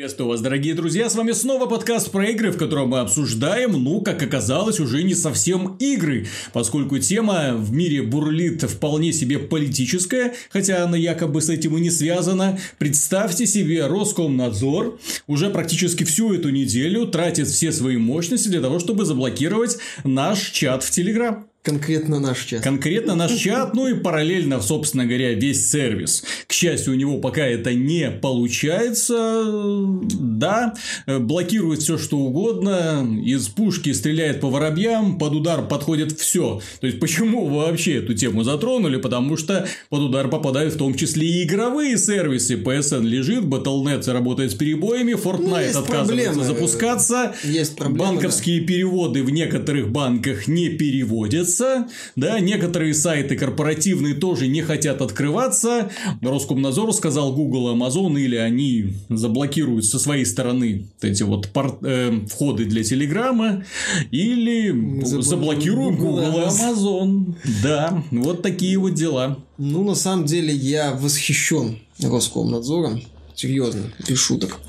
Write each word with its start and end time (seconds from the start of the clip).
Приветствую 0.00 0.30
вас, 0.30 0.40
дорогие 0.40 0.74
друзья, 0.74 1.10
с 1.10 1.14
вами 1.14 1.32
снова 1.32 1.66
подкаст 1.66 2.10
про 2.10 2.30
игры, 2.30 2.52
в 2.52 2.56
котором 2.56 2.88
мы 2.88 3.00
обсуждаем, 3.00 3.72
ну, 3.72 4.00
как 4.00 4.22
оказалось, 4.22 4.80
уже 4.80 5.02
не 5.02 5.14
совсем 5.14 5.76
игры, 5.78 6.26
поскольку 6.54 6.98
тема 6.98 7.52
в 7.54 7.74
мире 7.74 8.00
бурлит 8.00 8.62
вполне 8.62 9.12
себе 9.12 9.38
политическая, 9.38 10.32
хотя 10.48 10.84
она 10.84 10.96
якобы 10.96 11.42
с 11.42 11.50
этим 11.50 11.76
и 11.76 11.82
не 11.82 11.90
связана. 11.90 12.58
Представьте 12.78 13.46
себе, 13.46 13.86
Роскомнадзор 13.88 14.98
уже 15.26 15.50
практически 15.50 16.04
всю 16.04 16.32
эту 16.32 16.48
неделю 16.48 17.06
тратит 17.06 17.48
все 17.48 17.70
свои 17.70 17.98
мощности 17.98 18.48
для 18.48 18.62
того, 18.62 18.78
чтобы 18.78 19.04
заблокировать 19.04 19.76
наш 20.02 20.48
чат 20.48 20.82
в 20.82 20.90
Телеграм. 20.90 21.49
Конкретно 21.62 22.18
наш 22.18 22.42
чат. 22.44 22.62
Конкретно 22.62 23.14
наш 23.14 23.32
чат, 23.32 23.74
ну 23.74 23.86
и 23.86 23.92
параллельно, 23.92 24.62
собственно 24.62 25.04
говоря, 25.04 25.34
весь 25.34 25.70
сервис. 25.70 26.24
К 26.46 26.52
счастью, 26.54 26.94
у 26.94 26.96
него 26.96 27.18
пока 27.18 27.46
это 27.46 27.74
не 27.74 28.10
получается. 28.10 29.44
Да, 29.44 30.74
блокирует 31.06 31.82
все 31.82 31.98
что 31.98 32.16
угодно, 32.16 33.06
из 33.22 33.48
пушки 33.48 33.92
стреляет 33.92 34.40
по 34.40 34.48
воробьям, 34.48 35.18
под 35.18 35.34
удар 35.34 35.68
подходит 35.68 36.18
все. 36.18 36.62
То 36.80 36.86
есть, 36.86 36.98
почему 36.98 37.46
вообще 37.46 37.96
эту 37.96 38.14
тему 38.14 38.42
затронули? 38.42 38.96
Потому 38.96 39.36
что 39.36 39.68
под 39.90 40.00
удар 40.00 40.28
попадают 40.28 40.74
в 40.74 40.78
том 40.78 40.94
числе 40.94 41.26
и 41.26 41.44
игровые 41.44 41.98
сервисы. 41.98 42.54
PSN 42.54 43.02
лежит, 43.02 43.44
Battle.net 43.44 44.10
работает 44.10 44.52
с 44.52 44.54
перебоями, 44.54 45.12
Fortnite 45.12 45.72
ну, 45.74 45.80
отказывается 45.80 45.92
проблемы. 45.92 46.44
запускаться. 46.44 47.34
Есть 47.44 47.76
проблемы, 47.76 48.12
Банковские 48.12 48.62
да. 48.62 48.66
переводы 48.66 49.22
в 49.22 49.28
некоторых 49.28 49.90
банках 49.90 50.48
не 50.48 50.70
переводятся 50.70 51.49
открывается, 51.50 51.88
да, 52.16 52.40
некоторые 52.40 52.94
сайты 52.94 53.36
корпоративные 53.36 54.14
тоже 54.14 54.46
не 54.46 54.62
хотят 54.62 55.02
открываться. 55.02 55.90
Роскомнадзор 56.22 56.92
сказал 56.92 57.32
Google, 57.34 57.74
Amazon, 57.74 58.18
или 58.18 58.36
они 58.36 58.94
заблокируют 59.08 59.84
со 59.84 59.98
своей 59.98 60.24
стороны 60.24 60.86
эти 61.02 61.22
вот 61.22 61.48
пор- 61.48 61.78
э, 61.82 62.26
входы 62.28 62.64
для 62.64 62.82
Телеграма, 62.82 63.64
или 64.10 64.70
заблокируют, 64.70 65.24
заблокируют 65.26 65.96
Google 65.98 66.20
и 66.20 66.46
Amazon. 66.46 67.34
Да, 67.62 68.02
вот 68.10 68.42
такие 68.42 68.78
вот 68.78 68.94
дела. 68.94 69.38
Ну, 69.58 69.84
на 69.84 69.94
самом 69.94 70.24
деле, 70.24 70.54
я 70.54 70.92
восхищен 70.92 71.78
Роскомнадзором. 72.02 73.02
Серьезно, 73.34 73.84
без 74.06 74.18
шуток. 74.18 74.60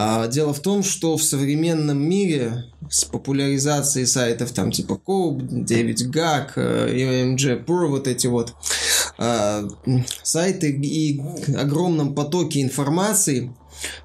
А, 0.00 0.28
дело 0.28 0.54
в 0.54 0.60
том, 0.60 0.84
что 0.84 1.16
в 1.16 1.24
современном 1.24 1.98
мире 2.00 2.66
с 2.88 3.04
популяризацией 3.04 4.06
сайтов 4.06 4.52
там 4.52 4.70
типа 4.70 4.92
Coop, 5.04 5.40
9GAG, 5.40 6.54
MG 6.54 7.64
Pro, 7.64 7.88
вот 7.88 8.06
эти 8.06 8.28
вот 8.28 8.54
а, 9.18 9.68
сайты 10.22 10.70
и 10.70 11.20
огромном 11.56 12.14
потоке 12.14 12.62
информации, 12.62 13.52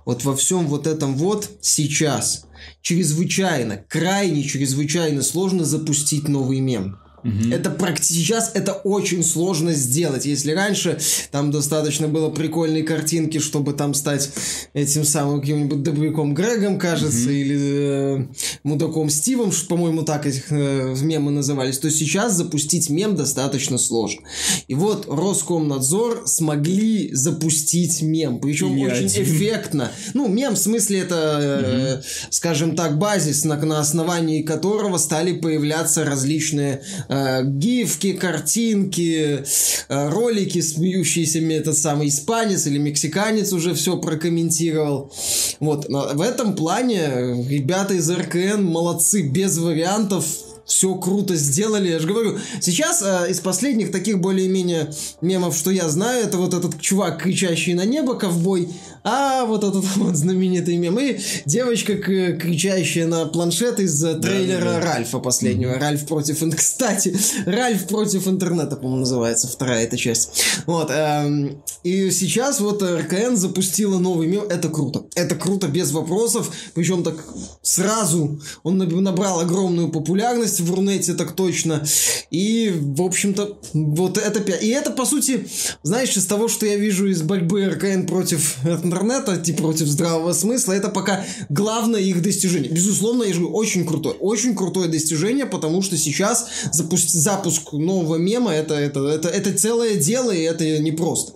вот 0.04 0.24
во 0.24 0.36
всем 0.36 0.66
вот 0.66 0.88
этом 0.88 1.16
вот 1.16 1.48
сейчас 1.62 2.48
чрезвычайно, 2.82 3.78
крайне 3.88 4.42
чрезвычайно 4.42 5.22
сложно 5.22 5.64
запустить 5.64 6.28
новый 6.28 6.60
мем. 6.60 6.98
Угу. 7.24 7.52
Это 7.52 7.70
практически 7.70 8.24
сейчас 8.24 8.52
это 8.54 8.74
очень 8.74 9.24
сложно 9.24 9.74
сделать. 9.74 10.26
Если 10.26 10.52
раньше 10.52 10.98
там 11.32 11.52
достаточно 11.52 12.08
было 12.08 12.30
прикольной 12.30 12.84
картинки, 12.84 13.40
чтобы 13.40 13.74
там 13.74 13.94
стать 13.94 14.30
этим 14.74 15.04
самым 15.04 15.42
каким-нибудь 15.42 15.84
добряком 15.84 16.34
Грегом, 16.34 16.80
кажется, 16.80 17.26
угу. 17.26 17.32
или 17.32 17.60
э, 17.60 18.26
мудаком 18.64 19.10
Стивом, 19.10 19.52
по-моему, 19.70 20.04
так 20.04 20.26
этих 20.26 20.52
э, 20.52 20.96
мемы 21.02 21.32
назывались, 21.32 21.80
то 21.80 21.90
сейчас 21.92 22.34
запустить 22.34 22.90
мем 22.90 23.16
достаточно 23.16 23.78
сложно. 23.78 24.22
И 24.68 24.76
вот 24.76 25.08
Роскомнадзор 25.10 26.24
смогли 26.26 27.14
запустить 27.14 28.02
мем, 28.02 28.40
причем 28.40 28.80
очень 28.80 29.06
один. 29.06 29.24
эффектно. 29.24 29.92
Ну, 30.14 30.28
мем 30.28 30.56
в 30.56 30.60
смысле 30.60 31.00
это, 31.00 31.98
угу. 32.00 32.04
скажем 32.30 32.76
так, 32.76 32.98
базис, 32.98 33.44
на, 33.44 33.58
на 33.58 33.80
основании 33.80 34.42
которого 34.42 34.98
стали 34.98 35.34
появляться 35.34 36.06
различные 36.06 36.82
э, 37.10 37.13
гифки, 37.44 38.14
картинки, 38.14 39.44
э, 39.90 40.10
ролики, 40.10 40.62
смеющиеся 40.62 41.40
этот 41.40 41.78
самый 41.78 42.08
испанец 42.08 42.68
или 42.68 42.78
мексиканец 42.78 43.54
уже 43.54 43.74
все 43.74 43.98
прокомментировал. 43.98 45.12
Вот, 45.60 45.88
в 45.90 46.22
этом 46.22 46.56
плане 46.56 47.46
ребята 47.48 47.94
из 47.94 48.10
РКН 48.10 48.64
молодцы, 48.64 49.22
без 49.22 49.58
вариантов, 49.58 50.26
все 50.66 50.96
круто 50.96 51.36
сделали. 51.36 51.90
Я 51.90 52.00
же 52.00 52.08
говорю, 52.08 52.38
сейчас 52.62 53.02
э, 53.02 53.30
из 53.30 53.40
последних 53.40 53.92
таких 53.92 54.20
более-менее 54.20 54.92
мемов, 55.22 55.56
что 55.56 55.72
я 55.72 55.90
знаю, 55.90 56.26
это 56.26 56.38
вот 56.38 56.54
этот 56.54 56.80
чувак, 56.80 57.22
кричащий 57.22 57.74
на 57.74 57.86
небо, 57.86 58.16
ковбой, 58.16 58.70
а 59.04 59.46
вот 59.46 59.64
этот 59.64 59.84
вот 59.98 60.16
знаменитый 60.16 60.78
мем. 60.78 61.00
И 61.00 61.20
девочка, 61.46 61.96
кричащая 61.96 63.08
на 63.08 63.26
планшет 63.26 63.80
из 63.80 64.00
трейлера 64.00 64.66
да, 64.66 64.80
да. 64.80 64.94
Ральфа 64.94 65.20
последнего. 65.20 65.72
Mm-hmm. 65.72 65.80
Ральф 65.80 66.08
против... 66.08 66.56
Кстати, 66.56 67.16
Ральф 67.46 67.88
против 67.88 68.28
интернета, 68.28 68.76
по-моему, 68.76 69.00
называется 69.02 69.48
вторая 69.48 69.84
эта 69.84 69.98
часть. 69.98 70.44
Вот. 70.66 70.90
Эм, 70.92 71.62
и 71.84 72.12
сейчас 72.12 72.60
вот 72.60 72.82
РКН 72.82 73.36
запустила 73.36 74.00
новый 74.00 74.28
мем. 74.28 74.46
Это 74.50 74.70
круто. 74.70 75.06
Это 75.16 75.36
круто, 75.36 75.68
без 75.68 75.92
вопросов. 75.92 76.52
Причем 76.74 77.04
так 77.04 77.16
сразу 77.62 78.40
он 78.64 78.78
набрал 78.78 79.42
огромную 79.42 79.90
популярность 79.90 80.62
в 80.62 80.74
Рунете, 80.74 81.14
так 81.14 81.34
точно. 81.34 81.84
И, 82.32 82.74
в 82.74 83.02
общем-то, 83.02 83.58
вот 83.74 84.18
это... 84.18 84.40
И 84.54 84.70
это, 84.70 84.92
по 84.92 85.06
сути, 85.06 85.48
знаешь, 85.84 86.16
из 86.16 86.26
того, 86.26 86.48
что 86.48 86.66
я 86.66 86.78
вижу 86.78 87.08
из 87.08 87.22
борьбы 87.22 87.66
РКН 87.66 88.06
против 88.06 88.58
интернета, 88.94 89.38
типа 89.38 89.64
против 89.64 89.88
здравого 89.88 90.34
смысла, 90.34 90.74
это 90.74 90.90
пока 90.90 91.26
главное 91.50 92.02
их 92.02 92.22
достижение. 92.22 92.72
Безусловно, 92.72 93.24
я 93.24 93.34
же 93.34 93.40
говорю, 93.40 93.56
очень 93.56 93.86
крутое, 93.86 94.16
очень 94.16 94.56
крутое 94.56 94.90
достижение, 94.90 95.46
потому 95.46 95.82
что 95.82 95.98
сейчас 95.98 96.48
запуск, 96.72 97.10
запуск 97.10 97.74
нового 97.74 98.16
мема 98.16 98.54
это, 98.54 98.76
это, 98.76 99.08
это, 99.08 99.30
это 99.30 99.58
целое 99.58 99.96
дело, 99.96 100.32
и 100.32 100.42
это 100.42 100.80
непросто. 100.80 101.34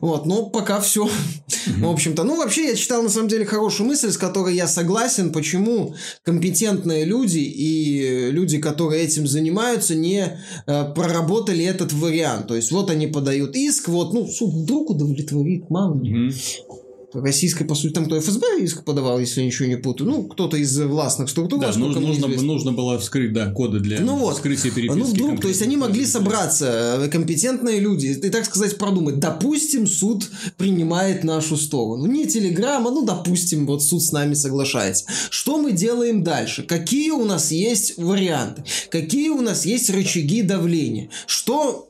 Вот, 0.00 0.26
но 0.26 0.46
пока 0.46 0.80
все. 0.80 1.08
В 1.78 1.88
общем-то, 1.88 2.24
ну, 2.24 2.36
вообще, 2.36 2.68
я 2.68 2.76
читал, 2.76 3.02
на 3.02 3.08
самом 3.08 3.28
деле, 3.28 3.44
хорошую 3.44 3.88
мысль, 3.88 4.10
с 4.10 4.16
которой 4.16 4.54
я 4.54 4.66
согласен, 4.66 5.32
почему 5.32 5.94
компетентные 6.22 7.04
люди 7.04 7.38
и 7.38 8.30
люди, 8.30 8.58
которые 8.58 9.04
этим 9.04 9.26
занимаются, 9.26 9.94
не 9.94 10.38
э, 10.66 10.94
проработали 10.94 11.64
этот 11.64 11.92
вариант. 11.92 12.48
То 12.48 12.56
есть, 12.56 12.70
вот 12.72 12.90
они 12.90 13.06
подают 13.06 13.56
иск, 13.56 13.88
вот, 13.88 14.12
ну, 14.12 14.26
суд 14.26 14.54
вдруг 14.54 14.90
удовлетворит, 14.90 15.68
мало 15.70 16.00
ли 16.00 16.32
российской, 17.12 17.64
по 17.64 17.74
сути, 17.74 17.92
там 17.92 18.06
кто 18.06 18.18
ФСБ 18.20 18.60
иск 18.60 18.84
подавал, 18.84 19.18
если 19.18 19.40
я 19.40 19.46
ничего 19.46 19.68
не 19.68 19.76
путаю. 19.76 20.10
Ну, 20.10 20.24
кто-то 20.24 20.56
из 20.56 20.78
властных 20.78 21.28
структур. 21.30 21.60
Да, 21.60 21.72
нужно, 21.76 22.00
нужно, 22.00 22.28
нужно 22.42 22.72
было 22.72 22.98
вскрыть, 22.98 23.32
да, 23.32 23.50
коды 23.50 23.80
для 23.80 24.00
ну 24.00 24.16
вот. 24.16 24.36
вскрытия 24.36 24.70
переписки. 24.70 24.98
Ну, 24.98 25.04
вдруг, 25.04 25.40
то 25.40 25.48
есть, 25.48 25.62
они 25.62 25.76
могли 25.76 26.06
собраться, 26.06 27.00
э, 27.02 27.08
компетентные 27.08 27.80
люди, 27.80 28.06
и, 28.06 28.30
так 28.30 28.44
сказать, 28.44 28.76
продумать. 28.78 29.18
Допустим, 29.18 29.86
суд 29.86 30.28
принимает 30.56 31.24
нашу 31.24 31.56
сторону. 31.56 32.06
Не 32.06 32.26
телеграмма, 32.26 32.90
ну, 32.90 33.04
допустим, 33.04 33.66
вот 33.66 33.82
суд 33.82 34.02
с 34.02 34.12
нами 34.12 34.34
соглашается. 34.34 35.06
Что 35.30 35.58
мы 35.58 35.72
делаем 35.72 36.22
дальше? 36.22 36.62
Какие 36.62 37.10
у 37.10 37.24
нас 37.24 37.50
есть 37.50 37.96
варианты? 37.96 38.64
Какие 38.90 39.30
у 39.30 39.40
нас 39.40 39.66
есть 39.66 39.90
рычаги 39.90 40.42
давления? 40.42 41.10
Что 41.26 41.85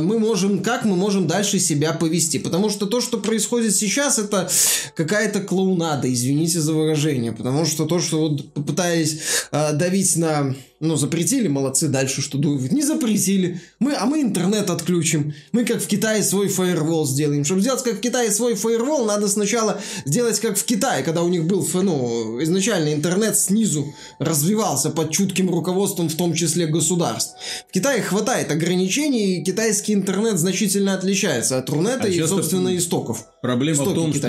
мы 0.00 0.18
можем, 0.18 0.62
как 0.62 0.84
мы 0.84 0.96
можем 0.96 1.26
дальше 1.26 1.58
себя 1.58 1.92
повести. 1.92 2.38
Потому 2.38 2.70
что 2.70 2.86
то, 2.86 3.00
что 3.00 3.18
происходит 3.18 3.74
сейчас, 3.74 4.18
это 4.18 4.48
какая-то 4.94 5.40
клоунада, 5.40 6.12
извините 6.12 6.60
за 6.60 6.72
выражение. 6.72 7.32
Потому 7.32 7.64
что 7.66 7.86
то, 7.86 8.00
что 8.00 8.28
вот 8.28 8.52
попытались 8.52 9.20
э, 9.52 9.72
давить 9.74 10.16
на 10.16 10.54
ну, 10.80 10.94
запретили, 10.94 11.48
молодцы, 11.48 11.88
дальше 11.88 12.22
что 12.22 12.38
думают? 12.38 12.70
Не 12.70 12.82
запретили. 12.82 13.60
Мы, 13.80 13.94
а 13.94 14.06
мы 14.06 14.20
интернет 14.20 14.70
отключим. 14.70 15.34
Мы 15.50 15.64
как 15.64 15.82
в 15.82 15.88
Китае 15.88 16.22
свой 16.22 16.46
фаервол 16.48 17.04
сделаем. 17.04 17.44
Чтобы 17.44 17.62
сделать 17.62 17.82
как 17.82 17.94
в 17.94 18.00
Китае 18.00 18.30
свой 18.30 18.54
фаервол, 18.54 19.04
надо 19.04 19.26
сначала 19.26 19.80
сделать 20.04 20.38
как 20.38 20.56
в 20.56 20.64
Китае, 20.64 21.02
когда 21.02 21.22
у 21.22 21.28
них 21.28 21.46
был, 21.46 21.66
ну, 21.74 22.40
изначально 22.42 22.94
интернет 22.94 23.36
снизу 23.36 23.92
развивался 24.20 24.90
под 24.90 25.10
чутким 25.10 25.50
руководством, 25.50 26.08
в 26.08 26.14
том 26.14 26.32
числе 26.32 26.66
государств. 26.66 27.34
В 27.68 27.72
Китае 27.72 28.00
хватает 28.00 28.52
ограничений, 28.52 29.38
и 29.38 29.44
китайский 29.44 29.94
интернет 29.94 30.38
значительно 30.38 30.94
отличается 30.94 31.58
от 31.58 31.68
Рунета 31.70 32.04
а 32.04 32.08
и, 32.08 32.22
собственно, 32.22 32.76
истоков. 32.76 33.26
Проблема 33.42 33.84
в 33.84 33.94
том, 33.94 34.12
что 34.12 34.28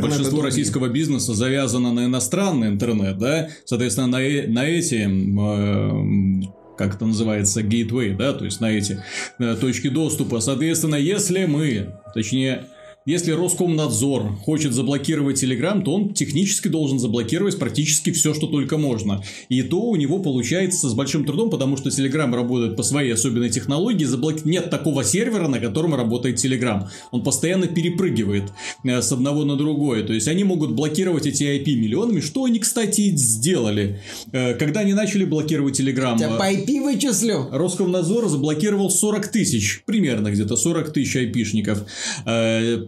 большинство 0.00 0.42
российского 0.42 0.88
бизнеса 0.88 1.34
завязано 1.34 1.92
на 1.92 2.06
иностранный 2.06 2.68
интернет, 2.68 3.18
да, 3.18 3.48
соответственно, 3.64 4.06
на, 4.06 4.22
э, 4.22 4.46
на 4.46 4.66
эти 4.66 5.06
э, 5.06 6.42
как 6.76 6.94
это 6.94 7.04
называется, 7.04 7.60
gateway, 7.60 8.16
да, 8.16 8.32
то 8.32 8.46
есть 8.46 8.60
на 8.60 8.70
эти 8.70 9.02
точки 9.60 9.88
доступа. 9.88 10.40
Соответственно, 10.40 10.94
если 10.94 11.44
мы, 11.44 11.94
точнее, 12.14 12.68
если 13.06 13.32
Роскомнадзор 13.32 14.36
хочет 14.44 14.74
заблокировать 14.74 15.42
Telegram, 15.42 15.82
то 15.82 15.94
он 15.94 16.12
технически 16.12 16.68
должен 16.68 16.98
заблокировать 16.98 17.58
практически 17.58 18.12
все, 18.12 18.34
что 18.34 18.46
только 18.46 18.76
можно. 18.76 19.22
И 19.48 19.62
то 19.62 19.80
у 19.80 19.96
него 19.96 20.18
получается 20.18 20.88
с 20.88 20.92
большим 20.92 21.24
трудом, 21.24 21.48
потому 21.48 21.78
что 21.78 21.88
Telegram 21.88 22.30
работает 22.34 22.76
по 22.76 22.82
своей 22.82 23.14
особенной 23.14 23.48
технологии. 23.48 24.04
Заблок... 24.04 24.44
Нет 24.44 24.68
такого 24.68 25.02
сервера, 25.02 25.48
на 25.48 25.60
котором 25.60 25.94
работает 25.94 26.44
Telegram. 26.44 26.88
Он 27.10 27.22
постоянно 27.22 27.68
перепрыгивает 27.68 28.52
э, 28.84 29.00
с 29.00 29.10
одного 29.12 29.44
на 29.44 29.56
другое. 29.56 30.04
То 30.04 30.12
есть 30.12 30.28
они 30.28 30.44
могут 30.44 30.72
блокировать 30.72 31.26
эти 31.26 31.44
IP 31.44 31.76
миллионами, 31.76 32.20
что 32.20 32.44
они, 32.44 32.58
кстати, 32.58 33.16
сделали. 33.16 34.00
Э, 34.32 34.52
когда 34.54 34.80
они 34.80 34.92
начали 34.92 35.24
блокировать 35.24 35.80
Telegram... 35.80 36.20
Я 36.20 36.36
по 36.36 36.52
IP 36.52 36.82
вычислю. 36.82 37.48
Роскомнадзор 37.50 38.28
заблокировал 38.28 38.90
40 38.90 39.28
тысяч, 39.28 39.82
примерно 39.86 40.30
где-то 40.30 40.56
40 40.56 40.92
тысяч 40.92 41.16
айпишников. 41.16 41.86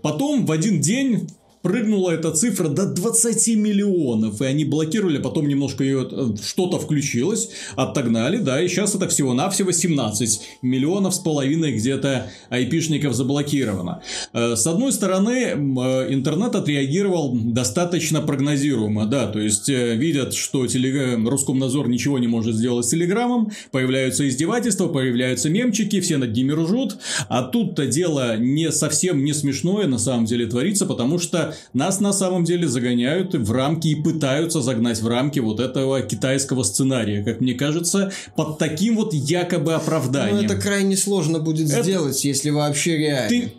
Потом 0.03 0.45
в 0.45 0.53
один 0.53 0.81
день 0.81 1.29
прыгнула 1.63 2.11
эта 2.11 2.33
цифра 2.33 2.69
до 2.69 2.87
20 2.87 3.57
миллионов, 3.57 4.41
и 4.41 4.45
они 4.45 4.65
блокировали, 4.65 5.19
потом 5.19 5.49
немножко 5.49 5.85
ее 5.85 6.09
э, 6.11 6.27
что-то 6.45 6.79
включилось, 6.79 7.51
отогнали, 7.77 8.39
да, 8.39 8.61
и 8.61 8.69
сейчас 8.69 8.95
это 8.95 9.09
всего-навсего 9.09 9.73
17 9.73 10.41
миллионов 10.63 11.15
с 11.15 11.19
половиной 11.19 11.73
где-то 11.73 12.31
айпишников 12.51 13.15
заблокировано. 13.15 14.03
Э, 14.33 14.57
с 14.57 14.67
одной 14.67 14.93
стороны, 14.93 15.31
э, 15.31 16.13
интернет 16.13 16.55
отреагировал 16.55 17.33
достаточно 17.33 18.21
прогнозируемо, 18.21 19.07
да, 19.07 19.29
то 19.29 19.39
есть 19.39 19.69
видят, 19.69 20.35
что 20.35 20.67
телег... 20.67 20.93
Роскомнадзор 20.93 21.89
ничего 21.89 22.19
не 22.19 22.27
может 22.27 22.55
сделать 22.55 22.85
с 22.85 22.91
Телеграмом, 22.91 23.51
появляются 23.71 24.29
издевательства, 24.29 24.89
появляются 24.89 25.49
мемчики, 25.49 26.01
все 26.01 26.19
над 26.19 26.37
ними 26.37 26.53
ржут, 26.53 26.99
а 27.29 27.43
тут-то 27.43 27.87
дело 27.87 28.37
не 28.37 28.71
совсем 28.73 29.25
не 29.25 29.33
смешное 29.33 29.87
на 29.87 29.99
самом 29.99 30.27
деле 30.27 30.47
творится, 30.47 30.87
потому 30.87 31.19
что 31.19 31.52
нас 31.73 32.01
на 32.01 32.13
самом 32.13 32.45
деле 32.45 32.69
загоняют 32.69 33.35
в 33.35 33.53
рамки 33.53 33.89
и 33.89 33.95
пытаются 33.95 34.61
загнать 34.61 35.01
в 35.01 35.09
рамки 35.09 35.39
вот 35.39 35.61
этого 35.61 36.01
китайского 36.03 36.63
сценария, 36.63 37.23
как 37.23 37.41
мне 37.41 37.55
кажется, 37.55 38.13
под 38.37 38.59
таким 38.59 38.97
вот 38.97 39.15
якобы 39.15 39.75
оправданием. 39.75 40.37
Ну, 40.37 40.43
это 40.43 40.57
крайне 40.57 40.97
сложно 40.97 41.39
будет 41.39 41.71
это... 41.71 41.83
сделать, 41.83 42.25
если 42.25 42.51
вообще 42.51 42.97
реально. 42.97 43.29
Ты 43.29 43.53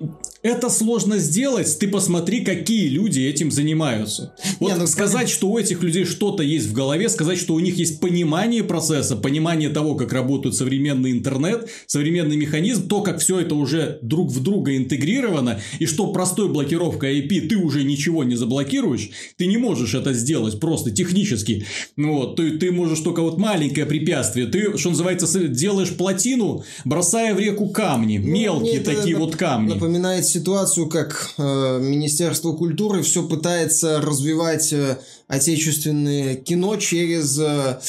это 0.43 0.69
сложно 0.69 1.19
сделать, 1.19 1.79
ты 1.79 1.87
посмотри, 1.87 2.41
какие 2.41 2.89
люди 2.89 3.21
этим 3.21 3.49
занимаются. 3.49 4.35
Вот 4.59 4.73
Не, 4.73 4.77
ну, 4.77 4.87
сказать, 4.87 5.13
понятно. 5.13 5.33
что 5.33 5.47
у 5.49 5.57
этих 5.57 5.81
людей 5.81 6.03
что-то 6.03 6.43
есть 6.43 6.67
в 6.67 6.73
голове, 6.73 7.07
сказать, 7.07 7.39
что 7.39 7.53
у 7.53 7.59
них 7.61 7.77
есть 7.77 8.01
понимание 8.01 8.61
процесса, 8.61 9.15
понимание 9.15 9.69
того, 9.69 9.95
как 9.95 10.11
работает 10.11 10.53
современный 10.53 11.11
интернет, 11.11 11.69
современный 11.87 12.35
механизм, 12.35 12.89
то, 12.89 13.01
как 13.01 13.19
все 13.19 13.39
это 13.39 13.55
уже 13.55 13.99
друг 14.01 14.31
в 14.31 14.43
друга 14.43 14.75
интегрировано, 14.75 15.61
и 15.79 15.85
что 15.85 16.11
простой 16.11 16.49
блокировкой 16.49 17.21
IP 17.21 17.47
ты 17.47 17.55
уже 17.55 17.82
ничего 17.83 18.24
не 18.24 18.35
заблокируешь, 18.35 19.09
ты 19.38 19.45
не 19.45 19.57
можешь 19.57 19.94
это 19.94 20.13
сделать 20.13 20.59
просто 20.59 20.91
технически. 20.91 21.65
Вот, 21.97 22.35
ты, 22.35 22.57
ты 22.57 22.71
можешь 22.71 23.00
только 23.00 23.21
вот 23.21 23.38
маленькое 23.38 23.85
препятствие, 23.85 24.47
ты, 24.47 24.77
что 24.77 24.89
называется, 24.89 25.47
делаешь 25.47 25.95
плотину, 25.95 26.63
бросая 26.85 27.33
в 27.33 27.39
реку 27.39 27.69
камни, 27.69 28.18
ну, 28.18 28.27
мелкие 28.27 28.80
такие 28.80 29.15
вот 29.15 29.35
камни. 29.35 29.74
Напоминает 29.74 30.25
ситуацию, 30.25 30.88
как 30.88 31.33
э, 31.38 31.80
Министерство 31.81 32.53
культуры 32.53 33.01
все 33.03 33.27
пытается 33.27 34.01
развивать 34.01 34.74
э, 34.74 34.97
отечественное 35.27 36.35
кино 36.35 36.75
через 36.75 37.39
э, 37.39 37.79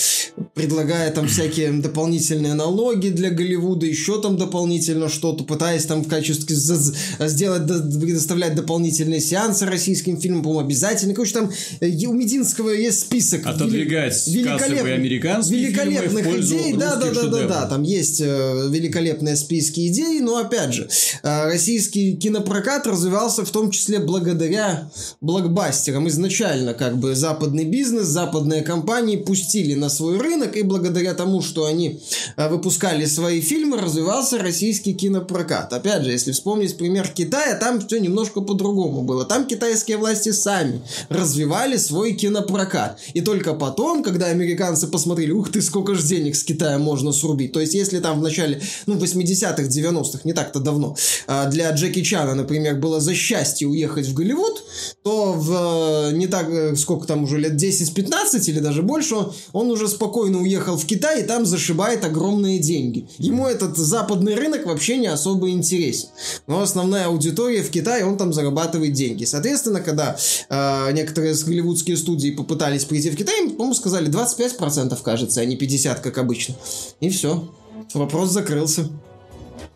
предлагая 0.54 1.10
там 1.10 1.28
всякие 1.28 1.72
дополнительные 1.72 2.54
налоги 2.54 3.08
для 3.08 3.31
Голливуда, 3.31 3.86
еще 3.86 4.20
там 4.20 4.36
дополнительно 4.36 5.08
что-то, 5.08 5.44
пытаясь 5.44 5.84
там 5.84 6.02
в 6.02 6.08
качестве 6.08 6.56
сделать, 6.56 7.66
предоставлять 7.66 8.54
дополнительные 8.54 9.20
сеансы 9.20 9.66
российским 9.66 10.20
фильмам, 10.20 10.42
по-моему, 10.42 10.66
обязательно. 10.66 11.14
Короче, 11.14 11.34
там 11.34 11.50
э, 11.81 12.06
у 12.06 12.12
Мединского 12.12 12.70
есть 12.70 13.00
список. 13.00 13.46
Отодвигать 13.46 14.26
великолеп... 14.28 14.84
американские 14.84 15.66
великолепных 15.66 16.25
фильмы 16.25 16.40
идей. 16.40 16.75
Да, 16.75 16.96
да, 16.96 17.10
да, 17.10 17.26
да, 17.26 17.46
да. 17.46 17.66
Там 17.66 17.82
есть 17.82 18.20
э, 18.20 18.69
великолепные 18.70 19.37
списки 19.37 19.88
идей, 19.88 20.20
но 20.20 20.38
опять 20.38 20.72
же, 20.72 20.88
российский 21.22 22.16
кинопрокат 22.16 22.87
развивался 22.87 23.44
в 23.44 23.50
том 23.50 23.70
числе 23.70 23.98
благодаря 23.98 24.90
блокбастерам. 25.20 26.08
Изначально 26.08 26.75
как 26.75 26.98
бы 26.98 27.14
западный 27.25 27.65
бизнес, 27.65 28.06
западные 28.06 28.61
компании 28.61 29.17
пустили 29.17 29.73
на 29.73 29.88
свой 29.88 30.19
рынок, 30.19 30.59
и 30.59 30.62
благодаря 30.62 31.15
тому, 31.15 31.41
что 31.41 31.65
они 31.65 32.03
э, 32.37 32.49
выпускали 32.50 33.06
свои 33.06 33.41
фильмы, 33.41 33.79
развивался 33.79 34.37
российский 34.38 34.93
кинопрокат. 34.93 35.73
Опять 35.73 36.05
же, 36.05 36.11
если 36.11 36.32
вспомнить 36.32 36.76
пример 36.76 37.09
Китая, 37.09 37.55
там 37.55 37.81
все 37.81 37.99
немножко 37.99 38.43
по-другому 38.43 39.05
было. 39.05 39.25
Там 39.25 39.47
китайские 39.47 39.97
власти 39.97 40.32
сами 40.32 40.82
развивали 41.09 41.79
свой 41.79 42.12
кинопрокат. 42.12 43.00
И 43.15 43.23
только 43.23 43.55
потом, 43.55 44.03
когда 44.03 44.26
американцы 44.26 44.87
посмотрели, 44.87 45.31
ух 45.31 45.50
ты, 45.50 45.62
сколько 45.62 45.94
же 45.94 46.06
денег 46.06 46.37
с 46.37 46.44
Китая 46.44 46.79
можно 46.79 47.11
срубить. 47.12 47.53
То 47.53 47.61
есть, 47.61 47.73
если 47.73 48.00
там 48.00 48.21
в 48.21 48.23
начале, 48.23 48.61
ну, 48.85 48.97
80-х, 48.97 49.62
90-х, 49.62 50.21
не 50.25 50.35
так-то 50.35 50.61
давно, 50.61 50.94
э, 51.26 51.50
для 51.50 51.71
Джеки 51.71 52.03
Чана, 52.03 52.35
например, 52.35 52.75
было 52.75 53.00
за 53.00 53.15
счастье 53.15 53.67
уехать 53.67 54.09
в 54.09 54.12
Голливуд, 54.12 54.62
то 55.03 55.32
в 55.32 56.11
э, 56.11 56.12
не 56.12 56.26
так, 56.26 56.47
сколько 56.76 57.06
там 57.06 57.13
уже 57.22 57.38
лет 57.38 57.52
10-15 57.55 58.43
или 58.46 58.61
даже 58.61 58.82
больше, 58.82 59.14
он 59.52 59.70
уже 59.70 59.88
спокойно 59.88 60.40
уехал 60.40 60.76
в 60.76 60.84
Китай 60.84 61.22
и 61.22 61.26
там 61.26 61.46
зашибает 61.46 62.05
огромные 62.05 62.58
деньги. 62.58 63.06
Ему 63.19 63.46
этот 63.46 63.76
западный 63.76 64.34
рынок 64.34 64.66
вообще 64.66 64.96
не 64.99 65.06
особо 65.06 65.50
интересен. 65.50 66.08
Но 66.46 66.61
основная 66.61 67.06
аудитория 67.06 67.62
в 67.62 67.70
Китае, 67.70 68.05
он 68.05 68.16
там 68.16 68.32
зарабатывает 68.32 68.93
деньги. 68.93 69.25
Соответственно, 69.25 69.81
когда 69.81 70.16
э, 70.49 70.93
некоторые 70.93 71.34
голливудские 71.34 71.96
студии 71.96 72.31
попытались 72.31 72.84
прийти 72.84 73.11
в 73.11 73.16
Китай, 73.16 73.40
им, 73.40 73.50
по-моему, 73.52 73.75
сказали 73.75 74.11
25%, 74.11 74.96
кажется, 75.02 75.40
а 75.40 75.44
не 75.44 75.56
50%, 75.56 76.00
как 76.00 76.19
обычно. 76.19 76.55
И 77.00 77.08
все. 77.11 77.49
Вопрос 77.93 78.31
закрылся. 78.31 78.88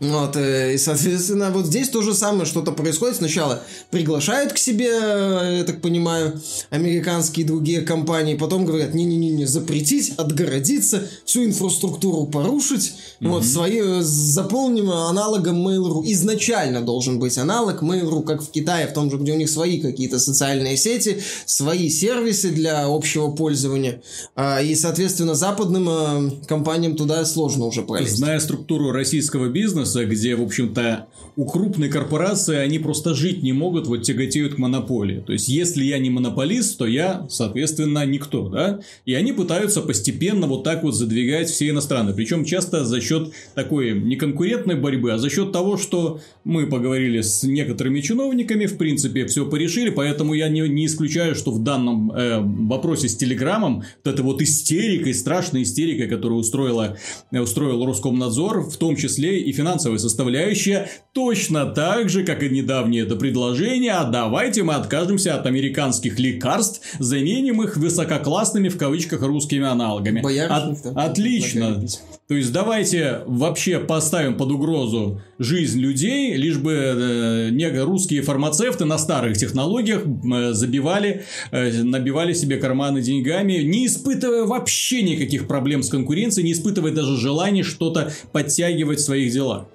Вот, 0.01 0.37
э, 0.37 0.75
и, 0.75 0.79
соответственно, 0.79 1.51
вот 1.51 1.67
здесь 1.67 1.89
то 1.89 2.03
же 2.03 2.15
самое 2.15 2.47
что-то 2.47 2.71
происходит. 2.71 3.17
Сначала 3.17 3.63
приглашают 3.91 4.53
к 4.53 4.59
себе, 4.59 4.91
э, 4.91 5.57
я 5.59 5.65
так 5.65 5.81
понимаю, 5.81 6.41
американские 6.71 7.45
и 7.45 7.49
другие 7.49 7.81
компании, 7.81 8.37
потом 8.37 8.65
говорят, 8.65 8.95
не-не-не, 8.95 9.47
запретить, 9.47 10.15
отгородиться, 10.17 11.09
всю 11.25 11.45
инфраструктуру 11.45 12.27
порушить, 12.27 12.93
mm-hmm. 13.21 13.29
вот, 13.29 13.45
свои, 13.45 13.81
э, 13.81 14.03
заполним 14.03 14.91
аналогом 14.91 15.67
Mail.ru. 15.67 16.03
Изначально 16.05 16.81
должен 16.81 17.19
быть 17.19 17.37
аналог 17.37 17.83
Mail.ru, 17.83 18.23
как 18.23 18.43
в 18.43 18.51
Китае, 18.53 18.87
в 18.87 18.93
том 18.93 19.11
же, 19.11 19.17
где 19.17 19.33
у 19.33 19.37
них 19.37 19.51
свои 19.51 19.81
какие-то 19.81 20.21
социальные 20.21 20.77
сети, 20.77 21.21
свои 21.45 21.91
сервисы 21.91 22.51
для 22.51 22.87
общего 22.87 23.33
пользования, 23.33 24.01
а, 24.37 24.63
и, 24.63 24.77
соответственно, 24.77 25.35
западным 25.35 26.41
компаниям 26.47 26.95
туда 26.95 27.25
сложно 27.25 27.67
уже 27.67 27.83
пролезть. 27.83 28.17
Зная 28.17 28.39
структуру 28.39 28.93
российского 28.93 29.49
бизнеса, 29.49 29.88
бизнеса, 29.89 30.05
где, 30.05 30.35
в 30.37 30.43
общем-то, 30.43 31.07
у 31.37 31.45
крупной 31.45 31.89
корпорации 31.89 32.57
они 32.57 32.79
просто 32.79 33.15
жить 33.15 33.43
не 33.43 33.53
могут, 33.53 33.87
вот 33.87 34.03
тяготеют 34.03 34.55
к 34.55 34.59
монополии. 34.59 35.21
То 35.21 35.33
есть, 35.33 35.49
если 35.49 35.85
я 35.85 35.99
не 35.99 36.11
монополист, 36.11 36.79
то 36.79 36.87
я, 36.87 37.27
соответственно, 37.31 38.05
никто, 38.07 38.49
да? 38.49 38.81
И 39.07 39.15
они 39.15 39.33
пытаются 39.33 39.81
постепенно 39.81 40.47
вот 40.47 40.65
так 40.65 40.83
вот 40.83 40.95
задвигать 40.95 41.49
все 41.49 41.69
иностранные. 41.69 42.15
Причем 42.15 42.45
часто 42.45 42.85
за 42.85 43.01
счет 43.01 43.33
такой 43.55 43.99
не 44.01 44.17
конкурентной 44.17 44.75
борьбы, 44.75 45.13
а 45.13 45.19
за 45.19 45.31
счет 45.31 45.53
того, 45.53 45.77
что 45.77 46.21
мы 46.45 46.67
поговорили 46.67 47.21
с 47.21 47.45
некоторыми 47.45 48.01
чиновниками, 48.01 48.67
в 48.67 48.77
принципе, 48.77 49.27
все 49.27 49.47
порешили, 49.47 49.91
поэтому 49.91 50.35
я 50.35 50.49
не, 50.49 50.69
не 50.69 50.87
исключаю, 50.87 51.35
что 51.35 51.53
в 51.53 51.63
данном 51.63 52.11
э, 52.11 52.41
вопросе 52.41 53.09
с 53.09 53.17
Телеграмом 53.17 53.85
вот 54.05 54.15
эта 54.15 54.23
вот 54.23 54.43
истерика, 54.43 55.13
страшная 55.15 55.63
истерика, 55.63 56.09
которую 56.09 56.41
устроила, 56.41 56.97
устроил 57.31 57.85
Роскомнадзор, 57.87 58.71
в 58.71 58.77
том 58.77 58.97
числе 58.97 59.41
и 59.41 59.53
финансовая 59.53 59.78
финансовая 59.79 59.99
составляющая 59.99 60.89
точно 61.13 61.67
так 61.67 62.09
же, 62.09 62.25
как 62.25 62.43
и 62.43 62.49
недавнее 62.49 63.05
это 63.05 63.17
предложение, 63.17 63.93
а 63.93 64.05
давайте 64.05 64.63
мы 64.63 64.75
откажемся 64.75 65.35
от 65.35 65.47
американских 65.47 66.19
лекарств, 66.19 66.81
заменим 66.99 67.63
их 67.63 67.77
высококлассными 67.77 68.69
в 68.69 68.77
кавычках 68.77 69.23
русскими 69.23 69.67
аналогами. 69.67 70.21
От, 70.47 70.85
отлично. 70.97 71.87
То 72.27 72.35
есть 72.35 72.53
давайте 72.53 73.21
вообще 73.27 73.79
поставим 73.79 74.37
под 74.37 74.51
угрозу 74.51 75.23
жизнь 75.39 75.81
людей, 75.81 76.35
лишь 76.37 76.59
бы 76.59 76.73
э, 76.73 77.51
не 77.51 77.69
русские 77.83 78.23
фармацевты 78.23 78.85
на 78.85 78.99
старых 78.99 79.37
технологиях 79.37 80.03
э, 80.05 80.53
забивали, 80.53 81.25
э, 81.51 81.83
набивали 81.83 82.33
себе 82.33 82.57
карманы 82.57 83.01
деньгами, 83.01 83.55
не 83.63 83.87
испытывая 83.87 84.45
вообще 84.45 85.03
никаких 85.03 85.47
проблем 85.47 85.83
с 85.83 85.91
конкуренцией, 85.91 86.45
не 86.45 86.53
испытывая 86.53 86.93
даже 86.93 87.17
желания 87.17 87.63
что-то 87.63 88.13
подтягивать 88.33 88.99
в 88.99 89.05
своих 89.05 89.33
делах. 89.33 89.67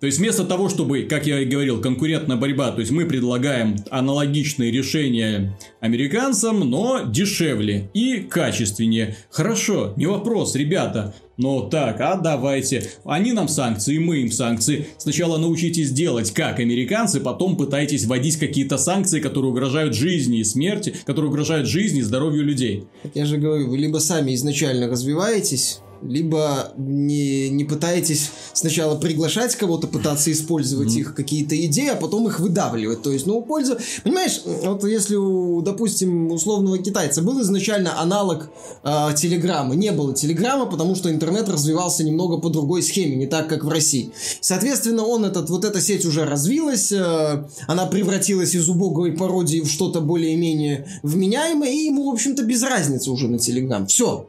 То 0.00 0.06
есть, 0.06 0.18
вместо 0.18 0.44
того, 0.44 0.68
чтобы, 0.68 1.02
как 1.02 1.26
я 1.26 1.40
и 1.40 1.44
говорил, 1.44 1.80
конкурентная 1.80 2.36
борьба, 2.36 2.72
то 2.72 2.80
есть, 2.80 2.92
мы 2.92 3.06
предлагаем 3.06 3.76
аналогичные 3.90 4.70
решения 4.70 5.58
американцам, 5.80 6.60
но 6.60 7.02
дешевле 7.06 7.90
и 7.94 8.18
качественнее. 8.18 9.16
Хорошо, 9.30 9.94
не 9.96 10.06
вопрос, 10.06 10.54
ребята. 10.54 11.14
Но 11.36 11.62
так, 11.62 12.00
а 12.00 12.16
давайте. 12.16 12.88
Они 13.04 13.32
нам 13.32 13.48
санкции, 13.48 13.98
мы 13.98 14.18
им 14.18 14.30
санкции. 14.30 14.86
Сначала 14.98 15.36
научитесь 15.36 15.90
делать 15.90 16.30
как 16.30 16.60
американцы, 16.60 17.20
потом 17.20 17.56
пытайтесь 17.56 18.04
вводить 18.04 18.36
какие-то 18.36 18.78
санкции, 18.78 19.20
которые 19.20 19.50
угрожают 19.50 19.94
жизни 19.94 20.38
и 20.38 20.44
смерти, 20.44 20.94
которые 21.04 21.30
угрожают 21.30 21.66
жизни 21.66 22.00
и 22.00 22.02
здоровью 22.02 22.44
людей. 22.44 22.84
Я 23.14 23.26
же 23.26 23.38
говорю, 23.38 23.68
вы 23.68 23.78
либо 23.78 23.98
сами 23.98 24.34
изначально 24.34 24.88
развиваетесь, 24.88 25.80
либо 26.04 26.72
не, 26.76 27.48
не 27.48 27.64
пытаетесь 27.64 28.30
сначала 28.52 28.96
приглашать 28.96 29.56
кого-то, 29.56 29.86
пытаться 29.86 30.30
использовать 30.30 30.88
mm-hmm. 30.88 31.00
их 31.00 31.14
какие-то 31.14 31.56
идеи, 31.66 31.88
а 31.88 31.96
потом 31.96 32.28
их 32.28 32.40
выдавливать. 32.40 33.02
То 33.02 33.12
есть, 33.12 33.26
ну, 33.26 33.42
пользу... 33.42 33.76
Понимаешь, 34.02 34.40
вот 34.44 34.84
если 34.84 35.16
у, 35.16 35.62
допустим, 35.62 36.30
условного 36.30 36.78
китайца 36.78 37.22
был 37.22 37.40
изначально 37.42 38.00
аналог 38.00 38.50
э, 38.82 39.08
Телеграма, 39.16 39.74
не 39.74 39.92
было 39.92 40.14
Телеграма, 40.14 40.66
потому 40.66 40.94
что 40.94 41.10
интернет 41.10 41.48
развивался 41.48 42.04
немного 42.04 42.38
по 42.38 42.50
другой 42.50 42.82
схеме, 42.82 43.16
не 43.16 43.26
так, 43.26 43.48
как 43.48 43.64
в 43.64 43.68
России. 43.68 44.12
Соответственно, 44.40 45.04
он 45.04 45.24
этот, 45.24 45.50
вот 45.50 45.64
эта 45.64 45.80
сеть 45.80 46.04
уже 46.04 46.24
развилась, 46.24 46.92
э, 46.92 47.44
она 47.66 47.86
превратилась 47.86 48.54
из 48.54 48.68
убогой 48.68 49.12
пародии 49.12 49.60
в 49.60 49.68
что-то 49.68 50.00
более-менее 50.00 50.86
вменяемое, 51.02 51.70
и 51.70 51.86
ему, 51.86 52.10
в 52.10 52.12
общем-то, 52.12 52.42
без 52.42 52.62
разницы 52.62 53.10
уже 53.10 53.28
на 53.28 53.38
Телеграм. 53.38 53.86
Все, 53.86 54.26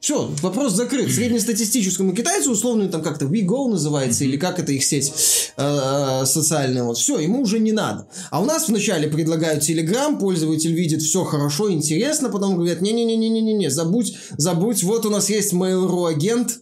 все, 0.00 0.30
вопрос 0.42 0.72
закрыт. 0.72 1.12
Среднестатистическому 1.12 2.14
китайцу, 2.14 2.52
условно, 2.52 2.88
там 2.88 3.02
как-то 3.02 3.26
WeGo 3.26 3.68
называется, 3.68 4.24
или 4.24 4.36
как 4.36 4.58
это 4.58 4.72
их 4.72 4.84
сеть 4.84 5.12
э, 5.56 6.22
социальная, 6.24 6.84
вот, 6.84 6.98
все, 6.98 7.18
ему 7.18 7.42
уже 7.42 7.58
не 7.58 7.72
надо. 7.72 8.08
А 8.30 8.40
у 8.40 8.44
нас 8.44 8.68
вначале 8.68 9.08
предлагают 9.08 9.62
Telegram, 9.68 10.18
пользователь 10.18 10.72
видит 10.72 11.02
все 11.02 11.24
хорошо, 11.24 11.70
интересно, 11.70 12.28
потом 12.28 12.56
говорят, 12.56 12.80
не-не-не-не-не-не, 12.80 13.70
забудь, 13.70 14.16
забудь, 14.36 14.82
вот 14.82 15.06
у 15.06 15.10
нас 15.10 15.28
есть 15.30 15.52
Mail.ru 15.52 16.08
агент, 16.08 16.60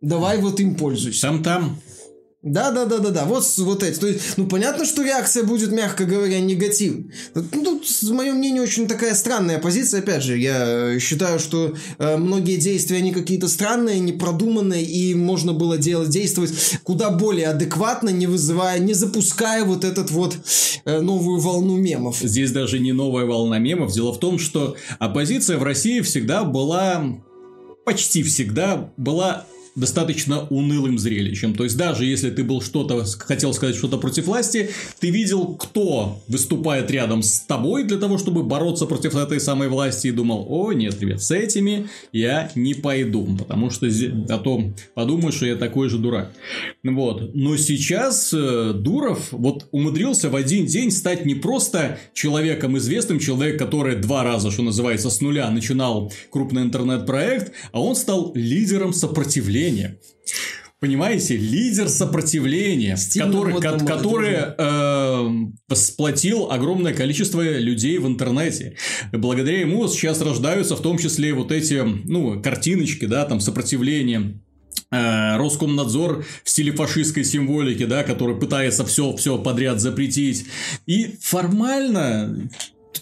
давай 0.00 0.38
вот 0.38 0.60
им 0.60 0.76
пользуйся. 0.76 1.22
Там-там. 1.22 1.80
Да, 2.44 2.70
да, 2.70 2.84
да, 2.84 2.98
да, 2.98 3.08
да. 3.08 3.24
Вот, 3.24 3.42
вот 3.56 3.82
эти. 3.82 3.98
То 3.98 4.06
есть, 4.06 4.36
ну, 4.36 4.46
понятно, 4.46 4.84
что 4.84 5.02
реакция 5.02 5.44
будет, 5.44 5.72
мягко 5.72 6.04
говоря, 6.04 6.40
негативной. 6.40 7.10
Ну, 7.34 7.80
тут, 7.80 7.86
мое 8.10 8.34
мнение, 8.34 8.62
очень 8.62 8.86
такая 8.86 9.14
странная 9.14 9.58
позиция. 9.58 10.00
Опять 10.00 10.22
же, 10.22 10.36
я 10.36 11.00
считаю, 11.00 11.38
что 11.38 11.74
э, 11.98 12.16
многие 12.18 12.56
действия, 12.56 12.98
они 12.98 13.12
какие-то 13.12 13.48
странные, 13.48 13.98
непродуманные, 13.98 14.84
и 14.84 15.14
можно 15.14 15.54
было 15.54 15.78
делать, 15.78 16.10
действовать 16.10 16.52
куда 16.82 17.08
более 17.08 17.48
адекватно, 17.48 18.10
не 18.10 18.26
вызывая, 18.26 18.78
не 18.78 18.92
запуская 18.92 19.64
вот 19.64 19.82
этот 19.82 20.10
вот 20.10 20.36
э, 20.84 21.00
новую 21.00 21.40
волну 21.40 21.78
мемов. 21.78 22.18
Здесь 22.20 22.52
даже 22.52 22.78
не 22.78 22.92
новая 22.92 23.24
волна 23.24 23.58
мемов. 23.58 23.94
Дело 23.94 24.12
в 24.12 24.20
том, 24.20 24.38
что 24.38 24.76
оппозиция 24.98 25.56
в 25.56 25.62
России 25.62 26.02
всегда 26.02 26.44
была 26.44 27.02
почти 27.86 28.22
всегда 28.22 28.92
была 28.96 29.46
достаточно 29.74 30.46
унылым 30.50 30.98
зрелищем. 30.98 31.54
То 31.54 31.64
есть, 31.64 31.76
даже 31.76 32.04
если 32.04 32.30
ты 32.30 32.44
был 32.44 32.60
что-то, 32.60 33.04
хотел 33.18 33.52
сказать 33.52 33.74
что-то 33.74 33.98
против 33.98 34.26
власти, 34.26 34.70
ты 35.00 35.10
видел, 35.10 35.54
кто 35.54 36.22
выступает 36.28 36.90
рядом 36.90 37.22
с 37.22 37.40
тобой 37.40 37.84
для 37.84 37.96
того, 37.96 38.18
чтобы 38.18 38.44
бороться 38.44 38.86
против 38.86 39.16
этой 39.16 39.40
самой 39.40 39.68
власти, 39.68 40.08
и 40.08 40.12
думал, 40.12 40.46
о, 40.48 40.72
нет, 40.72 41.00
ребят, 41.00 41.22
с 41.22 41.30
этими 41.30 41.88
я 42.12 42.50
не 42.54 42.74
пойду, 42.74 43.26
потому 43.36 43.70
что 43.70 43.88
а 44.28 44.38
то 44.38 44.62
подумаешь, 44.94 45.34
что 45.34 45.46
я 45.46 45.56
такой 45.56 45.88
же 45.88 45.98
дурак. 45.98 46.32
Вот. 46.84 47.34
Но 47.34 47.56
сейчас 47.56 48.32
э, 48.32 48.72
Дуров 48.74 49.28
вот 49.32 49.66
умудрился 49.72 50.30
в 50.30 50.36
один 50.36 50.66
день 50.66 50.90
стать 50.90 51.26
не 51.26 51.34
просто 51.34 51.98
человеком 52.12 52.78
известным, 52.78 53.18
человек, 53.18 53.58
который 53.58 53.96
два 53.96 54.22
раза, 54.22 54.50
что 54.50 54.62
называется, 54.62 55.10
с 55.10 55.20
нуля 55.20 55.50
начинал 55.50 56.12
крупный 56.30 56.62
интернет-проект, 56.62 57.52
а 57.72 57.80
он 57.80 57.96
стал 57.96 58.32
лидером 58.34 58.92
сопротивления 58.92 59.63
сопротивления. 59.70 59.98
Понимаете, 60.80 61.36
лидер 61.38 61.88
сопротивления, 61.88 62.98
который, 63.16 63.54
ко- 63.58 63.78
который 63.78 64.36
э, 64.58 65.74
сплотил 65.74 66.50
огромное 66.50 66.92
количество 66.92 67.40
людей 67.40 67.96
в 67.96 68.06
интернете. 68.06 68.76
Благодаря 69.10 69.60
ему 69.60 69.88
сейчас 69.88 70.20
рождаются 70.20 70.76
в 70.76 70.82
том 70.82 70.98
числе 70.98 71.32
вот 71.32 71.52
эти, 71.52 71.82
ну, 71.82 72.42
картиночки, 72.42 73.06
да, 73.06 73.24
там, 73.24 73.40
сопротивления. 73.40 74.38
Э, 74.90 75.38
Роскомнадзор 75.38 76.26
в 76.42 76.50
стиле 76.50 76.72
фашистской 76.72 77.24
символики, 77.24 77.86
да, 77.86 78.02
который 78.02 78.36
пытается 78.36 78.84
все, 78.84 79.16
все 79.16 79.38
подряд 79.38 79.80
запретить. 79.80 80.44
И 80.84 81.16
формально 81.22 82.50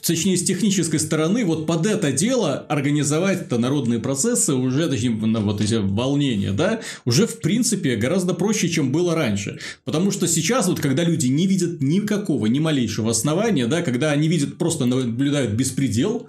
точнее, 0.01 0.37
с 0.37 0.43
технической 0.43 0.99
стороны, 0.99 1.45
вот 1.45 1.67
под 1.67 1.87
это 1.87 2.13
дело 2.13 2.65
организовать 2.69 3.43
это 3.43 3.59
народные 3.59 3.99
процессы, 3.99 4.55
уже, 4.55 4.89
точнее, 4.89 5.11
вот 5.11 5.61
эти 5.61 5.75
волнения, 5.75 6.53
да, 6.53 6.81
уже, 7.05 7.27
в 7.27 7.41
принципе, 7.41 7.97
гораздо 7.97 8.35
проще, 8.35 8.69
чем 8.69 8.93
было 8.93 9.15
раньше. 9.15 9.59
Потому 9.85 10.11
что 10.11 10.27
сейчас, 10.29 10.67
вот, 10.69 10.81
когда 10.81 11.05
люди 11.05 11.27
не 11.27 11.47
видят 11.47 11.81
никакого, 11.81 12.47
ни 12.47 12.59
малейшего 12.59 13.11
основания, 13.11 13.67
да, 13.67 13.83
когда 13.83 14.13
они 14.13 14.29
видят, 14.29 14.59
просто 14.59 14.87
наблюдают 14.87 15.53
беспредел. 15.53 16.29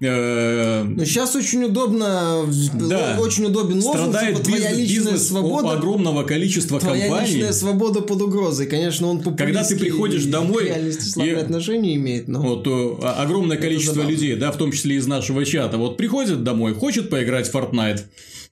Э... 0.00 0.84
Но 0.84 1.04
сейчас 1.04 1.34
очень 1.36 1.64
удобно, 1.64 2.44
да, 2.74 3.18
очень 3.20 3.46
удобен 3.46 3.76
лозунг, 3.76 3.96
страдает 3.96 4.36
типа, 4.36 4.48
твоя 4.48 4.74
бизнес, 4.74 4.90
личная 4.90 5.18
свобода. 5.18 5.72
огромного 5.72 6.22
количества 6.24 6.80
твоя 6.80 7.08
компаний. 7.08 7.26
Твоя 7.26 7.36
личная 7.36 7.52
свобода 7.52 8.00
под 8.00 8.22
угрозой. 8.22 8.66
Конечно, 8.66 9.08
он 9.08 9.20
Когда 9.20 9.64
ты 9.64 9.76
приходишь 9.76 10.24
домой... 10.24 10.72
И, 11.16 11.30
отношения 11.30 11.94
имеет, 11.96 12.28
но... 12.28 12.40
Вот, 12.40 12.66
огромное 13.02 13.56
количество 13.56 14.02
людей, 14.02 14.36
да, 14.36 14.52
в 14.52 14.56
том 14.56 14.72
числе 14.72 14.96
из 14.96 15.06
нашего 15.06 15.44
чата, 15.44 15.76
вот 15.76 15.96
приходит 15.96 16.42
домой, 16.42 16.74
хочет 16.74 17.10
поиграть 17.10 17.50
в 17.50 17.54
Fortnite, 17.54 18.00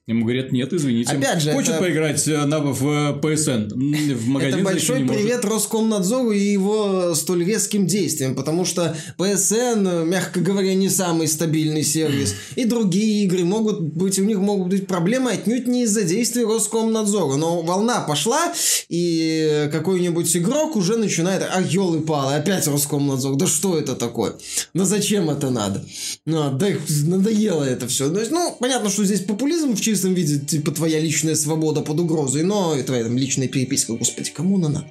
Ему 0.07 0.25
говорят, 0.25 0.51
нет, 0.51 0.73
извините. 0.73 1.11
Опять 1.11 1.41
же, 1.41 1.51
Хочет 1.51 1.75
это... 1.75 1.83
поиграть 1.83 2.27
э, 2.27 2.45
на, 2.45 2.59
в 2.59 3.19
PSN, 3.21 3.69
в 4.15 4.27
магазин 4.29 4.55
Это 4.55 4.63
большой 4.63 5.05
привет 5.05 5.45
Роскомнадзору 5.45 6.31
и 6.31 6.39
его 6.39 7.13
столь 7.13 7.45
резким 7.45 7.85
действиям, 7.85 8.33
потому 8.33 8.65
что 8.65 8.97
PSN, 9.19 10.05
мягко 10.05 10.39
говоря, 10.39 10.73
не 10.73 10.89
самый 10.89 11.27
стабильный 11.27 11.83
сервис. 11.83 12.33
И 12.55 12.65
другие 12.65 13.25
игры 13.25 13.45
могут 13.45 13.79
быть, 13.79 14.17
у 14.17 14.23
них 14.23 14.39
могут 14.39 14.69
быть 14.69 14.87
проблемы 14.87 15.33
отнюдь 15.33 15.67
не 15.67 15.83
из-за 15.83 16.01
действий 16.01 16.45
Роскомнадзора. 16.45 17.35
Но 17.35 17.61
волна 17.61 18.01
пошла, 18.01 18.51
и 18.89 19.69
какой-нибудь 19.71 20.35
игрок 20.35 20.77
уже 20.77 20.97
начинает, 20.97 21.43
а 21.47 21.61
елы-палы, 21.61 22.33
опять 22.33 22.65
Роскомнадзор, 22.65 23.35
да 23.35 23.45
что 23.45 23.77
это 23.77 23.95
такое? 23.95 24.33
Да 24.73 24.85
зачем 24.85 25.29
это 25.29 25.51
надо? 25.51 25.85
Ну, 26.25 26.49
да, 26.51 26.67
надоело 27.05 27.63
это 27.63 27.87
все. 27.87 28.07
Ну, 28.07 28.57
понятно, 28.59 28.89
что 28.89 29.05
здесь 29.05 29.21
популизм 29.21 29.75
в 29.75 29.81
чистом 29.91 30.13
виде, 30.13 30.39
типа, 30.39 30.71
твоя 30.71 30.99
личная 30.99 31.35
свобода 31.35 31.81
под 31.81 31.99
угрозой, 31.99 32.43
но 32.43 32.77
и 32.77 32.83
твоя 32.83 33.03
там 33.03 33.17
личная 33.17 33.47
переписка, 33.47 33.93
господи, 33.93 34.31
кому 34.31 34.57
она 34.57 34.69
надо? 34.69 34.85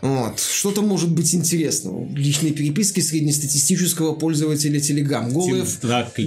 Вот. 0.00 0.40
Что-то 0.40 0.80
может 0.82 1.10
быть 1.10 1.34
интересного. 1.34 2.08
Личные 2.14 2.52
переписки 2.52 3.00
среднестатистического 3.00 4.14
пользователя 4.14 4.80
Telegram. 4.80 5.30
Голые, 5.30 5.64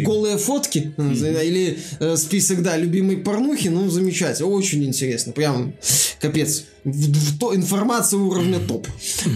голые 0.04 0.38
фотки 0.38 0.94
mm-hmm. 0.96 1.46
или 1.46 1.80
э, 2.00 2.18
список, 2.18 2.62
да, 2.62 2.78
любимой 2.78 3.18
порнухи, 3.18 3.70
ну, 3.70 3.90
замечательно, 3.90 4.50
очень 4.50 4.84
интересно. 4.84 5.32
Прям 5.32 5.74
капец 6.20 6.66
в, 6.84 6.90
в, 6.90 7.40
то, 7.40 7.56
информация 7.56 8.20
уровня 8.20 8.60
топ. 8.60 8.88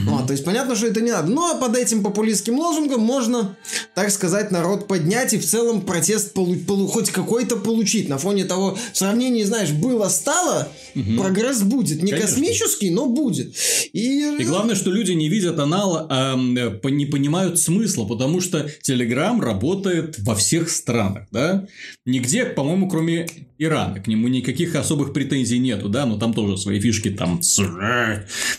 А, 0.09 0.25
то 0.25 0.33
есть 0.33 0.43
понятно, 0.43 0.75
что 0.75 0.87
это 0.87 1.01
не 1.01 1.11
надо. 1.11 1.31
Но 1.31 1.57
под 1.59 1.77
этим 1.77 2.03
популистским 2.03 2.57
лозунгом 2.59 3.01
можно, 3.01 3.57
так 3.95 4.11
сказать, 4.11 4.51
народ 4.51 4.87
поднять 4.87 5.33
и 5.33 5.37
в 5.37 5.45
целом 5.45 5.81
протест 5.81 6.33
полу, 6.33 6.55
полу, 6.55 6.87
хоть 6.87 7.09
какой-то 7.09 7.57
получить. 7.57 8.09
На 8.09 8.17
фоне 8.17 8.45
того, 8.45 8.77
в 8.93 8.97
сравнении, 8.97 9.43
знаешь, 9.43 9.71
было-стало, 9.71 10.69
mm-hmm. 10.95 11.17
прогресс 11.17 11.61
будет. 11.61 12.03
Не 12.03 12.11
Конечно. 12.11 12.35
космический, 12.35 12.89
но 12.89 13.07
будет. 13.07 13.55
И... 13.93 14.37
и 14.39 14.43
главное, 14.43 14.75
что 14.75 14.91
люди 14.91 15.11
не 15.13 15.29
видят 15.29 15.59
анала, 15.59 16.07
а 16.09 16.35
не 16.35 17.05
понимают 17.05 17.59
смысла, 17.59 18.05
потому 18.05 18.41
что 18.41 18.69
Telegram 18.87 19.39
работает 19.39 20.19
во 20.19 20.35
всех 20.35 20.69
странах, 20.69 21.27
да? 21.31 21.67
Нигде, 22.05 22.45
по-моему, 22.45 22.89
кроме 22.89 23.27
Ирана. 23.57 23.99
К 23.99 24.07
нему 24.07 24.27
никаких 24.27 24.75
особых 24.75 25.13
претензий 25.13 25.59
нету, 25.59 25.89
да, 25.89 26.05
но 26.05 26.17
там 26.17 26.33
тоже 26.33 26.57
свои 26.57 26.79
фишки 26.79 27.09
там 27.09 27.36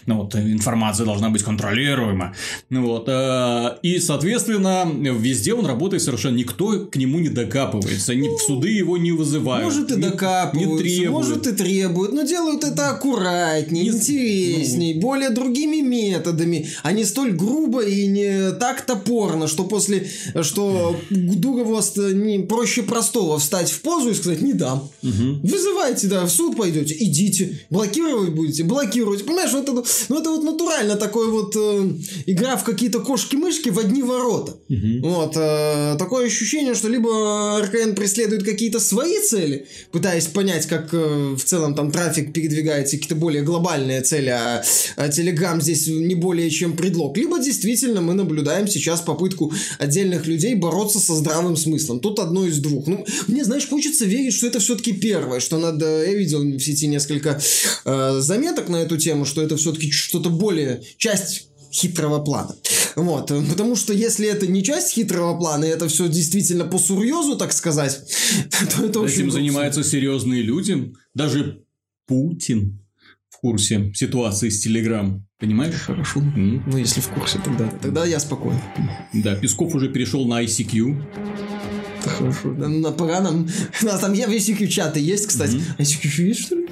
ну, 0.06 0.22
вот, 0.22 0.34
информация 0.34 1.06
должна 1.06 1.30
быть 1.30 1.42
контролируема. 1.42 2.34
Ну, 2.70 2.86
вот, 2.86 3.04
э, 3.08 3.78
и, 3.82 3.98
соответственно, 3.98 4.90
везде 5.18 5.54
он 5.54 5.66
работает 5.66 6.02
совершенно, 6.02 6.36
никто 6.36 6.86
к 6.86 6.96
нему 6.96 7.18
не 7.20 7.28
докапывается, 7.28 8.14
ни, 8.14 8.28
в 8.28 8.40
суды 8.40 8.70
его 8.70 8.96
не 8.96 9.12
вызывают. 9.12 9.64
Может, 9.64 9.90
и 9.92 9.96
не, 9.96 10.02
докапываются, 10.02 10.84
не 10.84 10.96
требуют. 10.96 11.10
может, 11.10 11.46
и 11.46 11.52
требуют, 11.52 12.12
но 12.12 12.22
делают 12.22 12.64
это 12.64 12.90
аккуратнее, 12.90 13.84
не, 13.84 13.90
интересней, 13.90 14.94
ну, 14.94 15.00
более 15.00 15.30
другими 15.30 15.80
методами, 15.80 16.68
а 16.82 16.92
не 16.92 17.04
столь 17.04 17.32
грубо 17.32 17.84
и 17.84 18.06
не 18.06 18.52
так 18.52 18.82
топорно, 18.82 19.48
что 19.48 19.64
после, 19.64 20.06
что 20.42 20.96
Дурову 21.10 21.80
не 22.12 22.40
проще 22.40 22.82
простого 22.82 23.38
встать 23.38 23.70
в 23.70 23.80
позу 23.82 24.10
и 24.10 24.14
сказать 24.14 24.42
«не 24.42 24.52
дам». 24.52 24.88
Угу. 25.02 25.40
Вызывайте, 25.42 26.06
да, 26.08 26.24
в 26.24 26.30
суд 26.30 26.56
пойдете, 26.56 26.96
идите, 26.98 27.60
блокировать 27.70 28.30
будете, 28.30 28.64
блокировать. 28.68 29.24
Понимаешь, 29.24 29.52
вот 29.52 29.62
это, 29.62 29.84
ну, 30.08 30.20
это 30.20 30.30
вот 30.30 30.44
натурально 30.44 30.96
такой 30.96 31.30
вот 31.30 31.56
э, 31.56 31.90
игра 32.26 32.56
в 32.56 32.64
какие-то 32.64 33.00
кошки-мышки 33.00 33.70
в 33.70 33.78
одни 33.78 34.02
ворота. 34.02 34.52
Угу. 34.68 35.08
Вот. 35.08 35.32
Э, 35.36 35.96
такое 35.98 36.26
ощущение, 36.26 36.74
что 36.74 36.88
либо 36.88 37.60
РКН 37.62 37.94
преследует 37.94 38.44
какие-то 38.44 38.78
свои 38.78 39.18
цели, 39.20 39.66
пытаясь 39.90 40.26
понять, 40.26 40.66
как 40.66 40.92
э, 40.92 41.34
в 41.36 41.42
целом 41.42 41.74
там 41.74 41.90
трафик 41.90 42.32
передвигается, 42.32 42.96
какие-то 42.96 43.16
более 43.16 43.42
глобальные 43.42 44.02
цели, 44.02 44.28
а, 44.28 44.62
а 44.96 45.08
Telegram 45.08 45.60
здесь 45.60 45.88
не 45.88 46.14
более 46.14 46.50
чем 46.50 46.76
предлог. 46.76 47.16
Либо 47.16 47.38
действительно 47.38 48.00
мы 48.00 48.14
наблюдаем 48.14 48.68
сейчас 48.68 49.00
попытку 49.00 49.52
отдельных 49.78 50.26
людей 50.26 50.54
бороться 50.54 50.98
со 50.98 51.14
здравым 51.14 51.56
смыслом. 51.56 52.00
Тут 52.00 52.18
одно 52.18 52.46
из 52.46 52.58
двух. 52.58 52.86
Ну, 52.86 53.06
мне, 53.26 53.44
знаешь, 53.44 53.66
хочется 53.68 54.04
верить, 54.04 54.34
что 54.34 54.46
это 54.46 54.58
все-таки 54.58 54.92
первое, 54.92 55.40
что 55.40 55.58
надо... 55.58 56.04
Я 56.04 56.14
видел 56.14 56.42
в 56.42 56.60
сети 56.60 56.86
несколько 56.86 57.40
э, 57.84 58.16
заметок 58.20 58.57
на 58.68 58.76
эту 58.76 58.96
тему, 58.96 59.24
что 59.24 59.42
это 59.42 59.56
все-таки 59.56 59.90
что-то 59.90 60.30
более... 60.30 60.82
Часть 60.96 61.48
хитрого 61.72 62.18
плана. 62.24 62.54
Вот. 62.96 63.28
Потому 63.28 63.76
что 63.76 63.92
если 63.92 64.26
это 64.28 64.46
не 64.46 64.62
часть 64.64 64.92
хитрого 64.92 65.38
плана, 65.38 65.64
и 65.64 65.68
это 65.68 65.88
все 65.88 66.08
действительно 66.08 66.64
по 66.64 66.78
сурьезу, 66.78 67.36
так 67.36 67.52
сказать, 67.52 68.00
то 68.76 68.84
это 68.84 69.00
очень... 69.00 69.20
Этим 69.20 69.30
занимаются 69.30 69.84
серьезные 69.84 70.42
люди. 70.42 70.92
Даже 71.14 71.62
Путин 72.06 72.80
в 73.28 73.38
курсе 73.38 73.92
ситуации 73.94 74.48
с 74.48 74.60
Телеграм. 74.60 75.24
Понимаешь? 75.38 75.74
Хорошо. 75.74 76.20
Mm. 76.20 76.62
Ну, 76.66 76.78
если 76.78 77.00
в 77.00 77.08
курсе, 77.08 77.38
тогда, 77.44 77.68
тогда 77.80 78.04
я 78.04 78.18
спокоен. 78.18 78.58
Да, 79.12 79.36
Песков 79.36 79.72
уже 79.74 79.88
перешел 79.88 80.26
на 80.26 80.42
ICQ. 80.42 81.57
Хорошо. 82.04 82.48
На 82.48 82.92
пора 82.92 83.20
нам... 83.20 83.48
У 83.82 83.86
нас 83.86 84.00
там 84.00 84.12
в 84.12 84.16
ICQ 84.16 84.66
чаты 84.66 85.00
есть, 85.00 85.26
кстати. 85.26 85.56
Mm-hmm. 85.56 85.78
ICQ 85.78 86.22
есть, 86.22 86.40
что 86.40 86.54
ли? 86.54 86.68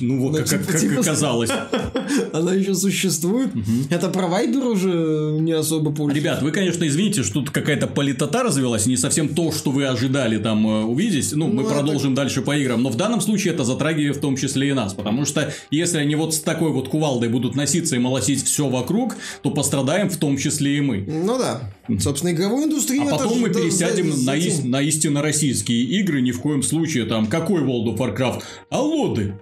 Ну, 0.00 0.20
вот, 0.20 0.36
как, 0.36 0.48
типа, 0.48 0.64
как, 0.64 0.80
типа, 0.80 1.00
оказалось. 1.00 1.50
Она 2.32 2.54
еще 2.54 2.74
существует. 2.74 3.54
Угу. 3.54 3.88
Это 3.90 4.08
про 4.08 4.26
Вайбер 4.26 4.64
уже 4.64 5.36
не 5.40 5.52
особо 5.52 5.90
пользуется. 5.90 6.20
Ребят, 6.20 6.42
вы, 6.42 6.50
конечно, 6.50 6.86
извините, 6.86 7.22
что 7.22 7.34
тут 7.34 7.50
какая-то 7.50 7.86
политота 7.86 8.42
развелась, 8.42 8.86
не 8.86 8.96
совсем 8.96 9.28
то, 9.28 9.52
что 9.52 9.70
вы 9.70 9.86
ожидали 9.86 10.38
там 10.38 10.66
э, 10.66 10.84
увидеть. 10.84 11.32
Ну, 11.32 11.48
мы 11.48 11.62
ну, 11.62 11.68
продолжим 11.68 12.12
это... 12.12 12.22
дальше 12.22 12.42
по 12.42 12.56
играм. 12.56 12.82
Но 12.82 12.90
в 12.90 12.96
данном 12.96 13.20
случае 13.20 13.54
это 13.54 13.64
затрагивает 13.64 14.16
в 14.16 14.20
том 14.20 14.36
числе 14.36 14.70
и 14.70 14.72
нас. 14.72 14.94
Потому 14.94 15.24
что 15.24 15.52
если 15.70 15.98
они 15.98 16.14
вот 16.14 16.34
с 16.34 16.40
такой 16.40 16.72
вот 16.72 16.88
кувалдой 16.88 17.28
будут 17.28 17.54
носиться 17.54 17.96
и 17.96 17.98
молотить 17.98 18.44
все 18.44 18.68
вокруг, 18.68 19.16
то 19.42 19.50
пострадаем 19.50 20.10
в 20.10 20.16
том 20.16 20.36
числе 20.36 20.78
и 20.78 20.80
мы. 20.80 21.04
Ну 21.06 21.38
да. 21.38 21.72
Собственно, 21.98 22.32
игровую 22.32 22.66
индустрию... 22.66 23.02
А 23.02 23.16
потом 23.16 23.40
мы 23.40 23.50
пересядем 23.50 24.10
на. 24.24 24.36
На 24.64 24.82
истинно 24.82 25.22
российские 25.22 25.82
игры, 25.82 26.20
ни 26.20 26.30
в 26.30 26.40
коем 26.40 26.62
случае 26.62 27.04
там, 27.04 27.26
какой 27.26 27.62
World 27.62 27.94
of 27.94 27.98
Warcraft? 27.98 28.42
А 28.70 28.80
лоды 28.80 29.34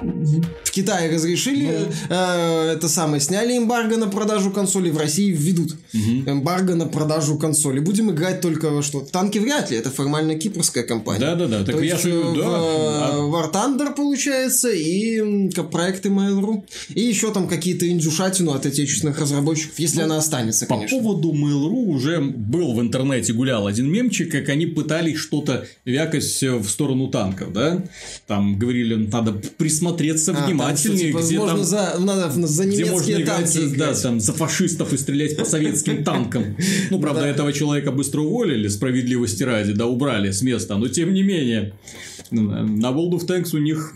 в 0.00 0.70
Китае 0.70 1.10
разрешили, 1.10 1.66
ну. 1.66 2.16
э, 2.16 2.72
это 2.76 2.88
самое, 2.88 3.20
сняли 3.20 3.56
эмбарго 3.56 3.96
на 3.96 4.06
продажу 4.06 4.50
консолей, 4.50 4.90
в 4.90 4.98
России 4.98 5.30
введут 5.30 5.72
угу. 5.72 6.30
эмбарго 6.30 6.74
на 6.74 6.86
продажу 6.86 7.36
консолей. 7.38 7.80
Будем 7.80 8.10
играть 8.10 8.40
только 8.40 8.70
во 8.70 8.82
что? 8.82 9.00
Танки 9.00 9.38
вряд 9.38 9.70
ли, 9.70 9.76
это 9.76 9.90
формально 9.90 10.38
кипрская 10.38 10.84
компания. 10.84 11.20
Да-да-да, 11.20 11.64
так 11.64 11.76
То 11.76 11.82
я 11.82 11.96
же... 11.96 12.12
В, 12.12 12.36
да. 12.36 12.44
А 12.44 13.16
War 13.18 13.52
Thunder, 13.52 13.94
получается, 13.94 14.70
и 14.70 15.48
проекты 15.70 16.08
Mail.ru. 16.08 16.64
И 16.94 17.00
еще 17.00 17.32
там 17.32 17.48
какие-то 17.48 17.88
индюшатину 17.88 18.52
от 18.52 18.66
отечественных 18.66 19.18
разработчиков, 19.18 19.78
если 19.78 19.98
ну, 19.98 20.04
она 20.04 20.18
останется, 20.18 20.66
по 20.66 20.74
конечно. 20.74 20.98
По 20.98 21.04
поводу 21.04 21.32
Mail.ru 21.32 21.86
уже 21.88 22.20
был 22.20 22.74
в 22.74 22.80
интернете, 22.80 23.32
гулял 23.32 23.66
один 23.66 23.90
мемчик, 23.90 24.30
как 24.30 24.48
они 24.48 24.66
пытались 24.66 25.18
что-то 25.18 25.66
вякать 25.84 26.24
в 26.42 26.68
сторону 26.68 27.08
танков, 27.08 27.52
да? 27.52 27.82
Там 28.26 28.58
говорили, 28.58 28.94
надо 28.94 29.32
присмотреть 29.32 29.87
смотреться 29.88 30.32
а, 30.36 30.46
внимательнее, 30.46 31.12
там, 31.12 31.22
где 31.22 31.38
там, 31.38 31.64
за, 31.64 31.96
надо 31.98 32.46
за 32.46 32.66
где 32.66 32.84
можно 32.86 33.12
играть, 33.12 33.26
танки 33.26 33.76
да, 33.76 33.94
там, 33.94 34.20
за 34.20 34.32
фашистов 34.32 34.92
и 34.92 34.96
стрелять 34.96 35.36
по 35.36 35.44
советским 35.44 36.04
танкам. 36.04 36.56
Ну, 36.90 37.00
правда, 37.00 37.24
этого 37.24 37.52
человека 37.52 37.90
быстро 37.92 38.20
уволили, 38.20 38.68
справедливости 38.68 39.42
ради, 39.42 39.72
да, 39.72 39.86
убрали 39.86 40.30
с 40.30 40.42
места, 40.42 40.76
но 40.76 40.88
тем 40.88 41.12
не 41.12 41.22
менее, 41.22 41.74
на 42.30 42.88
World 42.88 43.20
of 43.20 43.26
Tanks 43.26 43.54
у 43.54 43.58
них 43.58 43.94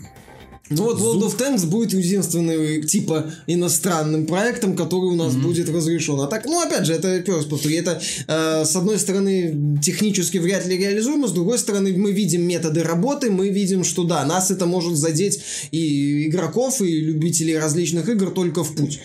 ну 0.69 0.83
вот 0.83 0.99
World 0.99 1.27
of 1.27 1.37
Tanks 1.37 1.65
будет 1.65 1.93
единственным 1.93 2.83
типа 2.83 3.31
иностранным 3.47 4.25
проектом, 4.25 4.75
который 4.77 5.09
у 5.11 5.15
нас 5.15 5.33
mm-hmm. 5.33 5.41
будет 5.41 5.69
разрешен. 5.69 6.19
А 6.21 6.27
так, 6.27 6.45
ну 6.45 6.61
опять 6.61 6.85
же, 6.85 6.93
это 6.93 7.17
first 7.17 7.49
повтори, 7.49 7.75
это 7.75 8.01
э, 8.27 8.63
с 8.63 8.73
одной 8.75 8.97
стороны 8.97 9.77
технически 9.81 10.37
вряд 10.37 10.65
ли 10.65 10.77
реализуемо, 10.77 11.27
с 11.27 11.33
другой 11.33 11.59
стороны 11.59 11.93
мы 11.97 12.13
видим 12.13 12.43
методы 12.43 12.81
работы, 12.81 13.29
мы 13.29 13.49
видим, 13.49 13.83
что 13.83 14.05
да, 14.05 14.25
нас 14.25 14.51
это 14.51 14.65
может 14.65 14.95
задеть 14.95 15.41
и 15.71 16.27
игроков, 16.27 16.81
и 16.81 17.01
любителей 17.01 17.57
различных 17.57 18.07
игр 18.07 18.31
только 18.31 18.63
в 18.63 18.73
путь. 18.75 18.99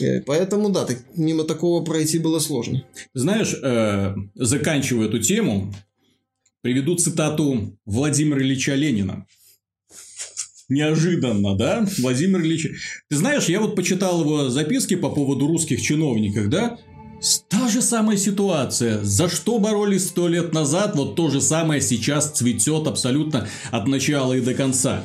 Э, 0.00 0.22
поэтому 0.22 0.70
да, 0.70 0.86
так, 0.86 0.98
мимо 1.14 1.44
такого 1.44 1.84
пройти 1.84 2.18
было 2.18 2.38
сложно. 2.38 2.84
Знаешь, 3.12 3.54
э, 3.62 4.14
заканчивая 4.34 5.08
эту 5.08 5.18
тему, 5.18 5.74
приведу 6.62 6.96
цитату 6.96 7.78
Владимира 7.84 8.40
Ильича 8.40 8.74
Ленина 8.74 9.26
неожиданно, 10.72 11.54
да, 11.56 11.86
Владимир 11.98 12.40
Ильич. 12.40 12.68
Ты 13.08 13.16
знаешь, 13.16 13.44
я 13.44 13.60
вот 13.60 13.76
почитал 13.76 14.22
его 14.22 14.48
записки 14.48 14.96
по 14.96 15.10
поводу 15.10 15.46
русских 15.46 15.80
чиновников, 15.80 16.48
да, 16.48 16.78
Та 17.48 17.68
же 17.68 17.82
самая 17.82 18.16
ситуация. 18.16 19.00
За 19.04 19.28
что 19.28 19.60
боролись 19.60 20.08
сто 20.08 20.26
лет 20.26 20.52
назад, 20.52 20.96
вот 20.96 21.14
то 21.14 21.30
же 21.30 21.40
самое 21.40 21.80
сейчас 21.80 22.32
цветет 22.32 22.88
абсолютно 22.88 23.46
от 23.70 23.86
начала 23.86 24.32
и 24.32 24.40
до 24.40 24.54
конца. 24.54 25.04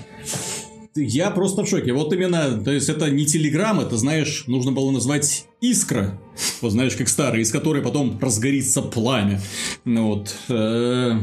Я 0.96 1.30
просто 1.30 1.64
в 1.64 1.70
шоке. 1.70 1.94
Вот 1.94 2.12
именно, 2.12 2.60
то 2.64 2.72
есть 2.72 2.90
это 2.90 3.12
не 3.12 3.28
телеграм, 3.28 3.80
это, 3.80 3.98
знаешь, 3.98 4.46
нужно 4.48 4.72
было 4.72 4.90
назвать 4.90 5.46
искра. 5.62 6.20
Вот 6.62 6.72
знаешь, 6.72 6.96
как 6.96 7.08
старый, 7.08 7.42
из 7.44 7.52
которой 7.52 7.84
потом 7.84 8.18
разгорится 8.20 8.82
пламя. 8.82 9.40
Ну 9.86 10.08
вот. 10.08 10.36
Э, 10.50 11.20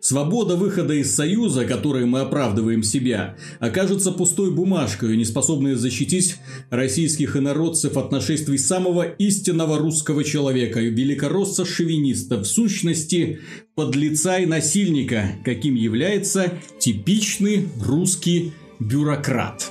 Свобода 0.00 0.56
выхода 0.56 0.94
из 0.94 1.14
Союза, 1.14 1.64
которой 1.64 2.06
мы 2.06 2.20
оправдываем 2.20 2.82
себя, 2.82 3.36
окажется 3.58 4.12
пустой 4.12 4.50
бумажкой, 4.50 5.16
не 5.16 5.24
способной 5.24 5.74
защитить 5.74 6.36
российских 6.70 7.36
инородцев 7.36 7.96
от 7.96 8.12
нашествий 8.12 8.58
самого 8.58 9.02
истинного 9.02 9.78
русского 9.78 10.24
человека, 10.24 10.80
великоросса-шовиниста, 10.80 12.38
в 12.38 12.44
сущности, 12.44 13.40
подлеца 13.74 14.38
и 14.38 14.46
насильника, 14.46 15.32
каким 15.44 15.74
является 15.74 16.52
типичный 16.78 17.68
русский 17.80 18.52
бюрократ. 18.78 19.68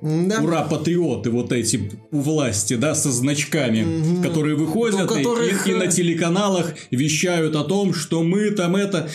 Да. 0.00 0.40
Ура, 0.42 0.62
патриоты 0.62 1.30
вот 1.30 1.52
эти 1.52 1.90
у 2.10 2.20
власти, 2.20 2.74
да, 2.74 2.94
со 2.94 3.10
значками, 3.10 3.82
угу. 3.82 4.22
которые 4.22 4.56
выходят 4.56 5.06
которых... 5.08 5.66
и, 5.66 5.70
и 5.70 5.74
на 5.74 5.84
э, 5.84 5.90
телеканалах 5.90 6.74
вещают 6.90 7.56
о 7.56 7.64
том, 7.64 7.94
что 7.94 8.22
мы 8.22 8.50
там 8.50 8.76
это 8.76 9.08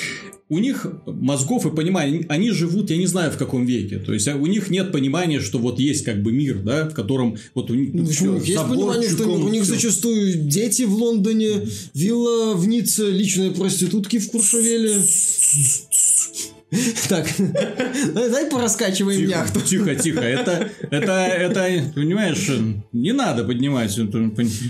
у 0.53 0.59
них 0.59 0.85
мозгов 1.05 1.65
и 1.65 1.75
понимания, 1.75 2.25
они 2.29 2.51
живут, 2.51 2.91
я 2.91 2.97
не 2.97 3.07
знаю 3.07 3.31
в 3.31 3.37
каком 3.37 3.65
веке, 3.65 3.97
то 3.97 4.13
есть 4.13 4.27
а 4.27 4.35
у 4.35 4.45
них 4.45 4.69
нет 4.69 4.91
понимания, 4.91 5.39
что 5.39 5.57
вот 5.57 5.79
есть 5.79 6.03
как 6.03 6.21
бы 6.21 6.31
мир, 6.31 6.61
да, 6.61 6.89
в 6.89 6.93
котором 6.93 7.37
вот 7.55 7.71
у 7.71 7.73
них 7.73 7.89
ну, 7.93 8.05
все, 8.05 8.37
есть 8.37 8.61
понимание, 8.61 9.09
что 9.09 9.27
у 9.27 9.49
них 9.49 9.63
все. 9.63 9.73
зачастую 9.73 10.35
дети 10.35 10.83
в 10.83 10.93
Лондоне, 10.95 11.67
вилла 11.93 12.53
в 12.53 12.67
Ницце, 12.67 13.09
личные 13.09 13.51
проститутки 13.51 14.19
в 14.19 14.29
Куршевеле. 14.29 15.01
Так, 17.09 17.27
дай 18.13 18.49
пораскачиваем 18.49 19.19
тихо, 19.19 19.31
яхту. 19.31 19.61
Тихо, 19.65 19.95
тихо. 19.95 20.21
Это, 20.21 20.69
это, 20.89 21.11
это, 21.11 21.91
понимаешь, 21.93 22.49
не 22.91 23.11
надо 23.11 23.43
поднимать, 23.43 23.97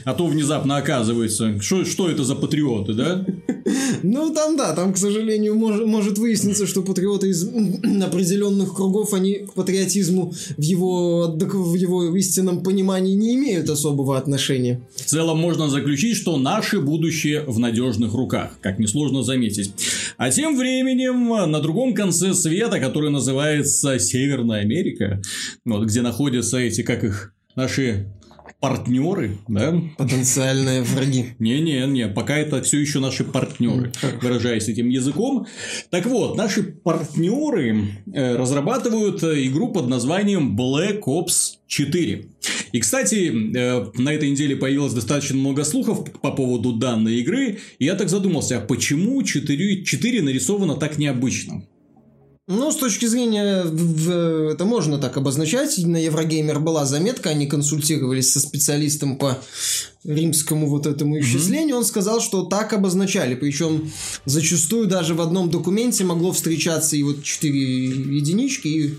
а 0.06 0.13
то 0.13 0.28
внезапно 0.28 0.78
оказывается, 0.78 1.62
что, 1.62 1.86
что 1.86 2.10
это 2.10 2.24
за 2.24 2.36
патриоты, 2.36 2.94
да? 2.94 3.26
Ну, 4.04 4.34
там, 4.34 4.58
да, 4.58 4.74
там, 4.74 4.94
к 4.94 4.98
сожалению, 4.98 5.56
может, 5.56 5.86
может 5.86 6.18
выясниться, 6.18 6.68
что 6.68 6.82
патриоты 6.82 7.30
из 7.30 7.44
определенных 8.04 8.76
кругов, 8.76 9.13
они 9.13 9.36
к 9.36 9.54
патриотизму 9.54 10.34
в 10.58 10.62
его, 10.62 11.28
в 11.28 11.76
его 11.76 12.16
истинном 12.18 12.63
понимании 12.63 13.16
не 13.16 13.36
имеют 13.36 13.70
особого 13.70 14.18
отношения. 14.18 14.82
В 14.96 15.06
целом 15.06 15.39
можно 15.39 15.70
заключить, 15.70 16.18
что 16.18 16.38
наше 16.38 16.80
будущее 16.80 17.44
в 17.48 17.60
надежных 17.60 18.13
руках, 18.13 18.58
как 18.62 18.80
несложно 18.80 19.24
заметить. 19.24 19.72
А 20.18 20.30
тем 20.30 20.58
временем 20.58 21.30
на 21.30 21.60
другом 21.60 21.92
конце 21.93 22.34
света, 22.34 22.79
который 22.79 23.10
называется 23.10 23.99
Северная 23.99 24.62
Америка, 24.62 25.21
вот, 25.65 25.86
где 25.86 26.01
находятся 26.01 26.58
эти, 26.58 26.82
как 26.82 27.03
их, 27.03 27.34
наши 27.56 28.08
партнеры, 28.63 29.39
да? 29.49 29.77
Потенциальные 29.97 30.84
враги. 30.84 31.36
Не-не-не, 31.38 32.08
пока 32.08 32.38
это 32.38 32.62
все 32.62 32.79
еще 32.79 32.99
наши 32.99 33.25
партнеры, 33.25 33.91
выражаясь 34.21 34.69
этим 34.69 34.88
языком. 34.88 35.47
Так 35.89 36.06
вот, 36.06 36.38
наши 36.38 36.63
партнеры 36.63 37.89
э, 38.13 38.38
разрабатывают 38.38 39.21
игру 39.21 39.73
под 39.73 39.89
названием 39.89 40.58
Black 40.58 41.01
Ops 41.01 41.58
4. 41.67 42.29
И, 42.71 42.79
кстати, 42.79 43.34
э, 43.53 43.91
на 43.95 44.13
этой 44.13 44.32
неделе 44.32 44.56
появилось 44.56 44.93
достаточно 44.93 45.36
много 45.36 45.65
слухов 45.65 46.10
по 46.21 46.32
поводу 46.32 46.71
данной 46.71 47.15
игры, 47.19 47.60
и 47.79 47.86
я 47.86 47.95
так 47.95 48.08
задумался, 48.08 48.60
а 48.60 48.62
почему 48.62 49.21
4, 49.23 49.84
4 49.84 50.21
нарисовано 50.21 50.75
так 50.75 50.97
необычно? 50.97 51.63
Ну, 52.45 52.71
с 52.71 52.75
точки 52.75 53.06
зрения, 53.06 53.63
это 54.51 54.65
можно 54.65 54.97
так 54.97 55.15
обозначать. 55.15 55.77
На 55.77 55.95
Еврогеймер 55.95 56.60
была 56.60 56.86
заметка, 56.86 57.29
они 57.29 57.47
консультировались 57.47 58.34
со 58.34 58.41
специалистом 58.41 59.17
по 59.17 59.38
римскому 60.06 60.68
вот 60.68 60.86
этому 60.86 61.20
исчислению. 61.20 61.78
Он 61.78 61.86
сказал, 61.86 62.22
что 62.22 62.44
так 62.44 62.74
обозначали. 62.74 63.36
Причем 63.36 63.92
зачастую 64.26 64.88
даже 64.88 65.13
в 65.13 65.22
одном 65.22 65.50
документе 65.50 66.04
могло 66.04 66.32
встречаться 66.32 66.96
и 66.96 67.04
вот 67.04 67.24
4 67.24 67.86
единички, 67.88 68.68
и 68.68 68.94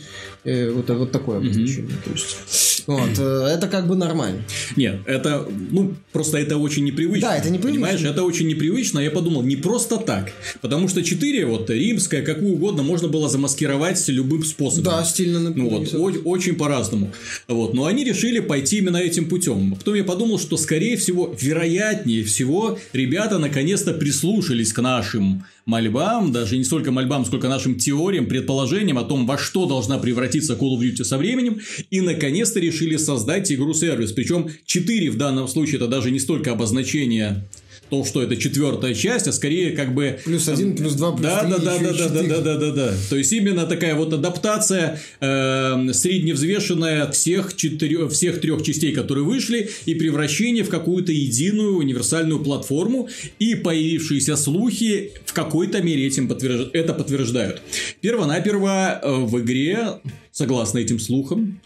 э, 0.45 0.71
вот, 0.71 0.88
вот 0.90 1.12
такое 1.12 1.38
обозначение. 1.38 1.97
То 2.05 2.11
есть, 2.12 2.85
вот, 2.87 3.19
э, 3.19 3.49
это 3.55 3.69
как 3.69 3.87
бы 3.87 3.97
нормально. 3.97 4.43
Нет, 4.77 5.01
это, 5.07 5.47
ну, 5.71 5.95
просто 6.12 6.38
это 6.38 6.57
очень 6.57 6.85
непривычно. 6.85 7.29
Да, 7.29 7.37
это 7.37 7.51
непривычно. 7.51 7.83
Понимаешь, 7.87 8.03
это 8.03 8.23
очень 8.23 8.49
непривычно. 8.49 8.99
Я 8.99 9.11
подумал, 9.11 9.43
не 9.43 9.57
просто 9.57 9.99
так. 9.99 10.33
Потому 10.61 10.88
что 10.88 11.03
4, 11.03 11.47
вот, 11.47 11.71
римская, 11.71 12.23
какую 12.23 12.55
угодно, 12.55 12.83
можно 12.83 13.09
было 13.09 13.29
замаскировать 13.29 14.07
любым 14.09 14.45
способом. 14.45 14.85
Да, 14.85 15.05
стильно 15.05 15.38
Ну 15.38 15.69
вот, 15.69 15.95
о- 15.95 16.29
очень 16.29 16.55
по-разному. 16.55 17.12
Вот, 17.49 17.75
но 17.75 17.85
они 17.87 18.05
решили 18.05 18.40
пойти 18.40 18.79
именно 18.79 18.97
этим 18.97 19.29
путем. 19.29 19.75
Потом 19.77 19.95
я 19.95 20.05
подумал, 20.05 20.38
что 20.38 20.57
скорее 20.57 20.93
всего, 20.96 21.35
вероятнее 21.40 22.24
всего, 22.24 22.78
ребята 22.92 23.38
наконец-то 23.38 23.92
прислушались 23.94 24.72
к 24.72 24.80
нашим 24.80 25.44
мольбам, 25.66 26.33
даже 26.33 26.57
не 26.57 26.64
столько 26.64 26.90
мольбам, 26.90 27.24
сколько 27.24 27.48
нашим 27.48 27.76
теориям, 27.76 28.26
предположениям 28.26 28.98
о 28.98 29.04
том, 29.04 29.26
во 29.26 29.38
что 29.38 29.66
должна 29.66 29.98
превратиться 29.98 30.54
Call 30.54 30.76
of 30.76 30.80
Duty 30.80 31.04
со 31.04 31.18
временем, 31.18 31.61
и 31.90 32.00
наконец-то 32.00 32.61
решили 32.61 32.96
создать 32.96 33.50
игру-сервис. 33.50 34.12
Причем 34.12 34.50
4 34.66 35.11
в 35.11 35.16
данном 35.16 35.48
случае 35.48 35.76
это 35.76 35.88
даже 35.88 36.11
не 36.11 36.18
столько 36.18 36.52
обозначение 36.52 37.44
то, 37.90 38.05
что 38.05 38.23
это 38.23 38.37
четвертая 38.37 38.94
часть, 38.94 39.29
а 39.29 39.33
скорее 39.33 39.73
как 39.73 39.94
бы 39.94 40.18
Плюс 40.25 40.49
один, 40.49 40.77
плюс 40.77 40.94
два, 40.94 41.12
плюс 41.12 41.23
да, 41.27 41.40
три, 41.40 41.51
да, 41.51 41.59
да, 41.59 41.79
да, 41.79 41.92
да, 41.92 42.09
да, 42.09 42.23
да, 42.23 42.40
да, 42.40 42.57
да, 42.57 42.70
да. 42.73 42.94
То 43.11 43.16
есть 43.16 43.33
именно 43.33 43.66
такая 43.66 43.94
вот 43.94 44.12
адаптация 44.12 45.01
э, 45.20 45.92
средневзвешенная 45.92 47.11
всех 47.11 47.55
четырех, 47.57 48.11
всех 48.12 48.40
трех 48.40 48.62
частей, 48.62 48.92
которые 48.92 49.25
вышли, 49.25 49.70
и 49.87 49.94
превращение 49.94 50.64
в 50.64 50.68
какую-то 50.68 51.12
единую 51.12 51.77
универсальную 51.77 52.40
платформу, 52.40 53.09
и 53.38 53.55
появившиеся 53.55 54.37
слухи 54.37 55.12
в 55.25 55.33
какой-то 55.33 55.83
мере 55.83 56.07
этим 56.07 56.29
подтвержд- 56.29 56.70
это 56.73 56.94
подтверждают. 56.94 57.61
Первонаперво 58.01 59.01
э, 59.03 59.12
в 59.25 59.40
игре, 59.40 60.01
согласно 60.33 60.79
этим 60.79 60.99
слухам, 60.99 61.61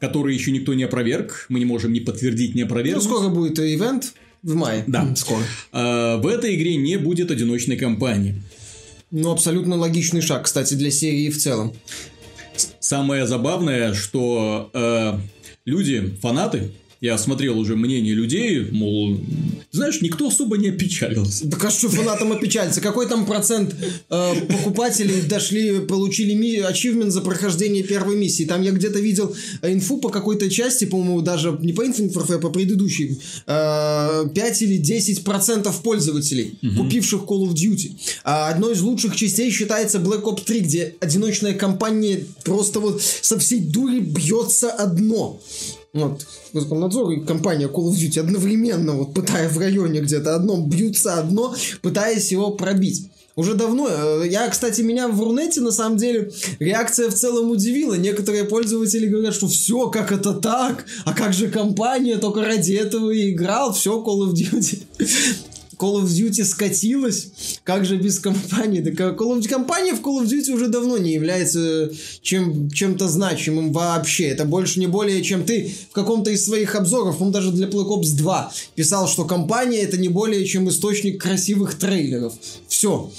которые 0.00 0.36
еще 0.36 0.50
никто 0.50 0.74
не 0.74 0.84
опроверг, 0.84 1.46
мы 1.48 1.58
не 1.58 1.64
можем 1.64 1.92
ни 1.92 2.00
подтвердить, 2.00 2.54
ни 2.54 2.60
Ну, 2.60 2.66
опровергнуть. 2.66 3.02
скоро 3.02 3.28
будет 3.28 3.58
ивент 3.58 4.12
в 4.46 4.54
мае. 4.54 4.84
Да. 4.86 5.14
Скоро. 5.16 5.42
э, 5.72 6.16
в 6.16 6.26
этой 6.26 6.54
игре 6.54 6.76
не 6.76 6.96
будет 6.96 7.30
одиночной 7.30 7.76
кампании. 7.76 8.40
Ну, 9.10 9.32
абсолютно 9.32 9.76
логичный 9.76 10.20
шаг, 10.20 10.44
кстати, 10.44 10.74
для 10.74 10.90
серии 10.90 11.30
в 11.30 11.36
целом. 11.36 11.72
Самое 12.80 13.26
забавное, 13.26 13.92
что 13.92 14.70
э, 14.72 15.18
люди, 15.64 16.16
фанаты, 16.22 16.70
я 17.00 17.18
смотрел 17.18 17.58
уже 17.58 17.76
мнение 17.76 18.14
людей, 18.14 18.66
мол, 18.70 19.18
знаешь, 19.70 20.00
никто 20.00 20.28
особо 20.28 20.56
не 20.56 20.68
опечалился. 20.70 21.46
Да 21.46 21.58
а 21.60 21.70
что 21.70 21.88
фанатам 21.88 22.32
опечалиться? 22.32 22.80
Какой 22.80 23.06
там 23.06 23.26
процент 23.26 23.74
э, 24.08 24.34
покупателей 24.48 25.20
дошли, 25.22 25.80
получили 25.80 26.32
ми- 26.34 26.56
ачивмент 26.58 27.12
за 27.12 27.20
прохождение 27.20 27.82
первой 27.82 28.16
миссии? 28.16 28.44
Там 28.44 28.62
я 28.62 28.70
где-то 28.70 28.98
видел 29.00 29.34
инфу 29.62 29.98
по 29.98 30.08
какой-то 30.08 30.48
части, 30.48 30.84
по-моему, 30.86 31.20
даже 31.20 31.56
не 31.60 31.72
по 31.72 31.84
Infinite 31.84 32.14
Warfare, 32.14 32.36
а 32.36 32.38
по 32.38 32.50
предыдущей. 32.50 33.18
Э, 33.46 34.24
5 34.34 34.62
или 34.62 34.76
10 34.78 35.24
процентов 35.24 35.82
пользователей, 35.82 36.58
купивших 36.76 37.22
Call 37.22 37.48
of 37.48 37.54
Duty. 37.54 37.92
А 38.24 38.48
одной 38.48 38.72
из 38.74 38.80
лучших 38.80 39.14
частей 39.16 39.50
считается 39.50 39.98
Black 39.98 40.22
Ops 40.22 40.44
3, 40.44 40.60
где 40.60 40.94
одиночная 41.00 41.54
кампания 41.54 42.24
просто 42.44 42.80
вот 42.80 43.02
со 43.02 43.38
всей 43.38 43.60
дури 43.60 44.00
бьется 44.00 44.70
одно. 44.70 45.40
Вот, 45.96 46.26
Роскомнадзор 46.52 47.10
и 47.12 47.20
компания 47.24 47.66
Call 47.68 47.88
of 47.88 47.94
Duty 47.94 48.20
одновременно, 48.20 48.92
вот 48.92 49.14
пытая 49.14 49.48
в 49.48 49.58
районе 49.58 50.00
где-то 50.00 50.34
одном, 50.36 50.68
бьются 50.68 51.14
одно, 51.14 51.54
пытаясь 51.80 52.30
его 52.30 52.50
пробить. 52.50 53.08
Уже 53.34 53.54
давно. 53.54 53.88
э, 53.88 54.28
Я, 54.28 54.48
кстати, 54.48 54.80
меня 54.82 55.08
в 55.08 55.22
Рунете, 55.22 55.60
на 55.60 55.70
самом 55.70 55.98
деле, 55.98 56.30
реакция 56.58 57.10
в 57.10 57.14
целом 57.14 57.50
удивила. 57.50 57.94
Некоторые 57.94 58.44
пользователи 58.44 59.06
говорят, 59.06 59.34
что 59.34 59.46
все, 59.48 59.88
как 59.90 60.12
это 60.12 60.32
так? 60.34 60.86
А 61.04 61.12
как 61.12 61.32
же 61.34 61.48
компания 61.48 62.16
только 62.16 62.42
ради 62.42 62.72
этого 62.72 63.10
и 63.10 63.32
играл? 63.32 63.72
Все, 63.74 64.02
Call 64.02 64.26
of 64.26 64.32
Duty. 64.32 64.82
Call 65.78 66.02
of 66.02 66.06
Duty 66.06 66.44
скатилась, 66.44 67.28
как 67.64 67.84
же 67.84 67.96
без 67.96 68.18
компании? 68.18 68.80
Так 68.80 69.00
а 69.00 69.10
Call 69.10 69.36
of 69.36 69.40
Duty, 69.40 69.48
компания 69.48 69.94
в 69.94 70.00
Call 70.00 70.22
of 70.22 70.26
Duty 70.26 70.52
уже 70.52 70.68
давно 70.68 70.98
не 70.98 71.12
является 71.12 71.90
чем, 72.22 72.70
чем-то 72.70 73.08
значимым 73.08 73.72
вообще. 73.72 74.28
Это 74.28 74.44
больше 74.44 74.80
не 74.80 74.86
более, 74.86 75.22
чем 75.22 75.44
ты 75.44 75.74
в 75.90 75.92
каком-то 75.92 76.30
из 76.30 76.44
своих 76.44 76.74
обзоров, 76.74 77.18
по 77.18 77.26
даже 77.30 77.52
для 77.52 77.66
Black 77.66 77.88
Ops 77.88 78.16
2, 78.16 78.52
писал, 78.74 79.08
что 79.08 79.24
компания 79.24 79.78
это 79.78 79.96
не 79.96 80.08
более, 80.08 80.44
чем 80.46 80.68
источник 80.68 81.20
красивых 81.20 81.74
трейлеров. 81.74 82.34
Все. 82.68 83.10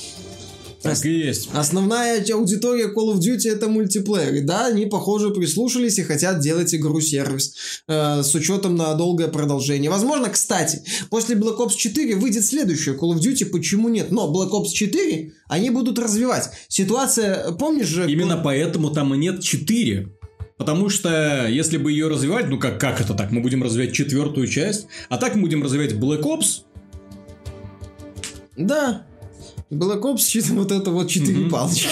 Так 0.96 1.06
и 1.06 1.12
есть. 1.12 1.50
Основная 1.54 2.24
аудитория 2.34 2.88
Call 2.88 3.14
of 3.14 3.20
Duty 3.20 3.50
это 3.50 3.68
мультиплеер. 3.68 4.36
И 4.36 4.42
да, 4.42 4.68
они, 4.68 4.86
похоже, 4.86 5.32
прислушались 5.32 6.00
и 6.00 6.04
хотят 6.04 6.40
делать 6.40 6.74
игру-сервис 6.74 7.56
э, 7.88 8.24
с 8.24 8.34
учетом 8.36 8.76
на 8.76 8.94
долгое 8.94 9.28
продолжение. 9.28 9.90
Возможно, 9.90 10.30
кстати, 10.30 10.84
после 11.10 11.36
Black 11.36 11.58
Ops 11.58 11.76
4 11.76 12.16
выйдет 12.16 12.46
следующая 12.46 12.94
Call 12.94 13.14
of 13.14 13.20
Duty, 13.20 13.46
почему 13.46 13.90
нет? 13.90 14.12
Но 14.12 14.32
Black 14.32 14.52
Ops 14.52 14.70
4 14.70 15.34
они 15.48 15.70
будут 15.70 16.00
развивать. 16.00 16.50
Ситуация, 16.68 17.52
помнишь 17.54 17.88
же... 17.88 18.12
Именно 18.12 18.38
поэтому 18.38 18.92
там 18.92 19.14
и 19.14 19.18
нет 19.18 19.42
4. 19.42 20.10
Потому 20.58 20.90
что 20.90 21.48
если 21.48 21.78
бы 21.78 21.92
ее 21.92 22.08
развивать, 22.08 22.48
ну 22.48 22.60
как, 22.60 22.80
как 22.80 23.00
это 23.00 23.14
так? 23.14 23.32
Мы 23.32 23.42
будем 23.42 23.64
развивать 23.64 23.94
четвертую 23.94 24.48
часть, 24.48 24.88
а 25.10 25.18
так 25.18 25.36
мы 25.36 25.42
будем 25.42 25.64
развивать 25.64 25.94
Black 25.94 26.24
Ops. 26.24 26.64
Да. 28.58 29.07
Black 29.70 30.02
Ops 30.02 30.54
вот 30.54 30.72
это 30.72 30.92
вот 30.92 31.10
четыре 31.10 31.40
Мгм. 31.40 31.50
палочки. 31.50 31.88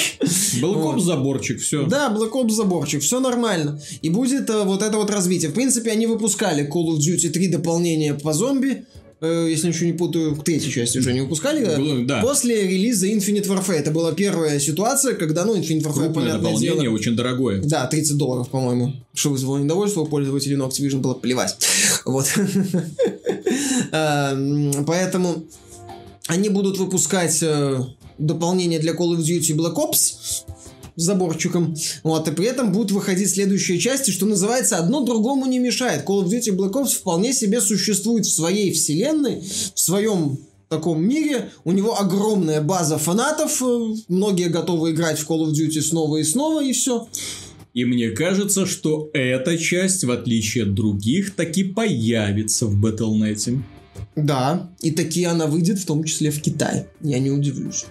Black 0.61 0.73
Вот. 0.73 0.95
Ops 0.97 1.01
заборчик, 1.01 1.59
все. 1.59 1.85
Да, 1.85 2.09
Black 2.09 2.31
Ops 2.31 2.51
заборчик, 2.51 3.01
все 3.01 3.19
нормально. 3.19 3.79
И 4.01 4.09
будет 4.09 4.49
э, 4.49 4.63
вот 4.63 4.81
это 4.81 4.97
вот 4.97 5.09
развитие. 5.09 5.51
В 5.51 5.53
принципе, 5.53 5.91
они 5.91 6.07
выпускали 6.07 6.67
Call 6.67 6.95
of 6.95 6.99
Duty 6.99 7.29
3 7.29 7.47
дополнения 7.49 8.13
по 8.13 8.31
зомби. 8.33 8.85
Э, 9.21 9.47
если 9.49 9.69
ничего 9.69 9.85
не 9.87 9.93
путаю, 9.93 10.35
к 10.35 10.43
третьей 10.43 10.71
части 10.71 10.97
уже 10.99 11.13
не 11.13 11.21
выпускали. 11.21 12.05
да? 12.05 12.21
После 12.21 12.67
релиза 12.67 13.07
Infinite 13.07 13.47
Warfare. 13.47 13.73
Это 13.75 13.91
была 13.91 14.11
первая 14.13 14.59
ситуация, 14.59 15.13
когда, 15.15 15.43
ну, 15.45 15.55
Infinite 15.55 15.81
Warfare, 15.83 15.93
Крупное 15.93 16.09
понятное 16.13 16.41
дополнение, 16.51 16.81
дело... 16.81 16.93
очень 16.93 17.15
дорогое. 17.15 17.61
Да, 17.61 17.85
30 17.87 18.17
долларов, 18.17 18.49
по-моему. 18.49 18.93
Что 19.13 19.29
вызвало 19.31 19.57
недовольство 19.57 20.01
у 20.01 20.05
пользователей, 20.05 20.55
но 20.57 20.67
Activision 20.67 20.99
было 20.99 21.13
плевать. 21.13 21.57
Вот. 22.05 22.25
Эм, 23.91 24.85
Поэтому 24.85 25.45
они 26.27 26.49
будут 26.49 26.77
выпускать 26.77 27.39
э, 27.41 27.83
дополнение 28.17 28.79
для 28.79 28.93
Call 28.93 29.15
of 29.15 29.19
Duty 29.19 29.55
Black 29.55 29.75
Ops 29.75 29.95
с 29.97 30.45
заборчиком. 30.95 31.75
Вот, 32.03 32.27
и 32.27 32.31
при 32.31 32.45
этом 32.47 32.71
будут 32.71 32.91
выходить 32.91 33.29
следующие 33.29 33.79
части, 33.79 34.11
что 34.11 34.25
называется, 34.25 34.77
одно 34.77 35.03
другому 35.03 35.45
не 35.45 35.59
мешает. 35.59 36.05
Call 36.05 36.23
of 36.23 36.29
Duty 36.29 36.55
Black 36.55 36.73
Ops 36.73 36.95
вполне 36.95 37.33
себе 37.33 37.61
существует 37.61 38.25
в 38.25 38.33
своей 38.33 38.71
вселенной, 38.71 39.41
в 39.73 39.79
своем 39.79 40.39
таком 40.69 41.05
мире. 41.07 41.51
У 41.63 41.71
него 41.71 41.99
огромная 41.99 42.61
база 42.61 42.97
фанатов. 42.97 43.61
э, 43.61 43.95
Многие 44.07 44.49
готовы 44.49 44.91
играть 44.91 45.19
в 45.19 45.29
Call 45.29 45.45
of 45.45 45.51
Duty 45.51 45.81
снова 45.81 46.17
и 46.17 46.23
снова, 46.23 46.63
и 46.63 46.71
все. 46.71 47.07
И 47.73 47.83
мне 47.83 48.11
кажется, 48.11 48.65
что 48.65 49.09
эта 49.13 49.57
часть, 49.57 50.05
в 50.05 50.11
отличие 50.11 50.63
от 50.63 50.73
других, 50.73 51.35
таки 51.35 51.65
появится 51.65 52.67
в 52.67 52.83
Battle.net. 52.83 53.59
Да, 54.15 54.69
и 54.81 54.91
такие 54.91 55.27
она 55.27 55.45
выйдет, 55.45 55.79
в 55.79 55.85
том 55.85 56.03
числе 56.03 56.31
в 56.31 56.41
Китае. 56.41 56.87
Я 57.01 57.19
не 57.19 57.31
удивлюсь. 57.31 57.85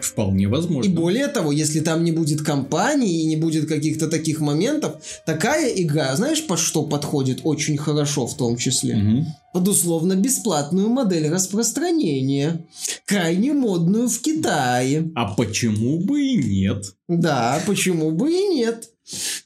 Вполне 0.00 0.48
возможно. 0.48 0.88
И 0.88 0.92
более 0.92 1.28
того, 1.28 1.52
если 1.52 1.80
там 1.80 2.04
не 2.04 2.12
будет 2.12 2.42
компании 2.42 3.22
и 3.22 3.26
не 3.26 3.36
будет 3.36 3.68
каких-то 3.68 4.08
таких 4.08 4.40
моментов, 4.40 4.96
такая 5.26 5.72
игра, 5.74 6.14
знаешь, 6.16 6.44
под 6.46 6.58
что 6.58 6.82
подходит 6.82 7.40
очень 7.44 7.76
хорошо 7.76 8.26
в 8.26 8.36
том 8.36 8.56
числе? 8.56 8.96
Мгм. 8.96 9.26
Под 9.52 9.68
условно 9.68 10.14
бесплатную 10.14 10.88
модель 10.88 11.28
распространения, 11.28 12.66
крайне 13.04 13.52
модную 13.52 14.08
в 14.08 14.20
Китае. 14.20 15.10
А 15.14 15.34
почему 15.34 16.00
бы 16.00 16.22
и 16.22 16.36
нет? 16.36 16.84
Да, 17.08 17.60
почему 17.66 18.10
бы 18.10 18.32
и 18.32 18.48
нет? 18.48 18.90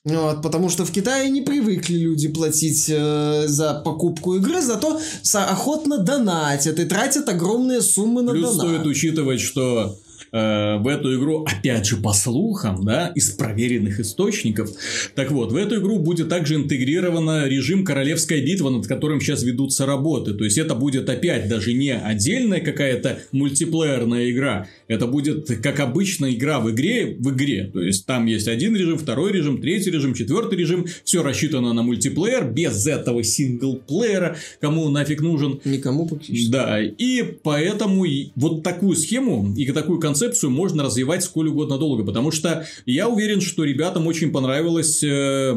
Вот, 0.04 0.42
потому 0.42 0.68
что 0.68 0.84
в 0.84 0.90
Китае 0.90 1.30
не 1.30 1.40
привыкли 1.40 1.96
люди 1.96 2.28
платить 2.28 2.86
э, 2.88 3.44
за 3.46 3.74
покупку 3.74 4.34
игры, 4.36 4.60
зато 4.60 5.00
охотно 5.32 5.98
донатят 5.98 6.78
и 6.78 6.84
тратят 6.84 7.28
огромные 7.28 7.80
суммы 7.80 8.22
на 8.22 8.32
Плюс 8.32 8.56
донат. 8.56 8.66
стоит 8.66 8.86
учитывать, 8.86 9.40
что 9.40 9.96
э, 10.34 10.78
в 10.78 10.88
эту 10.88 11.16
игру, 11.16 11.44
опять 11.44 11.86
же, 11.86 11.96
по 11.96 12.12
слухам, 12.12 12.84
да, 12.84 13.12
из 13.14 13.30
проверенных 13.30 14.00
источников. 14.00 14.70
Так 15.14 15.30
вот, 15.30 15.52
в 15.52 15.56
эту 15.56 15.80
игру 15.80 15.98
будет 15.98 16.28
также 16.28 16.56
интегрирован 16.56 17.46
режим 17.46 17.84
Королевская 17.84 18.42
битва, 18.42 18.70
над 18.70 18.86
которым 18.86 19.20
сейчас 19.20 19.44
ведутся 19.44 19.86
работы. 19.86 20.34
То 20.34 20.44
есть, 20.44 20.58
это 20.58 20.74
будет 20.74 21.08
опять 21.08 21.48
даже 21.48 21.72
не 21.72 21.94
отдельная 21.94 22.60
какая-то 22.60 23.20
мультиплеерная 23.32 24.30
игра. 24.30 24.66
Это 24.88 25.06
будет, 25.06 25.46
как 25.62 25.78
обычно, 25.80 26.32
игра 26.32 26.58
в 26.58 26.70
игре, 26.70 27.16
в 27.18 27.30
игре. 27.30 27.70
То 27.72 27.80
есть, 27.80 28.04
там 28.06 28.26
есть 28.26 28.48
один 28.48 28.74
режим, 28.76 28.98
второй 28.98 29.32
режим, 29.32 29.60
третий 29.60 29.90
режим, 29.92 30.14
четвертый 30.14 30.58
режим. 30.58 30.86
Все 31.04 31.22
рассчитано 31.22 31.72
на 31.72 31.82
мультиплеер, 31.82 32.50
без 32.50 32.86
этого 32.86 33.22
синглплеера. 33.22 34.36
Кому 34.60 34.88
нафиг 34.88 35.20
нужен. 35.20 35.60
Никому 35.64 36.06
практически. 36.06 36.50
Да, 36.50 36.82
и 36.82 37.22
поэтому 37.22 38.04
вот 38.34 38.62
такую 38.62 38.96
схему 38.96 39.54
и 39.56 39.70
такую 39.70 40.00
концепцию 40.00 40.23
можно 40.44 40.84
развивать 40.84 41.24
сколь 41.24 41.48
угодно 41.48 41.78
долго, 41.78 42.04
потому 42.04 42.30
что 42.30 42.66
я 42.86 43.08
уверен, 43.08 43.40
что 43.40 43.64
ребятам 43.64 44.06
очень 44.06 44.32
понравилось 44.32 45.02
э, 45.02 45.06
э, 45.06 45.52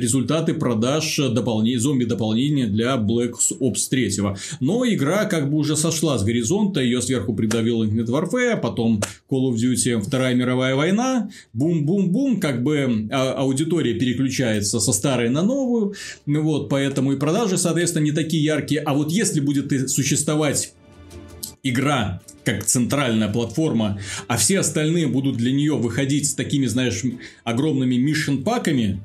результаты 0.00 0.54
продаж 0.54 1.16
дополнения, 1.30 1.78
зомби-дополнения 1.78 2.66
для 2.66 2.96
Black 2.96 3.34
Ops 3.60 3.88
3. 3.90 4.06
Но 4.60 4.86
игра 4.86 5.24
как 5.24 5.50
бы 5.50 5.58
уже 5.58 5.76
сошла 5.76 6.18
с 6.18 6.24
горизонта, 6.24 6.80
ее 6.80 7.02
сверху 7.02 7.34
придавил 7.34 7.84
Infinite 7.84 8.06
Warfare, 8.06 8.60
потом 8.60 9.00
Call 9.30 9.50
of 9.50 9.56
Duty 9.56 10.00
Вторая 10.00 10.34
мировая 10.34 10.74
война, 10.74 11.30
бум-бум-бум, 11.52 12.40
как 12.40 12.62
бы 12.62 13.08
а, 13.10 13.32
аудитория 13.32 13.94
переключается 13.94 14.80
со 14.80 14.92
старой 14.92 15.30
на 15.30 15.42
новую, 15.42 15.94
вот, 16.26 16.68
поэтому 16.68 17.12
и 17.12 17.18
продажи, 17.18 17.58
соответственно, 17.58 18.04
не 18.04 18.12
такие 18.12 18.42
яркие, 18.42 18.80
а 18.80 18.94
вот 18.94 19.10
если 19.10 19.40
будет 19.40 19.90
существовать 19.90 20.72
игра 21.68 22.20
как 22.44 22.64
центральная 22.64 23.28
платформа, 23.28 23.98
а 24.28 24.36
все 24.36 24.60
остальные 24.60 25.08
будут 25.08 25.36
для 25.36 25.52
нее 25.52 25.74
выходить 25.74 26.30
с 26.30 26.34
такими, 26.34 26.66
знаешь, 26.66 27.02
огромными 27.44 27.96
мишен-паками, 27.96 29.00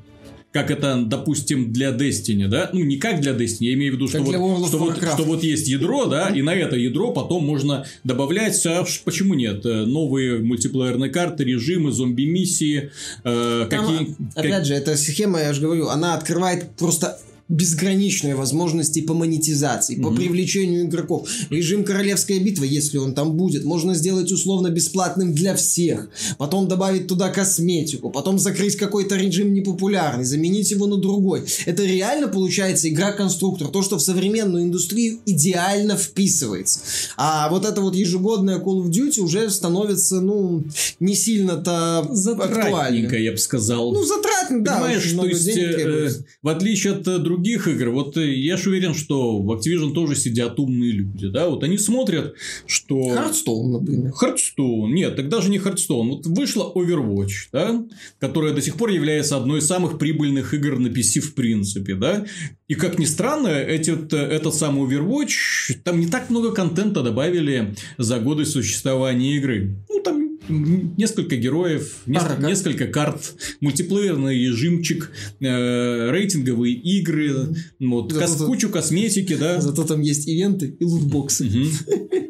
как 0.52 0.70
это, 0.70 1.02
допустим, 1.04 1.72
для 1.72 1.90
Destiny, 1.90 2.46
да? 2.46 2.70
Ну, 2.72 2.80
не 2.80 2.98
как 2.98 3.20
для 3.20 3.32
Destiny, 3.32 3.64
я 3.64 3.74
имею 3.74 3.92
в 3.92 3.96
виду, 3.96 4.08
что, 4.08 4.20
вот, 4.20 4.68
что, 4.68 4.78
вот, 4.78 4.96
что 4.98 5.24
вот 5.24 5.42
есть 5.42 5.66
ядро, 5.66 6.04
да, 6.04 6.28
и 6.28 6.42
на 6.42 6.54
это 6.54 6.76
ядро 6.76 7.10
потом 7.10 7.44
можно 7.44 7.86
добавлять, 8.04 8.64
а 8.66 8.84
почему 9.04 9.34
нет, 9.34 9.64
э, 9.64 9.86
новые 9.86 10.40
мультиплеерные 10.40 11.10
карты, 11.10 11.44
режимы, 11.44 11.90
зомби-миссии, 11.90 12.90
э, 13.24 13.66
какие... 13.68 14.14
Опять 14.34 14.52
как... 14.52 14.64
же, 14.66 14.74
эта 14.74 14.96
схема, 14.96 15.40
я 15.40 15.54
же 15.54 15.62
говорю, 15.62 15.88
она 15.88 16.14
открывает 16.14 16.76
просто 16.76 17.18
безграничные 17.52 18.34
возможности 18.34 19.02
по 19.02 19.12
монетизации, 19.12 19.98
mm-hmm. 19.98 20.02
по 20.02 20.10
привлечению 20.10 20.86
игроков. 20.86 21.28
Режим 21.50 21.84
Королевская 21.84 22.40
битва, 22.40 22.64
если 22.64 22.96
он 22.96 23.14
там 23.14 23.36
будет, 23.36 23.64
можно 23.64 23.94
сделать 23.94 24.32
условно 24.32 24.68
бесплатным 24.70 25.34
для 25.34 25.54
всех. 25.54 26.08
Потом 26.38 26.66
добавить 26.66 27.08
туда 27.08 27.28
косметику, 27.28 28.08
потом 28.10 28.38
закрыть 28.38 28.76
какой-то 28.76 29.16
режим 29.16 29.52
непопулярный, 29.52 30.24
заменить 30.24 30.70
его 30.70 30.86
на 30.86 30.96
другой. 30.96 31.44
Это 31.66 31.84
реально 31.84 32.28
получается 32.28 32.88
игра-конструктор, 32.88 33.68
то, 33.68 33.82
что 33.82 33.98
в 33.98 34.02
современную 34.02 34.64
индустрию 34.64 35.20
идеально 35.26 35.96
вписывается. 35.96 36.80
А 37.18 37.50
вот 37.50 37.66
это 37.66 37.82
вот 37.82 37.94
ежегодная 37.94 38.60
Call 38.60 38.82
of 38.82 38.88
Duty 38.88 39.20
уже 39.20 39.50
становится, 39.50 40.22
ну, 40.22 40.64
не 41.00 41.14
сильно-то 41.14 41.98
актуально. 41.98 43.14
я 43.14 43.32
бы 43.32 43.38
сказал. 43.38 43.92
Ну, 43.92 44.02
затратно, 44.04 44.64
да. 44.64 44.76
Понимаешь, 44.76 45.12
то 45.12 45.26
есть, 45.26 45.48
э, 45.48 46.10
в 46.40 46.48
отличие 46.48 46.94
от 46.94 47.22
других 47.22 47.41
других 47.42 47.66
игр, 47.66 47.90
вот 47.90 48.16
э, 48.16 48.32
я 48.34 48.56
же 48.56 48.70
уверен, 48.70 48.94
что 48.94 49.38
в 49.38 49.50
Activision 49.50 49.92
тоже 49.92 50.14
сидят 50.14 50.58
умные 50.60 50.92
люди, 50.92 51.28
да, 51.28 51.48
вот 51.48 51.64
они 51.64 51.76
смотрят, 51.76 52.34
что... 52.66 53.08
Hearthstone, 53.08 53.72
например. 53.72 54.12
Hearthstone, 54.12 54.94
нет, 54.94 55.16
тогда 55.16 55.40
же 55.40 55.50
не 55.50 55.58
Хардстоун, 55.58 56.08
вот 56.08 56.26
вышла 56.26 56.72
Overwatch, 56.72 57.48
да, 57.52 57.84
которая 58.20 58.54
до 58.54 58.62
сих 58.62 58.76
пор 58.76 58.90
является 58.90 59.36
одной 59.36 59.58
из 59.58 59.66
самых 59.66 59.98
прибыльных 59.98 60.54
игр 60.54 60.78
на 60.78 60.86
PC 60.86 61.20
в 61.20 61.34
принципе, 61.34 61.96
да, 61.96 62.24
и 62.68 62.74
как 62.74 62.98
ни 62.98 63.06
странно, 63.06 63.48
этот, 63.48 64.12
этот 64.12 64.54
самый 64.54 64.88
Overwatch, 64.88 65.80
там 65.82 65.98
не 66.00 66.06
так 66.06 66.30
много 66.30 66.52
контента 66.52 67.02
добавили 67.02 67.74
за 67.98 68.20
годы 68.20 68.44
существования 68.44 69.36
игры. 69.36 69.76
Ну, 69.88 70.00
там 70.00 70.31
несколько 70.48 71.36
героев, 71.36 71.98
несколько, 72.06 72.34
ага. 72.34 72.48
несколько 72.48 72.86
карт, 72.86 73.34
мультиплеерный 73.60 74.38
режимчик, 74.38 75.10
э, 75.40 76.10
рейтинговые 76.10 76.74
игры, 76.74 77.54
вот, 77.80 78.12
кос, 78.12 78.36
кучу 78.36 78.68
косметики, 78.68 79.36
да. 79.36 79.60
Зато 79.60 79.84
там 79.84 80.00
есть 80.00 80.28
ивенты 80.28 80.76
и 80.78 80.84
лутбоксы. 80.84 81.48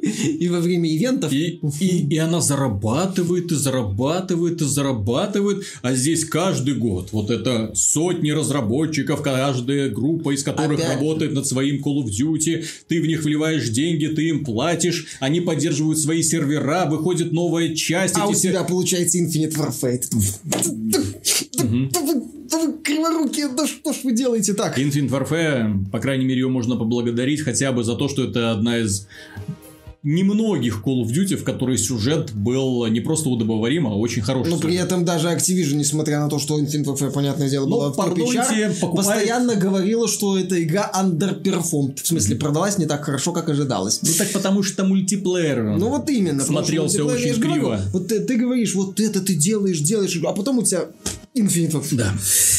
И 0.02 0.48
во 0.48 0.60
время 0.60 0.90
ивентов... 0.94 1.32
И, 1.32 1.60
и, 1.80 2.06
и 2.08 2.18
она 2.18 2.40
зарабатывает, 2.40 3.52
и 3.52 3.54
зарабатывает, 3.54 4.60
и 4.60 4.64
зарабатывает. 4.64 5.64
А 5.80 5.94
здесь 5.94 6.24
каждый 6.24 6.74
год 6.74 7.10
вот 7.12 7.30
это 7.30 7.70
сотни 7.74 8.30
разработчиков, 8.30 9.22
каждая 9.22 9.90
группа 9.90 10.34
из 10.34 10.42
которых 10.42 10.80
Опять... 10.80 10.96
работает 10.96 11.32
над 11.32 11.46
своим 11.46 11.76
Call 11.76 12.04
of 12.04 12.08
Duty. 12.08 12.64
Ты 12.88 13.00
в 13.00 13.06
них 13.06 13.22
вливаешь 13.22 13.68
деньги, 13.68 14.06
ты 14.06 14.28
им 14.28 14.44
платишь, 14.44 15.06
они 15.20 15.40
поддерживают 15.40 15.98
свои 15.98 16.22
сервера, 16.22 16.86
выходит 16.86 17.32
новая 17.32 17.74
часть. 17.74 18.01
А 18.14 18.26
у 18.26 18.34
тебя 18.34 18.64
получается 18.64 19.18
Infinite 19.18 19.56
Warfare. 19.56 20.02
Да 22.50 22.58
вы 22.58 22.72
криворукие, 22.82 23.48
да 23.48 23.66
что 23.66 23.92
ж 23.92 23.96
вы 24.04 24.12
делаете 24.12 24.54
так? 24.54 24.78
Infinite 24.78 25.08
Warfare, 25.08 25.90
по 25.90 25.98
крайней 26.00 26.24
мере, 26.24 26.40
ее 26.40 26.48
можно 26.48 26.76
поблагодарить 26.76 27.40
хотя 27.40 27.72
бы 27.72 27.82
за 27.84 27.94
то, 27.96 28.08
что 28.08 28.24
это 28.24 28.50
одна 28.50 28.78
из 28.78 29.06
немногих 30.02 30.82
Call 30.84 31.04
of 31.04 31.08
Duty, 31.08 31.36
в 31.36 31.44
которой 31.44 31.78
сюжет 31.78 32.32
был 32.32 32.86
не 32.86 33.00
просто 33.00 33.28
удобоварим, 33.28 33.86
а 33.86 33.94
очень 33.94 34.22
хороший. 34.22 34.50
Но 34.50 34.58
при 34.58 34.74
этом 34.74 35.04
даже 35.04 35.28
Activision, 35.28 35.74
несмотря 35.74 36.20
на 36.20 36.28
то, 36.28 36.38
что 36.38 36.58
Infinite 36.58 36.84
Warfare, 36.84 37.12
понятное 37.12 37.48
дело, 37.48 37.66
была 37.66 37.90
в 37.90 37.96
топе 37.96 38.70
покупает... 38.80 38.80
постоянно 38.80 39.54
говорила, 39.54 40.08
что 40.08 40.36
эта 40.36 40.62
игра 40.62 40.90
underperformed. 40.94 42.02
В 42.02 42.06
смысле, 42.06 42.36
mm-hmm. 42.36 42.40
продалась 42.40 42.78
не 42.78 42.86
так 42.86 43.04
хорошо, 43.04 43.32
как 43.32 43.48
ожидалось. 43.48 44.00
Ну 44.02 44.08
так 44.18 44.32
потому 44.32 44.62
что 44.62 44.84
мультиплеер 44.84 45.76
Ну 45.76 45.88
вот 45.88 46.10
именно. 46.10 46.42
Смотрелся 46.42 47.04
очень 47.04 47.40
криво. 47.40 47.52
Говорю, 47.52 47.82
вот 47.92 48.08
ты, 48.08 48.20
ты 48.20 48.36
говоришь, 48.36 48.74
вот 48.74 48.98
это 48.98 49.20
ты 49.20 49.34
делаешь, 49.34 49.80
делаешь, 49.80 50.18
а 50.24 50.32
потом 50.32 50.58
у 50.58 50.62
тебя 50.62 50.86
Infinite 51.36 51.82
Да. 51.92 52.12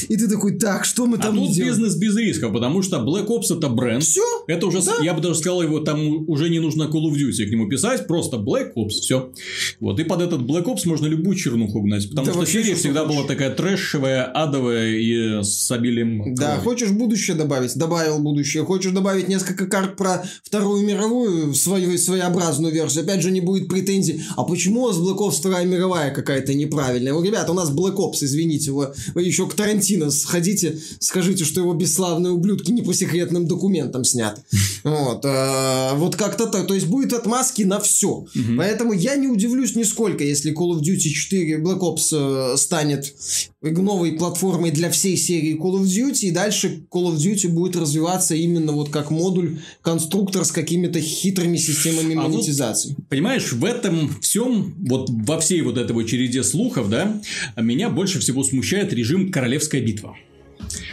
И 0.09 0.17
ты 0.17 0.27
такой, 0.27 0.57
так, 0.57 0.83
что 0.83 1.05
мы 1.05 1.17
а 1.17 1.21
там 1.21 1.35
а 1.35 1.39
тут 1.39 1.51
делаем? 1.53 1.73
бизнес 1.73 1.95
без 1.95 2.17
риска, 2.17 2.49
потому 2.49 2.81
что 2.81 2.97
Black 2.97 3.27
Ops 3.27 3.55
это 3.55 3.69
бренд. 3.69 4.03
Все. 4.03 4.21
Это 4.47 4.65
уже, 4.67 4.81
да. 4.81 4.95
я 5.01 5.13
бы 5.13 5.21
даже 5.21 5.35
сказал, 5.35 5.61
его 5.61 5.79
там 5.79 6.27
уже 6.27 6.49
не 6.49 6.59
нужно 6.59 6.83
Call 6.83 7.05
of 7.09 7.13
Duty 7.13 7.45
к 7.45 7.51
нему 7.51 7.69
писать, 7.69 8.07
просто 8.07 8.37
Black 8.37 8.73
Ops, 8.75 8.89
все. 8.89 9.31
Вот, 9.79 9.99
и 9.99 10.03
под 10.03 10.21
этот 10.21 10.41
Black 10.41 10.65
Ops 10.65 10.81
можно 10.85 11.05
любую 11.05 11.35
чернуху 11.35 11.81
гнать, 11.81 12.09
потому 12.09 12.27
да 12.27 12.33
что 12.33 12.45
серия 12.45 12.75
всегда 12.75 13.05
была 13.05 13.23
такая 13.25 13.51
трэшевая, 13.51 14.23
адовая 14.25 14.89
и 14.89 15.43
с 15.43 15.69
обилием 15.71 16.33
Да, 16.35 16.53
крови. 16.55 16.63
хочешь 16.63 16.89
будущее 16.89 17.37
добавить? 17.37 17.75
Добавил 17.75 18.19
будущее. 18.19 18.63
Хочешь 18.63 18.91
добавить 18.91 19.27
несколько 19.27 19.67
карт 19.67 19.95
про 19.95 20.25
Вторую 20.43 20.83
мировую, 20.85 21.53
свою 21.53 21.97
своеобразную 21.97 22.73
версию? 22.73 23.03
Опять 23.03 23.21
же, 23.21 23.31
не 23.31 23.41
будет 23.41 23.67
претензий. 23.67 24.23
А 24.35 24.43
почему 24.43 24.81
у 24.81 24.87
вас 24.87 24.97
Black 24.97 25.17
Ops 25.17 25.39
Вторая 25.39 25.65
мировая 25.65 26.11
какая-то 26.11 26.53
неправильная? 26.53 27.13
Ну, 27.13 27.21
ребята, 27.21 27.51
у 27.51 27.55
нас 27.55 27.71
Black 27.71 27.95
Ops, 27.95 28.17
извините 28.21 28.62
сходить 28.63 28.67
его, 28.67 28.93
вы 29.13 29.23
еще 29.23 29.47
к 29.47 29.53
Тарантино 29.53 30.11
сходите, 30.11 30.77
скажите, 30.99 31.45
что 31.45 31.61
его 31.61 31.73
бесславные 31.73 32.31
ублюдки 32.31 32.71
не 32.71 32.81
по 32.81 32.93
секретным 32.93 33.47
документам 33.47 34.03
сняты. 34.03 34.41
Вот, 34.83 35.23
а, 35.23 35.95
вот 35.95 36.17
как-то 36.17 36.45
так. 36.45 36.67
То 36.67 36.73
есть 36.73 36.87
будет 36.87 37.13
отмазки 37.13 37.61
на 37.63 37.79
все. 37.79 38.25
Поэтому 38.57 38.91
я 38.91 39.15
не 39.15 39.27
удивлюсь 39.27 39.75
нисколько, 39.75 40.25
если 40.25 40.53
Call 40.53 40.77
of 40.77 40.81
Duty 40.81 40.97
4 40.97 41.61
Black 41.61 41.79
Ops 41.79 42.53
э, 42.53 42.57
станет 42.57 43.13
новой 43.61 44.11
платформой 44.13 44.71
для 44.71 44.89
всей 44.89 45.15
серии 45.15 45.57
Call 45.57 45.81
of 45.81 45.83
Duty, 45.83 46.27
и 46.27 46.31
дальше 46.31 46.83
Call 46.91 47.13
of 47.13 47.15
Duty 47.15 47.47
будет 47.47 47.77
развиваться 47.77 48.35
именно 48.35 48.73
вот 48.73 48.89
как 48.89 49.09
модуль, 49.09 49.59
конструктор 49.81 50.43
с 50.43 50.51
какими-то 50.51 50.99
хитрыми 50.99 51.55
системами 51.55 52.15
а 52.15 52.23
монетизации. 52.23 52.89
Вот, 52.89 53.07
понимаешь, 53.07 53.53
в 53.53 53.63
этом 53.63 54.19
всем, 54.19 54.75
вот 54.85 55.09
во 55.09 55.39
всей 55.39 55.61
вот 55.61 55.77
этой 55.77 55.93
череде 56.05 56.43
слухов, 56.43 56.89
да, 56.89 57.21
меня 57.55 57.89
больше 57.89 58.19
всего 58.19 58.43
смущает 58.53 58.93
режим 58.93 59.31
«Королевская 59.31 59.81
битва». 59.81 60.15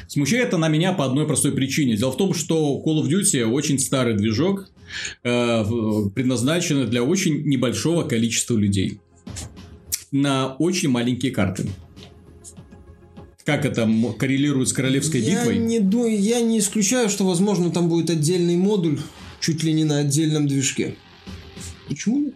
Смущает 0.09 0.55
она 0.55 0.69
меня 0.69 0.95
по 0.95 1.05
одной 1.05 1.27
простой 1.27 1.53
причине. 1.53 1.95
Дело 1.95 2.11
в 2.11 2.17
том, 2.17 2.33
что 2.33 2.83
Call 2.85 3.03
of 3.03 3.09
Duty 3.09 3.45
очень 3.45 3.79
старый 3.79 4.17
движок, 4.17 4.71
э, 5.23 5.65
предназначенный 6.15 6.87
для 6.87 7.03
очень 7.05 7.43
небольшого 7.43 8.05
количества 8.05 8.57
людей. 8.57 8.99
На 10.11 10.55
очень 10.55 10.89
маленькие 10.89 11.33
карты. 11.33 11.69
Как 13.45 13.67
это 13.67 13.89
коррелирует 14.19 14.69
с 14.69 14.73
королевской 14.73 15.21
я 15.21 15.45
битвой? 15.45 15.59
Не, 15.59 16.17
я 16.17 16.41
не 16.41 16.61
исключаю, 16.61 17.11
что, 17.11 17.27
возможно, 17.27 17.71
там 17.71 17.91
будет 17.91 18.09
отдельный 18.09 18.57
модуль, 18.57 18.99
чуть 19.39 19.63
ли 19.63 19.75
не 19.75 19.85
на 19.85 19.99
отдельном 19.99 20.49
движке. 20.49 20.97
Почему 21.89 22.21
нет? 22.21 22.35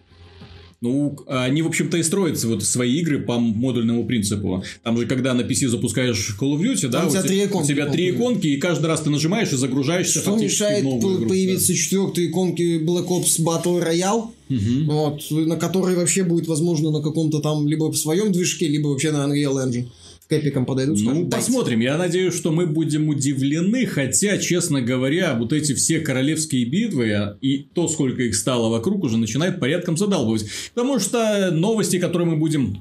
Ну, 0.84 1.16
они, 1.28 1.62
в 1.62 1.66
общем-то, 1.66 1.96
и 1.96 2.02
строятся 2.02 2.46
вот 2.46 2.62
свои 2.62 2.98
игры 3.00 3.18
по 3.18 3.38
модульному 3.38 4.04
принципу. 4.04 4.62
Там 4.82 4.98
же, 4.98 5.06
когда 5.06 5.32
на 5.32 5.40
PC 5.40 5.68
запускаешь 5.68 6.36
Call 6.38 6.58
of 6.58 6.60
Duty, 6.60 6.88
да, 6.88 7.06
у 7.06 7.10
тебя, 7.10 7.22
три 7.22 7.42
иконки, 7.46 7.64
у 7.64 7.74
тебя 7.74 7.86
три 7.86 8.10
иконки, 8.10 8.46
и 8.48 8.58
каждый 8.58 8.84
раз 8.84 9.00
ты 9.00 9.08
нажимаешь 9.08 9.50
и 9.50 9.56
загружаешься 9.56 10.20
Что 10.20 10.36
мешает 10.36 10.82
в 10.82 10.84
новую 10.84 11.20
игру, 11.20 11.30
появиться 11.30 11.68
да. 11.68 11.74
четвертой 11.74 12.26
иконки 12.26 12.84
Black 12.84 13.08
Ops 13.08 13.40
Battle 13.40 13.82
Royale? 13.82 14.28
Угу. 14.50 14.92
Вот, 14.92 15.30
на 15.30 15.56
которой 15.56 15.96
вообще 15.96 16.22
будет 16.22 16.48
возможно 16.48 16.90
на 16.90 17.00
каком-то 17.00 17.40
там 17.40 17.66
либо 17.66 17.90
в 17.90 17.96
своем 17.96 18.30
движке, 18.30 18.68
либо 18.68 18.88
вообще 18.88 19.10
на 19.10 19.24
Unreal 19.26 19.66
Engine 19.66 19.86
к 20.28 20.32
эпикам 20.32 20.66
подойдут? 20.66 20.98
Ну, 21.00 21.10
скажут, 21.10 21.30
посмотрим. 21.30 21.80
Я 21.80 21.98
надеюсь, 21.98 22.34
что 22.34 22.50
мы 22.50 22.66
будем 22.66 23.08
удивлены, 23.08 23.86
хотя, 23.86 24.38
честно 24.38 24.80
говоря, 24.80 25.34
вот 25.34 25.52
эти 25.52 25.74
все 25.74 26.00
королевские 26.00 26.64
битвы 26.64 27.36
и 27.40 27.58
то, 27.58 27.88
сколько 27.88 28.22
их 28.22 28.34
стало 28.34 28.70
вокруг, 28.70 29.04
уже 29.04 29.16
начинает 29.16 29.60
порядком 29.60 29.96
задалбывать. 29.96 30.46
Потому 30.74 30.98
что 30.98 31.50
новости, 31.50 31.98
которые 31.98 32.28
мы 32.28 32.36
будем 32.36 32.78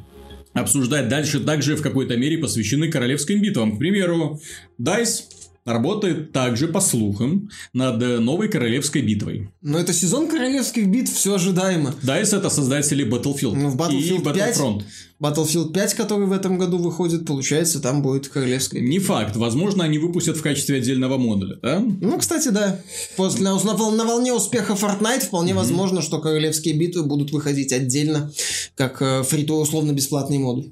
обсуждать 0.53 1.09
дальше, 1.09 1.39
также 1.39 1.75
в 1.75 1.81
какой-то 1.81 2.15
мере 2.15 2.37
посвящены 2.37 2.89
королевским 2.89 3.41
битвам. 3.41 3.75
К 3.75 3.79
примеру, 3.79 4.39
DICE 4.79 5.23
работает 5.65 6.31
также, 6.31 6.67
по 6.67 6.81
слухам, 6.81 7.49
над 7.73 8.01
э, 8.01 8.19
новой 8.19 8.49
королевской 8.49 9.01
битвой. 9.01 9.49
Но 9.61 9.79
это 9.79 9.93
сезон 9.93 10.27
королевских 10.27 10.87
битв, 10.87 11.13
все 11.13 11.35
ожидаемо. 11.35 11.95
DICE 12.03 12.37
это 12.37 12.49
создатели 12.49 13.05
Battlefield. 13.05 13.55
Ну, 13.55 13.69
в 13.69 13.77
Battlefield 13.77 14.21
и 14.21 14.23
5, 14.23 14.25
Battlefront. 14.25 14.83
Battlefield 15.21 15.71
5, 15.71 15.93
который 15.93 16.27
в 16.27 16.33
этом 16.33 16.57
году 16.57 16.77
выходит, 16.77 17.25
получается, 17.25 17.79
там 17.79 18.01
будет 18.01 18.27
королевская 18.27 18.81
битва. 18.81 18.91
Не 18.91 18.99
факт. 18.99 19.35
Возможно, 19.37 19.85
они 19.85 19.97
выпустят 19.97 20.37
в 20.37 20.41
качестве 20.41 20.77
отдельного 20.77 21.17
модуля, 21.17 21.57
да? 21.61 21.79
Ну, 21.79 22.17
кстати, 22.17 22.49
да. 22.49 22.81
После, 23.15 23.43
на, 23.43 23.57
на 23.57 24.05
волне 24.05 24.33
успеха 24.33 24.73
Fortnite 24.73 25.21
вполне 25.21 25.53
mm-hmm. 25.53 25.55
возможно, 25.55 26.01
что 26.01 26.19
королевские 26.19 26.75
битвы 26.75 27.03
будут 27.03 27.31
выходить 27.31 27.71
отдельно, 27.71 28.31
как 28.75 29.01
э, 29.01 29.23
фрито 29.23 29.53
условно-бесплатный 29.53 30.39
модуль. 30.39 30.71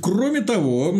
Кроме 0.00 0.40
того, 0.40 0.94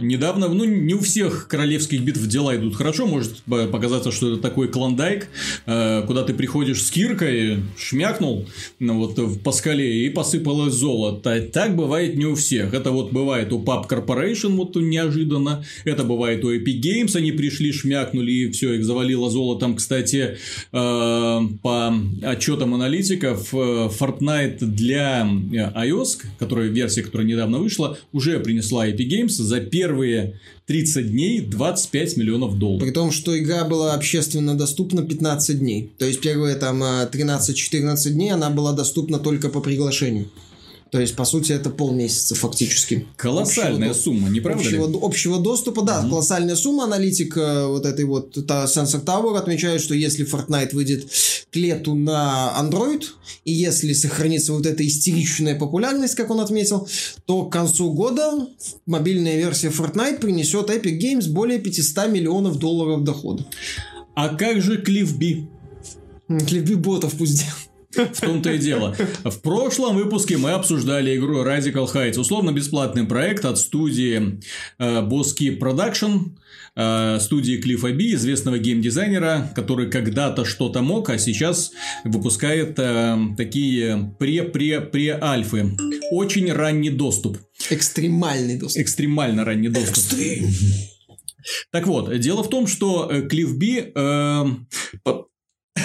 недавно, 0.00 0.48
ну, 0.48 0.64
не 0.64 0.94
у 0.94 1.00
всех 1.00 1.48
королевских 1.48 2.02
битв 2.02 2.26
дела 2.26 2.56
идут 2.56 2.76
хорошо. 2.76 3.06
Может 3.06 3.42
показаться, 3.46 4.12
что 4.12 4.32
это 4.32 4.42
такой 4.42 4.68
клондайк, 4.68 5.28
э, 5.66 6.02
куда 6.06 6.22
ты 6.22 6.34
приходишь 6.34 6.82
с 6.82 6.90
киркой, 6.90 7.58
шмякнул 7.76 8.46
ну, 8.78 8.98
вот, 8.98 9.18
в 9.18 9.38
паскале 9.40 10.06
и 10.06 10.10
посыпалось 10.10 10.74
золото. 10.74 11.40
Так 11.52 11.76
бывает 11.76 12.16
не 12.16 12.26
у 12.26 12.34
всех. 12.34 12.74
Это 12.74 12.90
вот 12.90 13.12
бывает 13.12 13.52
у 13.52 13.62
Pub 13.62 13.88
Corporation, 13.88 14.56
вот 14.56 14.76
неожиданно. 14.76 15.64
Это 15.84 16.04
бывает 16.04 16.44
у 16.44 16.54
Epic 16.54 16.80
Games, 16.80 17.16
они 17.16 17.32
пришли, 17.32 17.72
шмякнули 17.72 18.32
и 18.32 18.50
все, 18.50 18.74
их 18.74 18.84
завалило 18.84 19.30
золотом. 19.30 19.76
Кстати, 19.76 20.36
э, 20.72 21.40
по 21.62 21.94
отчетам 22.22 22.74
аналитиков, 22.74 23.52
э, 23.52 23.56
Fortnite 23.88 24.58
для 24.60 25.22
iOS, 25.22 26.18
которая 26.38 26.68
версия, 26.68 27.02
которая 27.02 27.26
недавно 27.26 27.58
вышла, 27.58 27.89
уже 28.12 28.40
принесла 28.40 28.88
Epic 28.88 29.08
Games 29.08 29.30
за 29.30 29.60
первые 29.60 30.40
30 30.66 31.10
дней 31.10 31.40
25 31.40 32.16
миллионов 32.16 32.58
долларов. 32.58 32.82
При 32.82 32.92
том, 32.92 33.10
что 33.10 33.38
игра 33.38 33.64
была 33.64 33.94
общественно 33.94 34.56
доступна 34.56 35.02
15 35.02 35.58
дней. 35.58 35.90
То 35.98 36.06
есть 36.06 36.20
первые 36.20 36.56
там 36.56 36.82
13-14 36.82 38.10
дней 38.10 38.32
она 38.32 38.50
была 38.50 38.72
доступна 38.72 39.18
только 39.18 39.48
по 39.48 39.60
приглашению. 39.60 40.28
То 40.90 41.00
есть, 41.00 41.14
по 41.14 41.24
сути, 41.24 41.52
это 41.52 41.70
полмесяца 41.70 42.34
фактически. 42.34 43.06
Колоссальная 43.16 43.90
общего, 43.90 44.02
сумма, 44.02 44.28
не 44.28 44.40
правда 44.40 44.60
общего, 44.60 44.88
ли? 44.88 44.98
Общего 45.00 45.38
доступа, 45.38 45.82
да, 45.82 46.02
mm-hmm. 46.02 46.08
колоссальная 46.08 46.56
сумма. 46.56 46.84
Аналитик 46.84 47.36
э, 47.36 47.66
вот 47.66 47.86
этой 47.86 48.04
вот 48.04 48.46
та, 48.46 48.64
Sensor 48.64 49.04
Tower 49.04 49.38
отмечает, 49.38 49.80
что 49.82 49.94
если 49.94 50.26
Fortnite 50.26 50.74
выйдет 50.74 51.08
к 51.50 51.56
лету 51.56 51.94
на 51.94 52.56
Android, 52.60 53.04
и 53.44 53.52
если 53.52 53.92
сохранится 53.92 54.52
вот 54.52 54.66
эта 54.66 54.84
истеричная 54.86 55.56
популярность, 55.56 56.16
как 56.16 56.30
он 56.30 56.40
отметил, 56.40 56.88
то 57.24 57.44
к 57.44 57.52
концу 57.52 57.92
года 57.92 58.48
мобильная 58.86 59.36
версия 59.36 59.68
Fortnite 59.68 60.18
принесет 60.18 60.70
Epic 60.70 60.98
Games 60.98 61.28
более 61.28 61.60
500 61.60 62.08
миллионов 62.08 62.58
долларов 62.58 63.04
дохода. 63.04 63.46
А 64.16 64.34
как 64.34 64.60
же 64.60 64.82
Cliff 64.82 65.14
B? 65.16 65.46
Cliff 66.28 66.62
B 66.62 66.74
ботов 66.74 67.14
пусть 67.16 67.38
делает. 67.38 67.69
В 67.92 68.20
том-то 68.20 68.52
и 68.52 68.58
дело. 68.58 68.96
В 69.24 69.40
прошлом 69.40 69.96
выпуске 69.96 70.36
мы 70.36 70.52
обсуждали 70.52 71.16
игру 71.16 71.44
Radical 71.44 71.92
Heights. 71.92 72.18
Условно-бесплатный 72.18 73.04
проект 73.04 73.44
от 73.44 73.58
студии 73.58 74.40
э, 74.78 75.00
Production, 75.00 76.36
э, 76.76 77.18
студии 77.20 77.56
Клиффа 77.56 77.90
Би, 77.92 78.14
известного 78.14 78.58
геймдизайнера, 78.58 79.52
который 79.56 79.90
когда-то 79.90 80.44
что-то 80.44 80.82
мог, 80.82 81.10
а 81.10 81.18
сейчас 81.18 81.72
выпускает 82.04 82.78
э, 82.78 83.16
такие 83.36 84.14
пре-пре-пре-альфы. 84.18 85.76
Очень 86.12 86.52
ранний 86.52 86.90
доступ. 86.90 87.38
Экстремальный 87.70 88.58
доступ. 88.58 88.82
Экстремально 88.82 89.44
ранний 89.44 89.68
доступ. 89.68 89.90
Экстрим. 89.90 90.48
Так 91.72 91.86
вот, 91.86 92.16
дело 92.18 92.44
в 92.44 92.50
том, 92.50 92.66
что 92.66 93.10
Клифф 93.28 93.56
Би 93.56 93.92
э, 93.94 94.44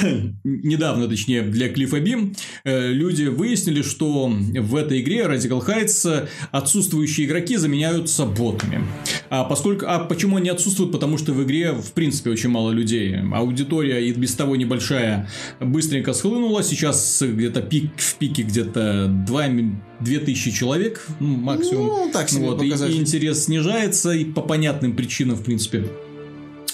недавно, 0.43 1.07
точнее, 1.07 1.43
для 1.43 1.69
Клиффа 1.69 1.99
Бим, 1.99 2.35
э, 2.63 2.91
люди 2.91 3.23
выяснили, 3.23 3.81
что 3.81 4.27
в 4.27 4.75
этой 4.75 5.01
игре 5.01 5.21
Radical 5.21 5.65
Heights 5.65 6.27
отсутствующие 6.51 7.27
игроки 7.27 7.57
заменяются 7.57 8.25
ботами. 8.25 8.83
А 9.29 9.43
поскольку, 9.43 9.85
а 9.87 9.99
почему 9.99 10.37
они 10.37 10.49
отсутствуют? 10.49 10.91
Потому 10.91 11.17
что 11.17 11.33
в 11.33 11.43
игре, 11.43 11.71
в 11.71 11.91
принципе, 11.93 12.29
очень 12.29 12.49
мало 12.49 12.71
людей. 12.71 13.15
Аудитория 13.33 13.99
и 14.07 14.11
без 14.13 14.33
того 14.35 14.55
небольшая 14.55 15.29
быстренько 15.59 16.13
схлынула. 16.13 16.63
Сейчас 16.63 17.21
где-то 17.21 17.61
пик 17.61 17.91
в 17.97 18.15
пике 18.15 18.43
где-то 18.43 19.07
2 19.07 19.45
2000 19.99 20.51
человек 20.51 21.05
ну, 21.19 21.37
максимум. 21.37 21.87
Ну, 21.87 22.09
так 22.11 22.29
себе 22.29 22.45
вот, 22.45 22.61
и, 22.61 22.67
и 22.67 22.97
интерес 22.97 23.45
снижается, 23.45 24.11
и 24.11 24.25
по 24.25 24.41
понятным 24.41 24.95
причинам, 24.95 25.37
в 25.37 25.43
принципе 25.43 25.85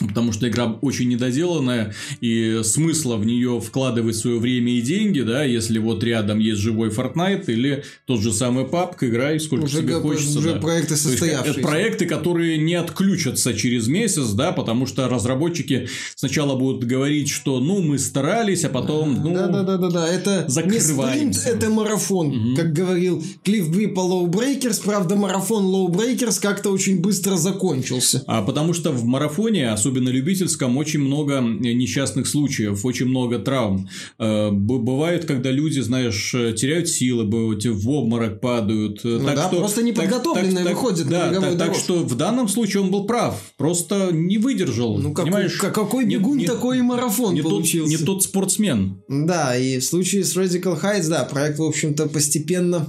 потому 0.08 0.32
что 0.32 0.48
игра 0.48 0.68
очень 0.82 1.10
недоделанная, 1.10 1.94
и 2.20 2.62
смысла 2.64 3.18
в 3.18 3.26
нее 3.26 3.60
вкладывать 3.62 4.16
свое 4.16 4.40
время 4.40 4.74
и 4.74 4.82
деньги, 4.82 5.22
да, 5.22 5.44
если 5.44 5.80
вот 5.80 6.04
рядом 6.04 6.40
есть 6.40 6.60
живой 6.60 6.90
Fortnite 6.90 7.46
или 7.48 7.84
тот 8.06 8.22
же 8.22 8.32
самый 8.34 8.66
PUBG, 8.66 9.10
играй 9.10 9.40
сколько 9.40 9.66
уже 9.66 9.78
тебе 9.80 10.00
хочется. 10.00 10.40
Уже 10.40 10.54
да. 10.54 10.60
проекты 10.60 10.96
состоявшиеся. 10.96 11.60
Это 11.60 11.68
проекты, 11.68 12.06
которые 12.06 12.58
не 12.58 12.76
отключатся 12.76 13.54
через 13.54 13.88
месяц, 13.88 14.30
да, 14.30 14.52
потому 14.52 14.86
что 14.86 15.08
разработчики 15.08 15.88
сначала 16.16 16.58
будут 16.58 16.84
говорить, 16.84 17.30
что 17.30 17.60
ну 17.60 17.82
мы 17.82 18.00
старались, 18.00 18.64
а 18.64 18.70
потом 18.70 19.22
ну 19.24 19.34
да, 19.34 19.48
да, 19.48 19.64
да, 19.64 19.78
да, 19.78 19.90
да. 19.90 20.08
это 20.08 20.48
не 20.66 20.80
спринт, 20.80 21.38
это 21.46 21.70
марафон, 21.70 22.28
угу. 22.28 22.56
как 22.56 22.74
говорил 22.74 23.24
Клифф 23.44 23.70
Би 23.70 23.88
по 23.88 24.02
Low 24.02 24.28
Breakers, 24.28 24.82
правда 24.84 25.16
марафон 25.16 25.66
Low 25.66 25.88
Breakers 25.88 26.40
как-то 26.42 26.72
очень 26.72 27.02
быстро 27.02 27.36
закончился. 27.36 28.24
А 28.28 28.42
потому 28.42 28.74
что 28.74 28.92
в 28.92 29.06
марафоне, 29.06 29.72
особенно 29.72 29.90
особенно 29.91 30.10
любительском, 30.10 30.77
очень 30.77 30.99
много 30.99 31.36
э, 31.36 31.39
несчастных 31.73 32.27
случаев, 32.27 32.86
очень 32.86 33.08
много 33.08 33.39
травм. 33.39 33.89
Э, 34.19 34.49
бывают, 34.51 35.25
когда 35.25 35.51
люди, 35.51 35.80
знаешь, 35.80 36.34
э, 36.34 36.54
теряют 36.54 36.88
силы, 36.88 37.25
в 37.25 37.89
обморок 37.89 38.39
падают. 38.39 39.04
Ну 39.04 39.25
так 39.25 39.36
да, 39.36 39.47
что, 39.47 39.58
просто 39.58 39.84
неподготовленные 39.84 40.63
так, 40.63 40.73
выходят 40.73 41.10
да, 41.10 41.32
на 41.32 41.41
так, 41.41 41.58
так 41.58 41.75
что 41.75 41.99
в 41.99 42.15
данном 42.15 42.47
случае 42.47 42.84
он 42.84 42.91
был 42.91 43.06
прав, 43.06 43.36
просто 43.58 44.10
не 44.12 44.38
выдержал. 44.38 44.97
Ну, 44.97 45.13
понимаешь, 45.13 45.58
как, 45.58 45.73
какой 45.73 46.06
бегун, 46.06 46.38
не, 46.38 46.45
такой 46.45 46.80
и 46.80 46.82
марафон 46.82 47.34
не 47.34 47.41
получился. 47.41 47.91
Тот, 47.91 47.99
не 47.99 48.06
тот 48.06 48.23
спортсмен. 48.23 49.04
Да, 49.08 49.58
и 49.58 49.80
в 49.80 49.84
случае 49.84 50.23
с 50.23 50.36
Radical 50.38 50.82
Heights, 50.82 51.10
да, 51.10 51.23
проект, 51.25 51.60
в 51.60 51.63
общем-то, 51.63 52.08
постепенно 52.08 52.88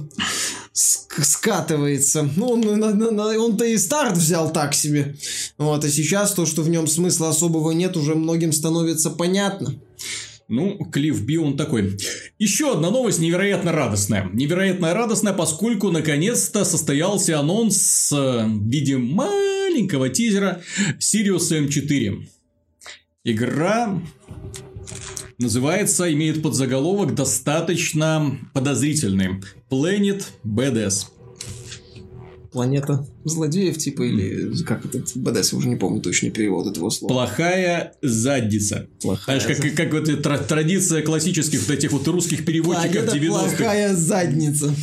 скатывается. 0.73 2.27
Ну, 2.35 2.47
он, 2.47 2.83
он-то 2.83 3.65
и 3.65 3.77
старт 3.77 4.17
взял 4.17 4.51
так 4.51 4.73
себе. 4.73 5.15
Вот, 5.57 5.85
и 5.85 5.89
сейчас 5.89 6.33
то, 6.33 6.45
что 6.45 6.63
в 6.63 6.69
нем 6.69 6.87
смысла 6.87 7.29
особого 7.29 7.71
нет, 7.71 7.95
уже 7.95 8.15
многим 8.15 8.51
становится 8.51 9.11
понятно. 9.11 9.75
Ну, 10.49 10.77
Клифф 10.91 11.21
Би, 11.21 11.37
он 11.37 11.55
такой. 11.55 11.97
Еще 12.37 12.73
одна 12.73 12.91
новость 12.91 13.19
невероятно 13.19 13.71
радостная. 13.71 14.29
Невероятно 14.33 14.93
радостная, 14.93 15.33
поскольку 15.33 15.89
наконец-то 15.89 16.65
состоялся 16.65 17.39
анонс 17.39 18.11
э, 18.11 18.45
в 18.45 18.69
виде 18.69 18.97
маленького 18.97 20.09
тизера 20.09 20.61
Sirius 20.99 21.51
M4. 21.51 22.25
Игра 23.23 24.01
называется, 25.39 26.11
имеет 26.13 26.41
подзаголовок 26.41 27.15
достаточно 27.15 28.37
подозрительный. 28.53 29.41
Planet 29.69 30.23
BDS. 30.43 31.07
Планета 32.51 33.07
злодеев, 33.25 33.77
типа, 33.77 34.03
или 34.03 34.55
как 34.63 34.85
это, 34.85 35.03
БДС, 35.15 35.53
я 35.53 35.57
уже 35.57 35.69
не 35.69 35.75
помню 35.75 36.01
точный 36.01 36.31
перевод 36.31 36.67
этого 36.67 36.89
слова. 36.89 37.13
Плохая 37.13 37.93
задница. 38.01 38.87
Плохая 39.01 39.39
Знаешь, 39.39 39.57
как, 39.57 39.75
как 39.75 39.93
вот 39.93 40.09
эта 40.09 40.21
тра- 40.21 40.37
традиция 40.37 41.01
классических 41.01 41.61
вот 41.61 41.71
этих 41.71 41.91
вот 41.91 42.07
русских 42.07 42.45
переводчиков 42.45 42.95
это 43.03 43.17
90-х. 43.17 43.57
плохая 43.57 43.95
задница. 43.95 44.73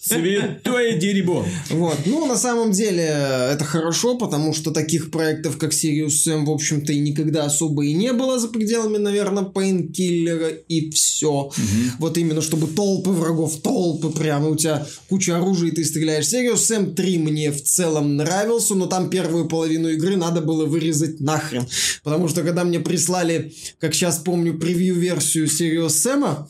Святое 0.00 0.98
дерьмо. 0.98 1.46
Вот. 1.70 1.98
Ну, 2.06 2.26
на 2.26 2.36
самом 2.36 2.72
деле, 2.72 3.04
это 3.52 3.64
хорошо, 3.64 4.16
потому 4.18 4.52
что 4.52 4.70
таких 4.70 5.10
проектов, 5.10 5.56
как 5.56 5.72
Sirius 5.72 6.08
Sam, 6.26 6.44
в 6.44 6.50
общем-то, 6.50 6.92
и 6.92 6.98
никогда 6.98 7.44
особо 7.44 7.84
и 7.84 7.94
не 7.94 8.12
было 8.12 8.38
за 8.38 8.48
пределами, 8.48 8.98
наверное, 8.98 9.44
Пейнкиллера 9.44 10.48
и 10.48 10.90
все. 10.90 11.50
Вот 11.98 12.18
именно, 12.18 12.42
чтобы 12.42 12.66
толпы 12.66 13.10
врагов, 13.10 13.60
толпы 13.62 14.10
прямо, 14.10 14.48
у 14.48 14.56
тебя 14.56 14.86
куча 15.08 15.36
оружия, 15.36 15.70
и 15.70 15.74
ты 15.74 15.84
стреляешь. 15.84 16.26
Sirius 16.26 16.56
Sam 16.56 16.94
3 16.94 17.18
мне 17.18 17.50
в 17.50 17.62
целом 17.62 17.83
нравился, 18.16 18.74
но 18.74 18.86
там 18.86 19.10
первую 19.10 19.46
половину 19.46 19.88
игры 19.88 20.16
надо 20.16 20.40
было 20.40 20.66
вырезать 20.66 21.20
нахрен. 21.20 21.66
Потому 22.02 22.28
что, 22.28 22.42
когда 22.42 22.64
мне 22.64 22.80
прислали, 22.80 23.54
как 23.78 23.94
сейчас 23.94 24.18
помню, 24.18 24.58
превью-версию 24.58 25.46
Sirius 25.46 25.88
Sam, 25.88 26.46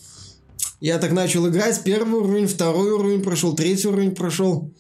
я 0.80 0.98
так 0.98 1.12
начал 1.12 1.48
играть, 1.48 1.82
первый 1.84 2.20
уровень, 2.20 2.46
второй 2.46 2.92
уровень 2.92 3.22
прошел, 3.22 3.54
третий 3.54 3.88
уровень 3.88 4.14
прошел. 4.14 4.72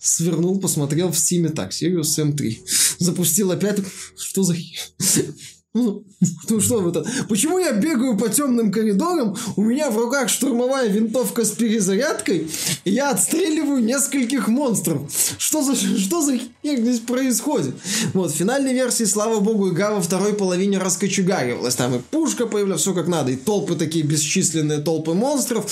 Свернул, 0.00 0.58
посмотрел 0.58 1.12
в 1.12 1.18
стиме, 1.18 1.50
так, 1.50 1.70
Sirius 1.70 2.18
Sam 2.18 2.32
3. 2.32 2.62
Запустил 2.98 3.52
опять, 3.52 3.78
что 4.16 4.42
за... 4.42 4.54
Ну, 5.74 6.04
ну 6.50 6.60
что 6.60 6.80
вы 6.80 6.92
то 6.92 7.02
Почему 7.30 7.58
я 7.58 7.72
бегаю 7.72 8.18
по 8.18 8.28
темным 8.28 8.70
коридорам, 8.70 9.34
у 9.56 9.62
меня 9.62 9.90
в 9.90 9.96
руках 9.96 10.28
штурмовая 10.28 10.88
винтовка 10.88 11.46
с 11.46 11.52
перезарядкой, 11.52 12.50
и 12.84 12.90
я 12.90 13.10
отстреливаю 13.10 13.82
нескольких 13.82 14.48
монстров? 14.48 15.10
Что 15.38 15.62
за, 15.62 15.74
что 15.98 16.20
за 16.20 16.38
хер 16.38 16.78
здесь 16.78 17.00
происходит? 17.00 17.74
Вот, 18.12 18.32
в 18.32 18.34
финальной 18.34 18.74
версии, 18.74 19.04
слава 19.04 19.40
богу, 19.40 19.70
игра 19.70 19.92
во 19.92 20.02
второй 20.02 20.34
половине 20.34 20.76
раскочегаривалась. 20.76 21.74
Там 21.74 21.94
и 21.94 22.00
пушка 22.00 22.46
появлялась, 22.46 22.82
все 22.82 22.92
как 22.92 23.08
надо, 23.08 23.30
и 23.32 23.36
толпы 23.36 23.74
такие 23.74 24.04
бесчисленные 24.04 24.78
толпы 24.78 25.14
монстров. 25.14 25.64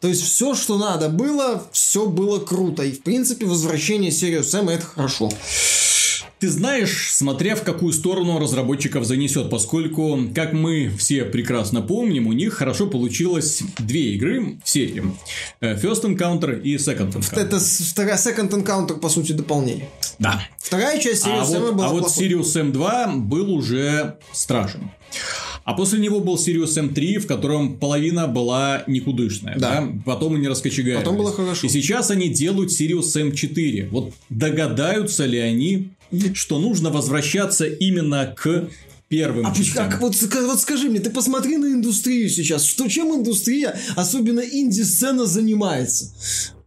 То 0.00 0.06
есть 0.06 0.22
все, 0.22 0.54
что 0.54 0.78
надо 0.78 1.08
было, 1.08 1.64
все 1.72 2.06
было 2.06 2.38
круто. 2.38 2.84
И 2.84 2.92
в 2.92 3.02
принципе 3.02 3.46
возвращение 3.46 4.12
Sirius 4.12 4.42
Sam 4.42 4.70
это 4.70 4.86
хорошо. 4.86 5.30
Ты 6.40 6.48
знаешь, 6.48 7.12
смотря 7.12 7.56
в 7.56 7.64
какую 7.64 7.92
сторону 7.92 8.38
разработчиков 8.38 9.04
занесет, 9.04 9.50
поскольку, 9.50 10.20
как 10.34 10.52
мы 10.52 10.88
все 10.96 11.24
прекрасно 11.24 11.82
помним, 11.82 12.28
у 12.28 12.32
них 12.32 12.54
хорошо 12.54 12.86
получилось 12.86 13.62
две 13.78 14.14
игры 14.14 14.58
в 14.62 14.68
серии. 14.68 15.02
Э, 15.60 15.74
First 15.74 16.04
Encounter 16.04 16.60
и 16.60 16.76
Second 16.76 17.12
Encounter. 17.14 17.40
Это 17.40 17.58
вторая 17.58 18.16
Second 18.16 18.50
Encounter, 18.50 19.00
по 19.00 19.08
сути, 19.08 19.32
дополнение. 19.32 19.88
Да. 20.20 20.40
Вторая 20.58 21.00
часть 21.00 21.26
Sirius 21.26 21.40
А 21.40 21.44
Sam 21.44 21.60
вот, 21.60 21.74
была 21.74 21.86
а 21.86 21.90
вот 21.90 22.02
плохой. 22.02 22.28
Sirius 22.28 22.72
M2 22.72 23.16
был 23.16 23.52
уже 23.52 24.18
страшен. 24.32 24.90
А 25.64 25.74
после 25.74 25.98
него 25.98 26.20
был 26.20 26.36
Sirius 26.36 26.78
M3, 26.78 27.18
в 27.18 27.26
котором 27.26 27.78
половина 27.78 28.26
была 28.26 28.84
никудышная. 28.86 29.58
Да. 29.58 29.80
Да. 29.80 29.88
Потом 30.06 30.36
они 30.36 30.48
раскочегарились. 30.48 31.00
Потом 31.00 31.16
было 31.16 31.32
хорошо. 31.32 31.66
И 31.66 31.68
сейчас 31.68 32.10
они 32.10 32.28
делают 32.28 32.70
Sirius 32.70 33.14
M4. 33.16 33.88
Вот 33.90 34.14
догадаются 34.30 35.26
ли 35.26 35.38
они, 35.38 35.90
что 36.34 36.58
нужно 36.58 36.90
возвращаться 36.90 37.66
именно 37.66 38.34
к 38.36 38.68
первым 39.08 39.46
А, 39.46 39.54
частям? 39.54 39.90
как- 39.90 40.00
вот, 40.00 40.14
вот 40.20 40.60
скажи 40.60 40.88
мне, 40.90 41.00
ты 41.00 41.10
посмотри 41.10 41.56
на 41.56 41.66
индустрию 41.66 42.28
сейчас. 42.28 42.64
Что, 42.64 42.88
чем 42.88 43.14
индустрия, 43.14 43.78
особенно 43.96 44.40
инди-сцена, 44.40 45.26
занимается? 45.26 46.12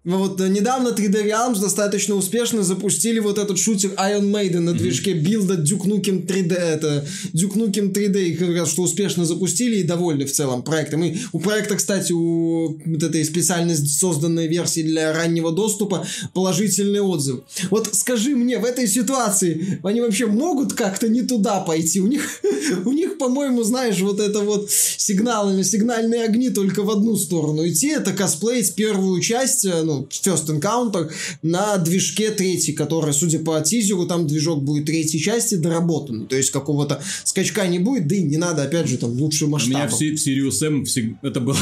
Ну 0.04 0.18
Вот 0.18 0.42
э, 0.42 0.50
недавно 0.50 0.90
3D 0.90 1.28
Realms 1.28 1.62
достаточно 1.62 2.16
успешно 2.16 2.64
запустили 2.64 3.20
вот 3.20 3.38
этот 3.38 3.60
шутер 3.60 3.92
Iron 3.92 4.32
Maiden 4.32 4.62
на 4.62 4.74
движке 4.74 5.14
билда 5.14 5.54
Duke 5.54 5.86
Nukem 5.86 6.26
3D, 6.26 6.54
это 6.56 7.06
Duke 7.34 7.54
Nukem 7.54 7.94
3D, 7.94 8.24
их 8.24 8.40
как 8.40 8.50
раз 8.50 8.72
что 8.72 8.82
успешно 8.82 9.26
запустили 9.26 9.78
и 9.78 9.84
довольны 9.84 10.26
в 10.26 10.32
целом 10.32 10.64
проектом. 10.64 11.04
И 11.04 11.18
у 11.34 11.40
проекта, 11.40 11.76
кстати, 11.76 12.14
у 12.14 12.80
вот 12.84 13.04
этой 13.04 13.24
специально 13.24 13.76
созданной 13.76 14.48
версии 14.48 14.82
для 14.82 15.14
раннего 15.14 15.52
доступа 15.52 16.08
положительный 16.34 17.02
отзыв. 17.02 17.42
Вот 17.70 17.94
скажи 17.94 18.36
мне, 18.36 18.58
в 18.58 18.66
этой 18.66 18.88
ситуации 18.88 19.80
они 19.84 20.02
вообще 20.02 20.26
могут 20.26 20.74
как-то 20.74 21.10
не 21.10 21.22
туда 21.22 21.60
пойти? 21.60 22.02
У 22.02 22.08
них, 22.08 22.24
у 22.86 22.92
них, 22.92 23.20
по-моему, 23.20 23.62
знаешь, 23.62 24.00
вот 24.00 24.20
это 24.20 24.40
вот 24.40 24.72
сигналы, 24.72 25.64
сигнальные 25.64 26.24
огни 26.24 26.50
только 26.50 26.82
в 26.82 26.90
одну 26.90 27.16
сторону 27.18 27.68
идти. 27.68 27.90
Это 27.90 28.14
косплеить 28.14 28.74
первую 28.74 29.22
часть, 29.22 29.66
э, 29.66 29.91
ну, 30.00 30.08
First 30.10 30.48
Encounter, 30.48 31.12
на 31.42 31.78
движке 31.78 32.32
третьей, 32.32 32.74
которая, 32.74 33.14
судя 33.14 33.40
по 33.40 33.60
тизеру, 33.62 34.06
там 34.06 34.28
движок 34.28 34.64
будет 34.64 34.86
третьей 34.86 35.20
части 35.20 35.56
доработан. 35.56 36.28
То 36.28 36.36
есть 36.36 36.52
какого-то 36.52 37.02
скачка 37.24 37.68
не 37.68 37.80
будет, 37.80 38.08
да 38.08 38.16
и 38.16 38.24
не 38.24 38.38
надо, 38.38 38.64
опять 38.64 38.88
же, 38.88 38.98
там 38.98 39.12
лучше 39.12 39.46
У 39.46 39.48
меня 39.48 39.58
масштаба. 39.60 39.90
в, 39.90 40.00
в 40.00 40.28
Sirius 40.28 40.66
M 40.66 40.84
всег- 40.84 41.16
это 41.22 41.40
был 41.40 41.56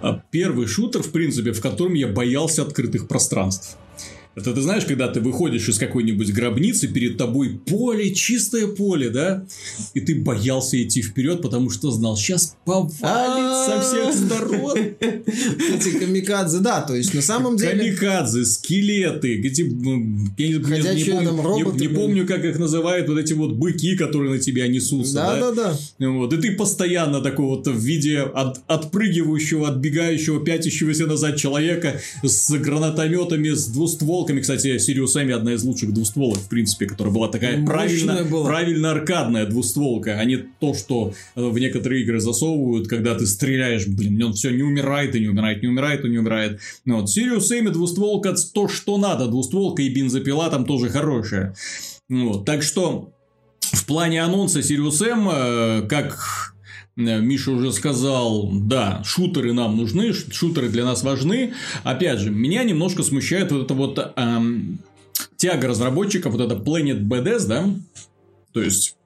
а, 0.00 0.22
первый 0.30 0.66
шутер, 0.66 1.02
в 1.02 1.10
принципе, 1.10 1.52
в 1.52 1.60
котором 1.60 1.94
я 1.94 2.08
боялся 2.08 2.62
открытых 2.62 3.08
пространств. 3.08 3.76
Это 4.36 4.52
ты 4.52 4.60
знаешь, 4.60 4.84
когда 4.84 5.08
ты 5.08 5.20
выходишь 5.20 5.66
из 5.66 5.78
какой-нибудь 5.78 6.30
гробницы, 6.30 6.88
перед 6.88 7.16
тобой 7.16 7.58
поле, 7.64 8.14
чистое 8.14 8.66
поле, 8.66 9.08
да? 9.08 9.46
И 9.94 10.00
ты 10.00 10.14
боялся 10.14 10.80
идти 10.82 11.00
вперед, 11.00 11.40
потому 11.40 11.70
что 11.70 11.90
знал, 11.90 12.18
сейчас 12.18 12.54
повалит 12.66 13.66
со 13.66 13.80
всех 13.80 14.14
сторон. 14.14 14.76
Эти 14.76 15.98
камикадзе, 15.98 16.58
да, 16.58 16.82
то 16.82 16.94
есть 16.94 17.14
на 17.14 17.22
самом 17.22 17.56
деле... 17.56 17.78
Камикадзе, 17.78 18.44
скелеты, 18.44 19.40
эти, 19.40 19.62
я 19.62 19.70
не, 21.72 21.88
помню, 21.88 22.22
не- 22.22 22.26
как 22.26 22.44
их 22.44 22.58
называют, 22.58 23.08
вот 23.08 23.18
эти 23.18 23.32
вот 23.32 23.52
быки, 23.52 23.96
которые 23.96 24.34
на 24.34 24.38
тебя 24.38 24.68
несутся. 24.68 25.14
Да, 25.14 25.50
да, 25.50 25.76
да. 25.98 26.08
Вот, 26.10 26.34
и 26.34 26.36
ты 26.36 26.52
постоянно 26.52 27.22
такого 27.22 27.56
вот 27.56 27.68
в 27.68 27.78
виде 27.78 28.18
от, 28.18 28.60
отпрыгивающего, 28.66 29.68
отбегающего, 29.68 30.44
пятящегося 30.44 31.06
назад 31.06 31.36
человека 31.36 32.02
с 32.22 32.50
гранатометами, 32.50 33.48
с 33.48 33.68
двустволками. 33.68 34.25
Кстати, 34.40 34.76
Sirius 34.76 35.20
M 35.20 35.34
одна 35.34 35.54
из 35.54 35.64
лучших 35.64 35.92
двустволок, 35.92 36.38
в 36.38 36.48
принципе, 36.48 36.86
которая 36.86 37.12
была 37.12 37.28
такая 37.28 37.58
Мощная 37.58 37.66
правильно, 37.66 38.24
была. 38.24 38.46
правильно 38.46 38.90
аркадная 38.92 39.46
двустволка, 39.46 40.18
а 40.18 40.24
не 40.24 40.36
то, 40.36 40.74
что 40.74 41.14
э, 41.34 41.44
в 41.44 41.58
некоторые 41.58 42.02
игры 42.02 42.20
засовывают, 42.20 42.88
когда 42.88 43.14
ты 43.14 43.26
стреляешь, 43.26 43.86
блин, 43.86 44.22
он 44.22 44.32
все 44.32 44.50
не 44.50 44.62
умирает 44.62 45.14
и 45.14 45.20
не 45.20 45.28
умирает, 45.28 45.62
не 45.62 45.68
умирает 45.68 46.04
и 46.04 46.08
не 46.08 46.18
умирает. 46.18 46.60
Ну, 46.84 47.00
вот, 47.00 47.08
Sirius 47.08 47.56
и 47.56 47.66
двустволка 47.68 48.34
то, 48.54 48.68
что 48.68 48.98
надо, 48.98 49.26
двустволка 49.26 49.82
и 49.82 49.88
бензопила 49.88 50.48
там 50.50 50.64
тоже 50.64 50.88
хорошая. 50.88 51.54
Вот, 52.08 52.44
так 52.44 52.62
что 52.62 53.12
в 53.60 53.86
плане 53.86 54.22
анонса 54.22 54.60
Sirius 54.60 55.04
M, 55.06 55.28
э, 55.28 55.88
как 55.88 56.55
Миша 56.96 57.50
уже 57.50 57.72
сказал, 57.72 58.50
да, 58.52 59.02
шутеры 59.04 59.52
нам 59.52 59.76
нужны, 59.76 60.14
шутеры 60.14 60.70
для 60.70 60.84
нас 60.84 61.02
важны. 61.02 61.52
Опять 61.84 62.20
же, 62.20 62.30
меня 62.30 62.64
немножко 62.64 63.02
смущает 63.02 63.52
вот 63.52 63.64
эта 63.64 63.74
вот 63.74 64.12
эм, 64.16 64.78
тяга 65.36 65.68
разработчиков, 65.68 66.32
вот 66.32 66.40
это 66.40 66.54
Planet 66.54 67.00
BDS, 67.02 67.46
да, 67.46 67.68
то 68.52 68.62
есть 68.62 68.96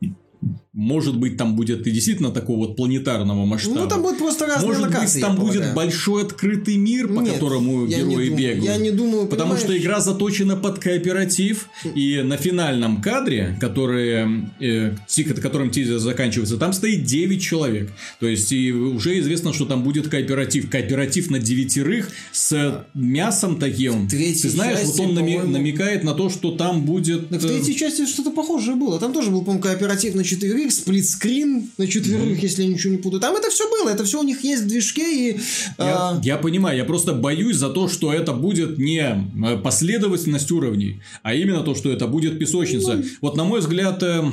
может 0.72 1.16
быть, 1.18 1.36
там 1.36 1.56
будет 1.56 1.84
и 1.86 1.90
действительно 1.90 2.30
такого 2.30 2.58
вот 2.58 2.76
планетарного 2.76 3.44
масштаба. 3.44 3.80
Ну, 3.80 3.88
там 3.88 4.02
будет 4.02 4.18
просто 4.18 4.46
разные 4.46 4.68
Может 4.68 4.82
локации, 4.82 5.14
быть, 5.18 5.26
там 5.26 5.36
будет 5.36 5.52
полагаю. 5.54 5.74
большой 5.74 6.22
открытый 6.22 6.76
мир, 6.76 7.08
по 7.08 7.20
Нет, 7.20 7.34
которому 7.34 7.86
не 7.86 7.94
герои 7.96 8.28
думаю. 8.28 8.36
бегают. 8.36 8.64
Я 8.64 8.76
не 8.76 8.90
думаю, 8.92 9.26
Потому 9.26 9.56
что 9.56 9.66
понимаешь? 9.66 9.82
игра 9.82 10.00
заточена 10.00 10.56
под 10.56 10.78
кооператив, 10.78 11.68
и 11.96 12.22
на 12.22 12.36
финальном 12.36 13.02
кадре, 13.02 13.56
который, 13.60 14.44
э, 14.60 14.96
которым 15.42 15.70
тизер 15.70 15.98
заканчивается, 15.98 16.56
там 16.56 16.72
стоит 16.72 17.02
9 17.04 17.42
человек. 17.42 17.90
То 18.20 18.28
есть, 18.28 18.52
и 18.52 18.72
уже 18.72 19.18
известно, 19.18 19.52
что 19.52 19.64
там 19.66 19.82
будет 19.82 20.08
кооператив. 20.08 20.70
Кооператив 20.70 21.30
на 21.30 21.40
девятерых 21.40 22.10
с 22.30 22.84
мясом 22.94 23.58
таким. 23.58 24.06
третьей 24.08 24.42
Ты 24.42 24.48
знаешь, 24.50 24.78
части, 24.80 25.00
вот 25.00 25.08
он 25.08 25.14
нами- 25.14 25.36
намекает 25.46 26.04
на 26.04 26.14
то, 26.14 26.28
что 26.30 26.52
там 26.52 26.84
будет... 26.84 27.28
Так 27.28 27.40
в 27.40 27.44
э, 27.44 27.48
третьей 27.48 27.74
части 27.74 28.06
что-то 28.06 28.30
похожее 28.30 28.76
было. 28.76 29.00
Там 29.00 29.12
тоже 29.12 29.30
был, 29.30 29.40
по-моему, 29.40 29.62
кооператив 29.62 30.14
на 30.14 30.22
четверых, 30.68 30.72
сплитскрин 30.72 31.70
на 31.78 31.86
четверых, 31.86 32.42
если 32.42 32.62
я 32.62 32.68
ничего 32.68 32.92
не 32.92 32.98
путаю. 32.98 33.20
Там 33.20 33.36
это 33.36 33.50
все 33.50 33.68
было, 33.70 33.90
это 33.90 34.04
все 34.04 34.20
у 34.20 34.22
них 34.22 34.42
есть 34.44 34.62
в 34.62 34.66
движке 34.66 35.30
и... 35.30 35.40
Я, 35.78 36.10
а, 36.10 36.20
я 36.22 36.36
понимаю, 36.36 36.76
я 36.76 36.84
просто 36.84 37.12
боюсь 37.12 37.56
за 37.56 37.70
то, 37.70 37.88
что 37.88 38.12
это 38.12 38.32
будет 38.32 38.78
не 38.78 39.00
э, 39.00 39.56
последовательность 39.58 40.50
уровней, 40.50 41.00
а 41.22 41.34
именно 41.34 41.62
то, 41.62 41.74
что 41.74 41.90
это 41.90 42.06
будет 42.06 42.38
песочница. 42.38 42.96
Ну, 42.96 43.04
Вот 43.20 43.36
на 43.36 43.44
мой 43.44 43.60
взгляд, 43.60 44.02
э, 44.02 44.22
Э, 44.22 44.30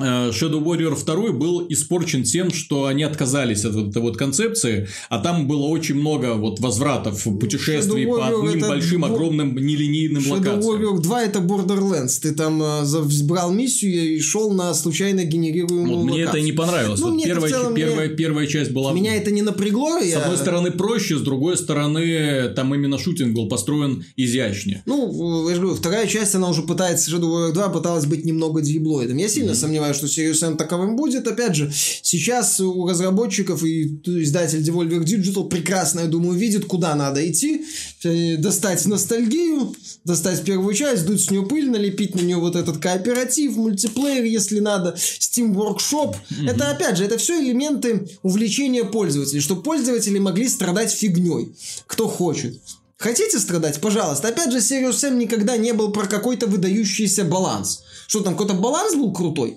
Shadow 0.00 0.62
Warrior 0.62 0.96
2 1.04 1.32
был 1.32 1.66
испорчен 1.68 2.22
тем, 2.22 2.52
что 2.52 2.86
они 2.86 3.02
отказались 3.02 3.64
от 3.64 3.74
этой 3.74 4.00
вот 4.00 4.16
концепции, 4.16 4.88
а 5.08 5.18
там 5.18 5.48
было 5.48 5.66
очень 5.66 5.96
много 5.96 6.34
вот 6.34 6.60
возвратов, 6.60 7.24
путешествий 7.40 8.06
по 8.06 8.26
одним 8.26 8.60
большим, 8.60 9.00
бо... 9.00 9.08
огромным, 9.08 9.56
нелинейным 9.56 10.22
Shadow 10.22 10.30
локациям. 10.30 10.60
Shadow 10.60 10.96
Warrior 10.96 11.00
2 11.00 11.22
это 11.24 11.38
Borderlands. 11.40 12.20
Ты 12.20 12.32
там 12.32 12.62
э, 12.62 12.84
брал 13.24 13.52
миссию 13.52 14.16
и 14.16 14.20
шел 14.20 14.52
на 14.52 14.72
случайно 14.74 15.24
генерируемую 15.24 15.98
вот 15.98 16.04
Мне 16.04 16.22
это 16.22 16.40
не 16.40 16.52
понравилось. 16.52 17.00
Ну, 17.00 17.14
вот 17.14 17.24
первая, 17.24 17.50
целом, 17.50 17.74
первая, 17.74 18.08
мне... 18.08 18.16
первая 18.16 18.46
часть 18.46 18.70
была... 18.70 18.92
Меня 18.92 19.16
это 19.16 19.30
не 19.32 19.42
напрягло. 19.42 20.00
С 20.00 20.06
я... 20.06 20.20
одной 20.20 20.36
стороны 20.36 20.70
проще, 20.70 21.18
с 21.18 21.22
другой 21.22 21.56
стороны 21.56 22.48
там 22.54 22.74
именно 22.74 22.98
шутинг 22.98 23.34
был 23.34 23.48
построен 23.48 24.04
изящнее. 24.16 24.82
Ну, 24.86 25.48
я 25.48 25.54
же 25.54 25.60
говорю, 25.60 25.76
вторая 25.76 26.06
часть, 26.06 26.34
она 26.34 26.48
уже 26.48 26.62
пытается, 26.62 27.10
Shadow 27.10 27.48
Warrior 27.48 27.52
2 27.52 27.68
пыталась 27.70 28.06
быть 28.06 28.24
немного 28.24 28.60
дьеблоидом. 28.60 29.16
Я 29.16 29.28
сильно 29.28 29.50
mm-hmm. 29.50 29.54
сомневаюсь 29.54 29.87
сомневаюсь, 29.88 29.96
что 29.96 30.06
Serious 30.06 30.52
Sam 30.52 30.56
таковым 30.56 30.96
будет. 30.96 31.26
Опять 31.26 31.54
же, 31.54 31.70
сейчас 32.02 32.60
у 32.60 32.86
разработчиков 32.86 33.62
и 33.64 34.00
издатель 34.04 34.60
Devolver 34.60 35.02
Digital 35.04 35.48
прекрасно, 35.48 36.00
я 36.00 36.06
думаю, 36.06 36.38
видит, 36.38 36.66
куда 36.66 36.94
надо 36.94 37.28
идти, 37.28 37.64
э, 38.04 38.36
достать 38.36 38.84
ностальгию, 38.86 39.74
достать 40.04 40.42
первую 40.44 40.74
часть, 40.74 41.06
дуть 41.06 41.20
с 41.20 41.30
нее 41.30 41.42
пыль, 41.42 41.70
налепить 41.70 42.14
на 42.14 42.20
нее 42.20 42.36
вот 42.36 42.56
этот 42.56 42.78
кооператив, 42.78 43.56
мультиплеер, 43.56 44.24
если 44.24 44.60
надо, 44.60 44.96
Steam 44.96 45.54
Workshop. 45.54 46.14
Mm-hmm. 46.14 46.50
Это, 46.50 46.70
опять 46.70 46.96
же, 46.96 47.04
это 47.04 47.18
все 47.18 47.40
элементы 47.40 48.08
увлечения 48.22 48.84
пользователей, 48.84 49.40
чтобы 49.40 49.62
пользователи 49.62 50.18
могли 50.18 50.48
страдать 50.48 50.92
фигней, 50.92 51.54
кто 51.86 52.08
хочет. 52.08 52.58
Хотите 52.98 53.38
страдать? 53.38 53.80
Пожалуйста. 53.80 54.28
Опять 54.28 54.50
же, 54.50 54.58
Serious 54.58 54.90
Sam 54.90 55.14
никогда 55.14 55.56
не 55.56 55.72
был 55.72 55.92
про 55.92 56.06
какой-то 56.06 56.48
выдающийся 56.48 57.24
баланс. 57.24 57.84
Что 58.08 58.20
там, 58.20 58.34
какой-то 58.34 58.54
баланс 58.54 58.96
был 58.96 59.12
крутой? 59.12 59.56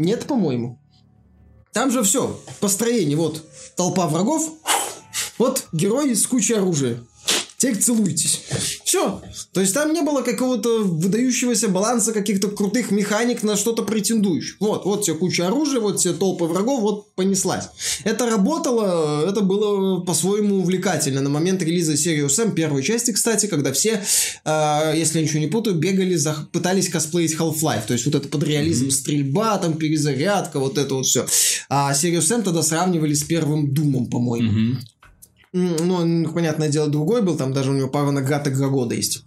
Нет, 0.00 0.26
по-моему. 0.26 0.78
Там 1.74 1.90
же 1.90 2.02
все. 2.02 2.40
Построение. 2.58 3.18
Вот 3.18 3.44
толпа 3.76 4.06
врагов. 4.06 4.50
Вот 5.36 5.68
герой 5.72 6.16
с 6.16 6.26
кучей 6.26 6.54
оружия. 6.54 7.04
Теперь 7.60 7.76
целуйтесь. 7.76 8.40
Все. 8.84 9.20
То 9.52 9.60
есть 9.60 9.74
там 9.74 9.92
не 9.92 10.00
было 10.00 10.22
какого-то 10.22 10.78
выдающегося 10.82 11.68
баланса 11.68 12.14
каких-то 12.14 12.48
крутых 12.48 12.90
механик 12.90 13.42
на 13.42 13.54
что-то 13.54 13.82
претендующих. 13.82 14.56
Вот, 14.60 14.86
вот 14.86 15.04
тебе 15.04 15.16
куча 15.16 15.46
оружия, 15.46 15.78
вот 15.78 15.98
тебе 15.98 16.14
толпы 16.14 16.46
врагов, 16.46 16.80
вот 16.80 17.14
понеслась. 17.16 17.68
Это 18.04 18.30
работало, 18.30 19.28
это 19.28 19.42
было 19.42 20.00
по-своему 20.00 20.60
увлекательно. 20.60 21.20
На 21.20 21.28
момент 21.28 21.62
релиза 21.62 21.98
серии 21.98 22.24
Sam 22.24 22.52
первой 22.52 22.82
части, 22.82 23.10
кстати, 23.10 23.44
когда 23.44 23.74
все, 23.74 24.02
э, 24.46 24.92
если 24.96 25.18
я 25.18 25.24
ничего 25.24 25.40
не 25.40 25.48
путаю, 25.48 25.76
бегали, 25.76 26.14
за, 26.14 26.48
пытались 26.52 26.88
косплеить 26.88 27.34
Half-Life. 27.34 27.86
То 27.86 27.92
есть 27.92 28.06
вот 28.06 28.14
это 28.14 28.26
под 28.26 28.42
реализм 28.42 28.86
mm-hmm. 28.86 28.90
стрельба, 28.90 29.58
там 29.58 29.74
перезарядка, 29.74 30.60
вот 30.60 30.78
это 30.78 30.94
вот 30.94 31.04
все. 31.04 31.26
А 31.68 31.92
серию 31.92 32.22
Sam 32.22 32.42
тогда 32.42 32.62
сравнивали 32.62 33.12
с 33.12 33.22
первым 33.22 33.74
Думом, 33.74 34.06
по-моему. 34.06 34.50
Mm-hmm. 34.50 34.76
Ну, 35.52 36.32
понятное 36.32 36.68
дело, 36.68 36.88
другой 36.88 37.22
был, 37.22 37.36
там 37.36 37.52
даже 37.52 37.70
у 37.70 37.74
него 37.74 37.88
пару 37.88 38.12
наград 38.12 38.46
игра 38.46 38.68
года 38.68 38.94
есть 38.94 39.24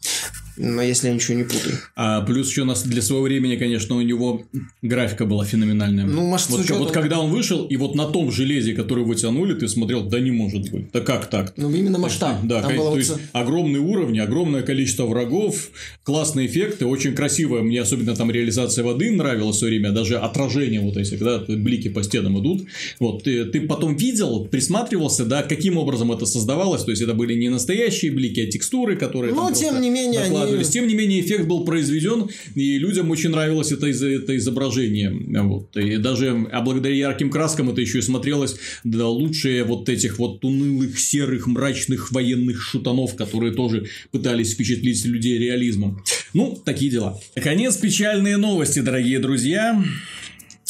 но 0.58 0.82
если 0.82 1.08
я 1.08 1.14
ничего 1.14 1.38
не 1.38 1.44
путаю. 1.44 1.78
А 1.96 2.22
плюс 2.22 2.50
еще 2.50 2.62
у 2.62 2.66
нас 2.66 2.84
для 2.84 3.02
своего 3.02 3.24
времени, 3.24 3.56
конечно, 3.56 3.96
у 3.96 4.02
него 4.02 4.44
графика 4.82 5.26
была 5.26 5.46
феноменальная. 5.46 6.06
Ну, 6.06 6.22
может, 6.22 6.50
вот, 6.50 6.62
учетом... 6.62 6.80
вот 6.80 6.92
когда 6.92 7.20
он 7.20 7.32
вышел, 7.32 7.66
и 7.66 7.76
вот 7.76 7.96
на 7.96 8.06
том 8.06 8.32
железе, 8.32 8.74
который 8.74 9.04
вытянули, 9.04 9.54
ты 9.56 9.68
смотрел, 9.68 10.04
да 10.04 10.20
не 10.20 10.32
может 10.32 10.72
быть. 10.72 10.92
Да 10.92 11.02
как 11.02 11.28
так? 11.28 11.54
Ну, 11.58 11.72
именно 11.72 11.98
масштаб. 11.98 12.38
Да, 12.44 12.62
Там 12.62 12.76
то 12.76 12.98
есть, 12.98 13.14
огромные 13.32 13.82
уровни, 13.82 14.20
огромное 14.20 14.62
количество 14.62 15.06
врагов, 15.06 15.70
классные 16.04 16.48
эффекты, 16.48 16.86
очень 16.86 17.16
красивая. 17.16 17.62
Мне 17.62 17.82
особенно 17.82 18.16
там 18.16 18.30
реализация 18.30 18.84
воды 18.84 19.12
нравилась 19.12 19.58
все 19.58 19.68
время, 19.68 19.92
даже 19.92 20.18
отражение 20.18 20.82
вот 20.82 20.98
эти, 20.98 21.16
когда 21.16 21.40
блики 21.40 21.90
по 21.90 22.04
стенам 22.04 22.40
идут. 22.40 22.68
Вот, 23.00 23.24
ты, 23.24 23.46
ты 23.46 23.62
потом 23.62 23.96
видел, 23.96 24.46
присматривался, 24.46 25.26
да, 25.26 25.42
каким 25.42 25.78
образом 25.78 26.12
это 26.12 26.26
создавалось, 26.26 26.84
то 26.84 26.92
есть, 26.92 27.02
это 27.02 27.14
были 27.14 27.34
не 27.34 27.50
настоящие 27.50 28.12
блики, 28.12 28.40
а 28.40 28.48
текстуры, 28.52 28.96
которые... 28.96 29.34
Но, 29.34 29.52
тем 29.52 29.82
не 29.82 29.90
менее, 29.90 30.22
они 30.22 30.43
складывались. 30.44 30.70
Тем 30.70 30.88
не 30.88 30.96
менее, 30.96 31.22
эффект 31.22 31.48
был 31.48 31.66
произведен, 31.66 32.30
и 32.56 32.78
людям 32.78 33.10
очень 33.12 33.30
нравилось 33.30 33.72
это, 33.72 33.88
это 33.88 34.38
изображение. 34.38 35.12
Вот. 35.44 35.76
И 35.78 35.98
даже 35.98 36.48
а 36.52 36.62
благодаря 36.62 36.96
ярким 36.96 37.30
краскам 37.30 37.70
это 37.70 37.82
еще 37.82 38.00
и 38.00 38.02
смотрелось 38.02 38.56
да, 38.84 39.08
лучшие 39.08 39.64
вот 39.64 39.90
этих 39.90 40.20
вот 40.20 40.44
унылых, 40.44 41.00
серых, 41.00 41.48
мрачных 41.48 42.12
военных 42.12 42.62
шутанов, 42.62 43.16
которые 43.16 43.54
тоже 43.54 43.88
пытались 44.12 44.54
впечатлить 44.54 45.04
людей 45.06 45.38
реализмом. 45.38 46.04
Ну, 46.34 46.60
такие 46.64 46.92
дела. 46.92 47.20
Наконец, 47.36 47.78
печальные 47.78 48.38
новости, 48.38 48.80
дорогие 48.80 49.20
друзья. 49.20 49.84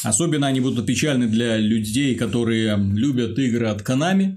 Особенно 0.04 0.48
они 0.48 0.60
будут 0.60 0.86
печальны 0.86 1.28
для 1.28 1.58
людей, 1.58 2.16
которые 2.16 2.78
любят 2.78 3.40
игры 3.40 3.68
от 3.68 3.82
Konami. 3.82 4.36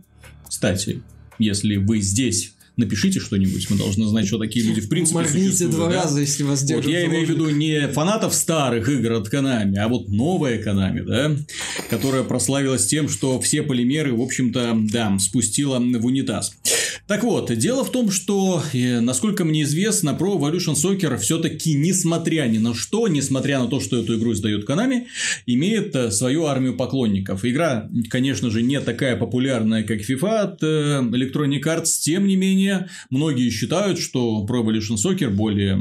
Кстати, 0.48 1.02
если 1.38 1.76
вы 1.76 2.00
здесь 2.00 2.52
напишите 2.76 3.20
что-нибудь, 3.20 3.68
мы 3.70 3.76
должны 3.76 4.06
знать, 4.06 4.26
что 4.26 4.38
такие 4.38 4.64
люди 4.64 4.80
в 4.80 4.88
принципе 4.88 5.18
Моргните 5.18 5.46
существуют. 5.46 5.74
два 5.74 5.88
да? 5.88 6.02
раза, 6.02 6.20
если 6.20 6.42
вас 6.42 6.62
держат. 6.62 6.84
Вот 6.84 6.92
я 6.92 7.06
имею 7.06 7.26
в 7.26 7.30
виду 7.30 7.48
не 7.50 7.88
фанатов 7.88 8.34
старых 8.34 8.88
игр 8.88 9.12
от 9.12 9.32
Konami, 9.32 9.76
а 9.76 9.88
вот 9.88 10.08
новая 10.08 10.62
Konami, 10.62 11.02
да, 11.02 11.36
которая 11.90 12.22
прославилась 12.22 12.86
тем, 12.86 13.08
что 13.08 13.40
все 13.40 13.62
полимеры, 13.62 14.14
в 14.14 14.20
общем-то, 14.20 14.76
да, 14.90 15.18
спустила 15.18 15.78
в 15.78 16.06
унитаз. 16.06 16.52
Так 17.06 17.22
вот, 17.22 17.56
дело 17.56 17.84
в 17.84 17.92
том, 17.92 18.10
что, 18.10 18.62
э, 18.72 19.00
насколько 19.00 19.44
мне 19.44 19.62
известно, 19.62 20.16
Pro 20.18 20.38
Evolution 20.38 20.74
Soccer 20.74 21.16
все-таки, 21.18 21.74
несмотря 21.74 22.46
ни 22.46 22.58
на 22.58 22.74
что, 22.74 23.06
несмотря 23.06 23.60
на 23.60 23.68
то, 23.68 23.78
что 23.80 23.98
эту 23.98 24.18
игру 24.18 24.32
издает 24.32 24.68
Konami, 24.68 25.04
имеет 25.46 25.94
э, 25.94 26.10
свою 26.10 26.46
армию 26.46 26.76
поклонников. 26.76 27.44
Игра, 27.44 27.88
конечно 28.10 28.50
же, 28.50 28.62
не 28.62 28.80
такая 28.80 29.16
популярная, 29.16 29.84
как 29.84 30.00
FIFA 30.00 30.38
от 30.40 30.62
э, 30.62 31.00
Electronic 31.00 31.62
Arts, 31.62 32.00
тем 32.00 32.26
не 32.26 32.34
менее, 32.34 32.65
многие 33.10 33.50
считают, 33.50 33.98
что 33.98 34.46
Pro 34.48 34.64
Evolution 34.64 34.96
Soccer 34.96 35.30
более 35.30 35.78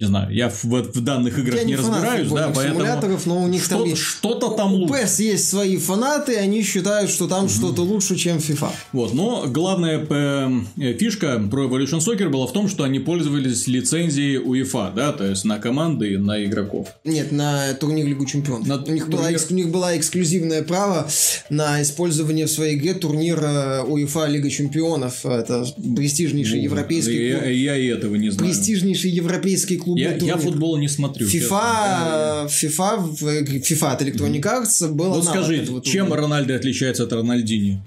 не 0.00 0.06
знаю, 0.06 0.34
я 0.34 0.48
в, 0.48 0.64
в 0.64 1.00
данных 1.02 1.38
играх 1.38 1.56
я 1.56 1.64
не, 1.64 1.72
не 1.72 1.76
разбираюсь, 1.76 2.28
да, 2.30 2.50
поэтому 2.54 2.80
симуляторов, 2.80 3.26
но 3.26 3.42
у 3.42 3.48
них 3.48 3.62
что, 3.62 3.84
там 3.84 3.96
что-то 3.96 4.48
там 4.52 4.72
лучше. 4.72 4.94
У 4.94 4.96
PES 4.96 5.22
есть 5.22 5.48
свои 5.48 5.76
фанаты, 5.76 6.36
они 6.36 6.62
считают, 6.62 7.10
что 7.10 7.28
там 7.28 7.44
mm-hmm. 7.44 7.48
что-то 7.50 7.82
лучше, 7.82 8.16
чем 8.16 8.38
FIFA. 8.38 8.70
Вот, 8.92 9.12
но 9.12 9.44
главная 9.46 10.06
э, 10.08 10.94
фишка 10.98 11.38
про 11.50 11.66
Evolution 11.66 11.98
Soccer 11.98 12.30
была 12.30 12.46
в 12.46 12.52
том, 12.54 12.68
что 12.68 12.84
они 12.84 12.98
пользовались 12.98 13.66
лицензией 13.66 14.38
UEFA, 14.38 14.94
да, 14.94 15.12
то 15.12 15.26
есть 15.26 15.44
на 15.44 15.58
команды 15.58 16.14
и 16.14 16.16
на 16.16 16.42
игроков. 16.46 16.88
Нет, 17.04 17.30
на 17.30 17.74
турнир 17.74 18.06
Лигу 18.06 18.24
Чемпионов. 18.24 18.66
На 18.66 18.76
у, 18.76 18.90
них 18.90 19.04
турнир... 19.04 19.20
была, 19.20 19.28
у 19.50 19.54
них 19.54 19.68
была 19.70 19.96
эксклюзивное 19.98 20.62
право 20.62 21.10
на 21.50 21.82
использование 21.82 22.46
в 22.46 22.50
своей 22.50 22.76
игре 22.76 22.94
турнира 22.94 23.84
UEFA 23.86 24.30
Лига 24.30 24.48
Чемпионов. 24.48 25.26
Это 25.26 25.66
престижнейший 25.94 26.60
ну, 26.60 26.64
европейский 26.64 27.28
я, 27.28 27.34
клуб. 27.34 27.44
Я, 27.48 27.50
я 27.50 27.76
и 27.76 27.86
этого 27.88 28.14
не 28.14 28.30
знаю. 28.30 28.50
Престижнейший 28.50 29.10
европейский 29.10 29.76
клуб 29.76 29.89
клубный 29.94 30.26
я. 30.26 30.34
Я 30.34 30.36
футбол 30.36 30.76
не 30.78 30.88
смотрю. 30.88 31.26
FIFA, 31.26 32.46
FIFA, 32.46 33.60
FIFA 33.60 33.92
от 33.92 34.02
Electronic 34.02 34.42
Arts 34.42 34.88
было 34.92 35.14
Вот 35.14 35.24
скажи, 35.24 35.66
чем 35.82 36.12
Рональдо 36.12 36.54
отличается 36.54 37.04
от 37.04 37.12
Рональдини? 37.12 37.82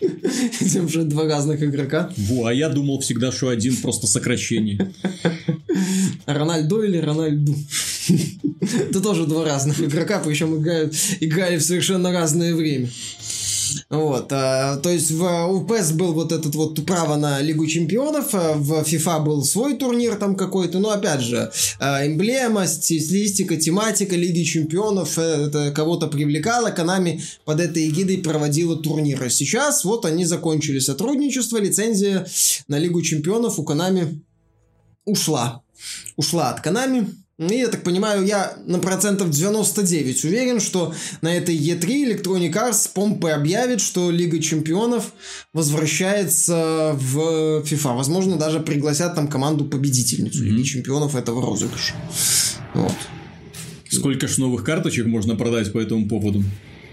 Тем, 0.72 0.88
что 0.88 1.04
два 1.04 1.24
разных 1.24 1.62
игрока. 1.62 2.10
Во, 2.16 2.46
а 2.46 2.52
я 2.52 2.68
думал 2.68 3.00
всегда, 3.00 3.32
что 3.32 3.48
один 3.48 3.76
просто 3.76 4.06
сокращение. 4.06 4.92
Рональдо 6.26 6.82
или 6.82 6.98
Рональду? 6.98 7.54
Это 8.60 9.00
тоже 9.00 9.26
два 9.26 9.44
разных 9.44 9.80
игрока, 9.80 10.20
причем 10.24 10.60
играют, 10.60 10.94
играли 11.20 11.58
в 11.58 11.62
совершенно 11.62 12.12
разное 12.12 12.54
время. 12.54 12.88
Вот, 13.90 14.28
а, 14.32 14.76
то 14.76 14.90
есть 14.90 15.10
в, 15.10 15.22
у 15.46 15.60
был 15.60 16.12
вот 16.12 16.32
этот 16.32 16.54
вот 16.54 16.84
право 16.86 17.16
на 17.16 17.40
Лигу 17.40 17.66
Чемпионов, 17.66 18.34
а 18.34 18.54
в 18.54 18.82
FIFA 18.82 19.24
был 19.24 19.44
свой 19.44 19.76
турнир 19.76 20.16
там 20.16 20.36
какой-то, 20.36 20.78
но 20.78 20.90
опять 20.90 21.20
же, 21.20 21.50
а, 21.78 22.06
эмблема, 22.06 22.66
стилистика, 22.66 23.56
тематика 23.56 24.16
Лиги 24.16 24.42
Чемпионов, 24.42 25.18
э, 25.18 25.46
это 25.46 25.72
кого-то 25.72 26.06
привлекало, 26.06 26.70
Konami 26.70 27.20
под 27.44 27.60
этой 27.60 27.88
эгидой 27.88 28.18
проводила 28.18 28.76
турниры. 28.76 29.30
Сейчас 29.30 29.84
вот 29.84 30.04
они 30.04 30.24
закончили 30.24 30.78
сотрудничество, 30.78 31.58
лицензия 31.58 32.26
на 32.68 32.78
Лигу 32.78 33.02
Чемпионов 33.02 33.58
у 33.58 33.64
Konami 33.64 34.20
ушла. 35.04 35.62
Ушла 36.16 36.50
от 36.50 36.64
Konami. 36.64 37.06
И, 37.36 37.54
я 37.54 37.66
так 37.66 37.82
понимаю, 37.82 38.24
я 38.24 38.56
на 38.64 38.78
процентов 38.78 39.30
99 39.30 40.24
уверен, 40.24 40.60
что 40.60 40.94
на 41.20 41.34
этой 41.34 41.56
E3 41.56 42.22
Electronic 42.22 42.52
Arts 42.52 42.88
помпой 42.94 43.34
объявит, 43.34 43.80
что 43.80 44.12
Лига 44.12 44.40
Чемпионов 44.40 45.12
возвращается 45.52 46.92
в 46.94 47.62
FIFA. 47.62 47.96
Возможно, 47.96 48.36
даже 48.36 48.60
пригласят 48.60 49.16
там 49.16 49.26
команду-победительницу 49.26 50.44
mm-hmm. 50.44 50.48
Лиги 50.48 50.62
Чемпионов 50.62 51.16
этого 51.16 51.42
розыгрыша. 51.44 51.94
Вот. 52.74 52.94
Сколько 53.90 54.28
ж 54.28 54.38
новых 54.38 54.62
карточек 54.62 55.06
можно 55.06 55.34
продать 55.34 55.72
по 55.72 55.78
этому 55.78 56.08
поводу? 56.08 56.44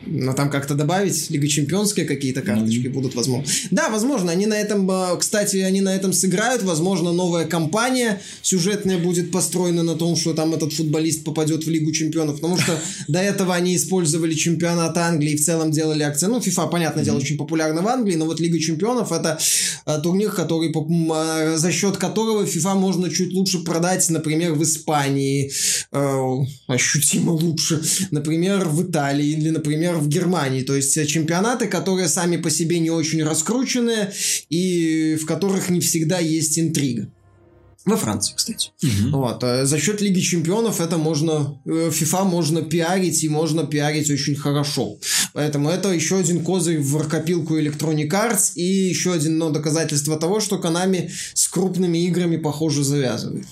Но 0.05 0.33
там 0.33 0.49
как-то 0.49 0.75
добавить 0.75 1.29
Лига 1.29 1.47
Чемпионские 1.47 2.05
какие-то 2.05 2.41
карточки 2.41 2.87
mm-hmm. 2.87 2.89
будут, 2.89 3.15
возможно. 3.15 3.45
Да, 3.69 3.89
возможно, 3.89 4.31
они 4.31 4.45
на 4.45 4.55
этом, 4.55 4.89
э, 4.89 5.17
кстати, 5.19 5.57
они 5.57 5.81
на 5.81 5.95
этом 5.95 6.11
сыграют. 6.13 6.63
Возможно, 6.63 7.11
новая 7.11 7.45
кампания 7.45 8.21
сюжетная 8.41 8.97
будет 8.97 9.31
построена 9.31 9.83
на 9.83 9.95
том, 9.95 10.15
что 10.15 10.33
там 10.33 10.53
этот 10.53 10.73
футболист 10.73 11.23
попадет 11.23 11.65
в 11.65 11.69
Лигу 11.69 11.91
Чемпионов. 11.91 12.35
Потому 12.35 12.57
что 12.57 12.79
до 13.07 13.19
этого 13.19 13.53
они 13.53 13.75
использовали 13.75 14.33
чемпионат 14.33 14.97
Англии 14.97 15.33
и 15.33 15.37
в 15.37 15.45
целом 15.45 15.71
делали 15.71 16.03
акцент. 16.03 16.33
Ну, 16.33 16.39
FIFA, 16.39 16.69
понятное 16.69 17.03
дело, 17.03 17.17
очень 17.17 17.37
популярна 17.37 17.81
в 17.81 17.87
Англии, 17.87 18.15
но 18.15 18.25
вот 18.25 18.39
Лига 18.39 18.59
Чемпионов 18.59 19.11
это 19.11 19.39
э, 19.85 19.99
турнир, 20.01 20.31
который 20.31 20.71
э, 20.71 21.57
за 21.57 21.71
счет 21.71 21.97
которого 21.97 22.45
FIFA 22.45 22.75
можно 22.75 23.09
чуть 23.09 23.33
лучше 23.33 23.59
продать, 23.59 24.09
например, 24.09 24.53
в 24.53 24.63
Испании, 24.63 25.51
ощутимо 26.67 27.31
лучше, 27.31 27.81
например, 28.11 28.67
в 28.67 28.83
Италии 28.83 29.27
или, 29.27 29.49
например, 29.49 29.90
в 29.97 30.07
Германии. 30.07 30.61
То 30.61 30.75
есть 30.75 31.07
чемпионаты, 31.07 31.67
которые 31.67 32.07
сами 32.07 32.37
по 32.37 32.49
себе 32.49 32.79
не 32.79 32.89
очень 32.89 33.23
раскручены 33.23 34.11
и 34.49 35.17
в 35.21 35.25
которых 35.25 35.69
не 35.69 35.79
всегда 35.79 36.19
есть 36.19 36.57
интрига. 36.59 37.09
Во 37.83 37.97
Франции, 37.97 38.33
кстати. 38.35 38.69
Угу. 38.83 39.17
Вот. 39.17 39.43
А 39.43 39.65
за 39.65 39.79
счет 39.79 40.01
Лиги 40.01 40.19
Чемпионов 40.19 40.79
это 40.79 40.97
можно, 40.97 41.59
FIFA 41.65 42.25
можно 42.25 42.61
пиарить 42.61 43.23
и 43.23 43.29
можно 43.29 43.63
пиарить 43.63 44.11
очень 44.11 44.35
хорошо. 44.35 44.97
Поэтому 45.33 45.69
это 45.69 45.89
еще 45.89 46.19
один 46.19 46.43
козырь 46.43 46.77
в 46.77 47.07
копилку 47.07 47.57
Electronic 47.57 48.09
Arts 48.09 48.51
и 48.53 48.63
еще 48.63 49.13
один 49.13 49.39
но 49.39 49.49
доказательство 49.49 50.19
того, 50.19 50.39
что 50.39 50.57
Konami 50.57 51.09
с 51.33 51.47
крупными 51.47 52.05
играми, 52.05 52.37
похоже, 52.37 52.83
завязывает 52.83 53.47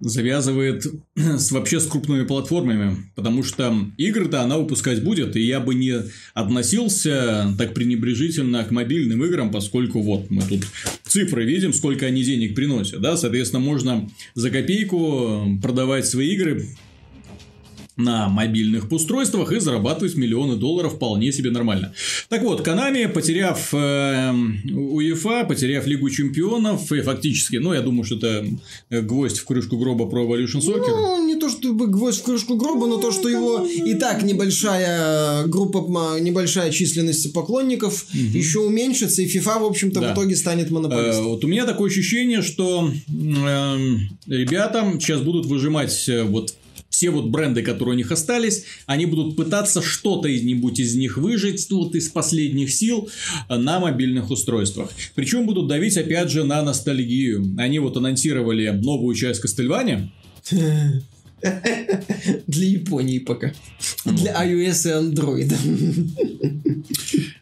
завязывает 0.00 0.86
с, 1.16 1.50
вообще 1.50 1.80
с 1.80 1.86
крупными 1.86 2.24
платформами, 2.24 2.96
потому 3.14 3.42
что 3.42 3.74
игры-то 3.96 4.42
она 4.42 4.58
выпускать 4.58 5.02
будет, 5.02 5.36
и 5.36 5.40
я 5.40 5.60
бы 5.60 5.74
не 5.74 6.02
относился 6.34 7.54
так 7.58 7.74
пренебрежительно 7.74 8.64
к 8.64 8.70
мобильным 8.70 9.24
играм, 9.24 9.50
поскольку 9.50 10.00
вот 10.00 10.30
мы 10.30 10.42
тут 10.42 10.66
цифры 11.06 11.44
видим, 11.44 11.72
сколько 11.72 12.06
они 12.06 12.22
денег 12.22 12.54
приносят, 12.54 13.00
да, 13.00 13.16
соответственно, 13.16 13.60
можно 13.60 14.08
за 14.34 14.50
копейку 14.50 15.58
продавать 15.62 16.06
свои 16.06 16.28
игры 16.34 16.66
на 17.98 18.28
мобильных 18.28 18.90
устройствах 18.90 19.52
и 19.52 19.60
зарабатывать 19.60 20.14
миллионы 20.14 20.56
долларов 20.56 20.94
вполне 20.94 21.32
себе 21.32 21.50
нормально. 21.50 21.92
Так 22.28 22.42
вот, 22.42 22.66
Konami, 22.66 23.08
потеряв 23.08 23.74
э, 23.74 24.32
УЕФА, 24.72 25.44
потеряв 25.44 25.86
Лигу 25.86 26.08
Чемпионов, 26.08 26.90
и 26.92 27.02
фактически, 27.02 27.56
ну, 27.56 27.74
я 27.74 27.82
думаю, 27.82 28.04
что 28.04 28.16
это 28.16 28.46
гвоздь 28.90 29.38
в 29.38 29.44
крышку 29.44 29.76
гроба 29.76 30.06
про 30.06 30.22
Evolution 30.24 30.60
Soccer. 30.60 30.86
Ну, 30.86 31.26
не 31.26 31.34
то, 31.34 31.48
чтобы 31.50 31.88
гвоздь 31.88 32.20
в 32.20 32.22
крышку 32.22 32.56
гроба, 32.56 32.86
но 32.86 32.98
то, 32.98 33.10
что 33.10 33.28
его 33.28 33.66
и 33.66 33.94
так 33.94 34.22
небольшая 34.22 35.46
группа, 35.46 36.18
небольшая 36.20 36.70
численность 36.70 37.32
поклонников 37.32 38.06
угу. 38.10 38.38
еще 38.38 38.60
уменьшится, 38.60 39.22
и 39.22 39.26
FIFA, 39.26 39.60
в 39.60 39.64
общем-то, 39.64 40.00
да. 40.00 40.10
в 40.10 40.14
итоге 40.14 40.36
станет 40.36 40.70
монополистом. 40.70 41.24
Э, 41.24 41.28
вот 41.28 41.44
у 41.44 41.48
меня 41.48 41.66
такое 41.66 41.90
ощущение, 41.90 42.42
что 42.42 42.90
э, 42.90 43.76
ребята 44.26 44.92
сейчас 45.00 45.20
будут 45.20 45.46
выжимать 45.46 46.08
э, 46.08 46.22
вот 46.22 46.54
все 46.98 47.10
вот 47.10 47.26
бренды, 47.26 47.62
которые 47.62 47.94
у 47.94 47.96
них 47.96 48.10
остались, 48.10 48.64
они 48.86 49.06
будут 49.06 49.36
пытаться 49.36 49.80
что-то 49.80 50.26
из 50.26 50.42
нибудь 50.42 50.80
из 50.80 50.96
них 50.96 51.16
выжить 51.16 51.70
вот 51.70 51.94
из 51.94 52.08
последних 52.08 52.72
сил 52.72 53.08
на 53.48 53.78
мобильных 53.78 54.30
устройствах. 54.30 54.90
Причем 55.14 55.46
будут 55.46 55.68
давить 55.68 55.96
опять 55.96 56.28
же 56.28 56.42
на 56.42 56.60
ностальгию. 56.60 57.54
Они 57.56 57.78
вот 57.78 57.96
анонсировали 57.96 58.70
новую 58.70 59.14
часть 59.14 59.38
Кастельвания. 59.40 60.10
Для 62.46 62.68
Японии 62.68 63.18
пока. 63.18 63.52
Для 64.04 64.32
iOS 64.44 64.88
и 64.88 65.12
Android. 65.12 65.52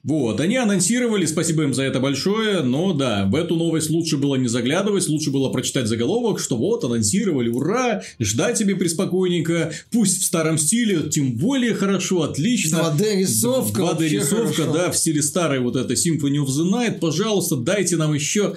Вот, 0.07 0.41
они 0.41 0.57
анонсировали, 0.57 1.27
спасибо 1.27 1.65
им 1.65 1.75
за 1.75 1.83
это 1.83 1.99
большое, 1.99 2.63
но 2.63 2.93
да, 2.93 3.27
в 3.27 3.35
эту 3.35 3.57
новость 3.57 3.91
лучше 3.91 4.17
было 4.17 4.37
не 4.37 4.47
заглядывать, 4.47 5.09
лучше 5.09 5.33
было 5.33 5.49
прочитать 5.49 5.89
заголовок, 5.89 6.39
что 6.39 6.57
вот, 6.57 6.85
анонсировали, 6.85 7.49
ура, 7.49 8.03
ждать 8.21 8.57
тебе 8.57 8.77
приспокойненько, 8.77 9.73
пусть 9.91 10.23
в 10.23 10.25
старом 10.25 10.59
стиле, 10.59 11.11
тем 11.11 11.33
более 11.33 11.75
хорошо, 11.75 12.23
отлично. 12.23 12.77
2D-рисовка. 12.97 13.83
2D-рисовка, 13.83 14.73
да, 14.73 14.93
в 14.93 14.97
стиле 14.97 15.23
старой 15.23 15.59
вот 15.59 15.75
этой 15.75 15.97
Symphony 15.97 16.37
of 16.37 16.47
the 16.47 16.71
Night, 16.71 17.01
пожалуйста, 17.01 17.57
дайте 17.57 17.97
нам 17.97 18.15
еще 18.15 18.55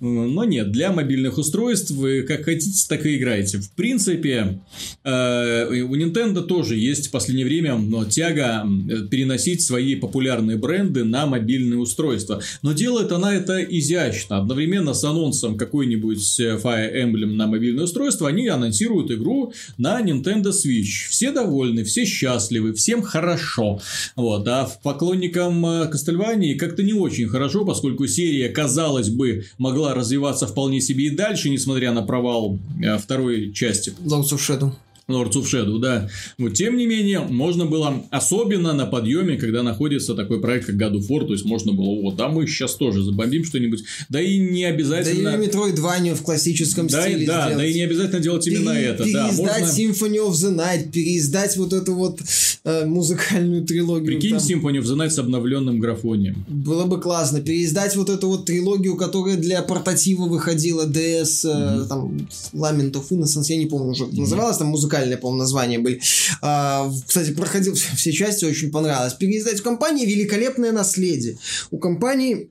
но 0.00 0.44
нет, 0.44 0.72
для 0.72 0.92
мобильных 0.92 1.38
устройств 1.38 1.90
вы 1.92 2.22
как 2.22 2.44
хотите, 2.44 2.86
так 2.88 3.06
и 3.06 3.16
играете. 3.16 3.58
В 3.58 3.70
принципе, 3.72 4.60
э, 5.04 5.82
у 5.82 5.94
Nintendo 5.96 6.42
тоже 6.42 6.76
есть 6.76 7.08
в 7.08 7.10
последнее 7.10 7.46
время 7.46 7.76
но 7.76 8.04
тяга 8.04 8.66
переносить 9.10 9.62
свои 9.62 9.94
популярные 9.94 10.56
бренды 10.56 11.04
на 11.04 11.26
мобильные 11.26 11.78
устройства. 11.78 12.40
Но 12.62 12.72
делает 12.72 13.12
она 13.12 13.34
это 13.34 13.62
изящно. 13.62 14.38
Одновременно 14.38 14.94
с 14.94 15.04
анонсом 15.04 15.56
какой-нибудь 15.56 16.40
э, 16.40 16.58
Fire 16.62 16.94
Emblem 16.94 17.34
на 17.34 17.46
мобильное 17.46 17.84
устройство, 17.84 18.28
они 18.28 18.48
анонсируют 18.48 19.10
игру 19.10 19.52
на 19.78 20.00
Nintendo 20.00 20.50
Switch. 20.50 21.08
Все 21.10 21.30
довольны, 21.32 21.84
все 21.84 22.04
счастливы, 22.04 22.72
всем 22.72 23.02
хорошо. 23.02 23.80
Вот. 24.14 24.46
А 24.48 24.68
поклонникам 24.82 25.64
Castlevania 25.64 26.54
э, 26.54 26.54
как-то 26.56 26.82
не 26.82 26.92
очень 26.92 27.28
хорошо, 27.28 27.64
поскольку 27.64 28.06
серия, 28.06 28.48
казалось 28.48 29.10
бы, 29.10 29.44
могла 29.58 29.85
могла 29.86 29.94
развиваться 29.94 30.46
вполне 30.46 30.80
себе 30.80 31.06
и 31.06 31.10
дальше, 31.10 31.48
несмотря 31.48 31.92
на 31.92 32.02
провал 32.02 32.58
э, 32.82 32.98
второй 32.98 33.52
части. 33.52 33.94
Lords 34.04 34.32
of 34.32 34.38
Shadow. 34.38 34.72
Lords 35.08 35.34
of 35.34 35.44
Shadow, 35.44 35.78
да. 35.78 36.08
Но 36.36 36.50
тем 36.50 36.76
не 36.76 36.86
менее, 36.86 37.20
можно 37.20 37.64
было, 37.64 38.02
особенно 38.10 38.72
на 38.72 38.86
подъеме, 38.86 39.36
когда 39.36 39.62
находится 39.62 40.14
такой 40.14 40.40
проект, 40.40 40.66
как 40.66 40.74
God 40.74 40.94
of 40.94 41.08
War, 41.08 41.26
то 41.26 41.32
есть 41.32 41.44
можно 41.44 41.72
было, 41.72 42.02
вот, 42.02 42.20
а 42.20 42.28
мы 42.28 42.46
сейчас 42.48 42.74
тоже 42.74 43.04
забомбим 43.04 43.44
что-нибудь. 43.44 43.84
Да 44.08 44.20
и 44.20 44.38
не 44.38 44.64
обязательно... 44.64 45.30
Да 45.30 45.42
и 45.42 45.46
Metroidvania 45.46 46.14
в 46.16 46.22
классическом 46.22 46.88
да, 46.88 47.02
стиле 47.02 47.24
Да, 47.24 47.46
сделать. 47.46 47.56
да 47.58 47.66
и 47.66 47.74
не 47.74 47.82
обязательно 47.82 48.20
делать 48.20 48.46
именно 48.48 48.72
Пере- 48.74 48.86
это. 48.86 49.04
Переиздать 49.04 49.36
да, 49.36 49.58
можно... 49.60 49.64
Symphony 49.64 50.28
of 50.28 50.32
the 50.32 50.56
Night, 50.56 50.90
переиздать 50.90 51.56
вот 51.56 51.72
эту 51.72 51.94
вот 51.94 52.20
э, 52.64 52.84
музыкальную 52.84 53.64
трилогию. 53.64 54.06
Прикинь 54.06 54.36
там. 54.36 54.40
Symphony 54.40 54.80
of 54.80 54.84
the 54.84 54.96
Night 54.96 55.10
с 55.10 55.18
обновленным 55.20 55.78
графонием. 55.78 56.44
Было 56.48 56.84
бы 56.86 57.00
классно. 57.00 57.40
Переиздать 57.40 57.94
вот 57.94 58.10
эту 58.10 58.26
вот 58.26 58.46
трилогию, 58.46 58.96
которая 58.96 59.36
для 59.36 59.62
портатива 59.62 60.24
выходила, 60.24 60.84
DS, 60.84 61.22
mm-hmm. 61.22 61.84
э, 61.84 61.88
там, 61.88 62.28
Lament 62.52 62.92
of 62.92 63.08
Innocence, 63.10 63.44
я 63.48 63.56
не 63.56 63.66
помню 63.66 63.92
уже, 63.92 64.04
mm-hmm. 64.04 64.18
называлась 64.18 64.56
там 64.56 64.74
музыкальная, 64.96 65.16
по-моему, 65.16 65.38
названия 65.38 65.78
были. 65.78 66.00
А, 66.42 66.90
кстати, 67.06 67.32
проходил 67.32 67.74
все 67.74 68.12
части, 68.12 68.44
очень 68.44 68.70
понравилось. 68.70 69.14
Переиздать 69.14 69.60
в 69.60 69.62
компании 69.62 70.06
великолепное 70.06 70.72
наследие. 70.72 71.38
У 71.70 71.78
компании 71.78 72.50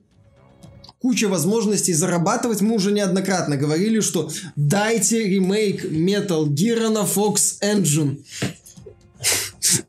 куча 0.98 1.28
возможностей 1.28 1.92
зарабатывать. 1.92 2.60
Мы 2.60 2.74
уже 2.74 2.92
неоднократно 2.92 3.56
говорили, 3.56 4.00
что 4.00 4.30
дайте 4.56 5.28
ремейк 5.28 5.84
Metal 5.84 6.46
Gear 6.46 6.88
на 6.88 7.04
Fox 7.04 7.60
Engine. 7.62 8.24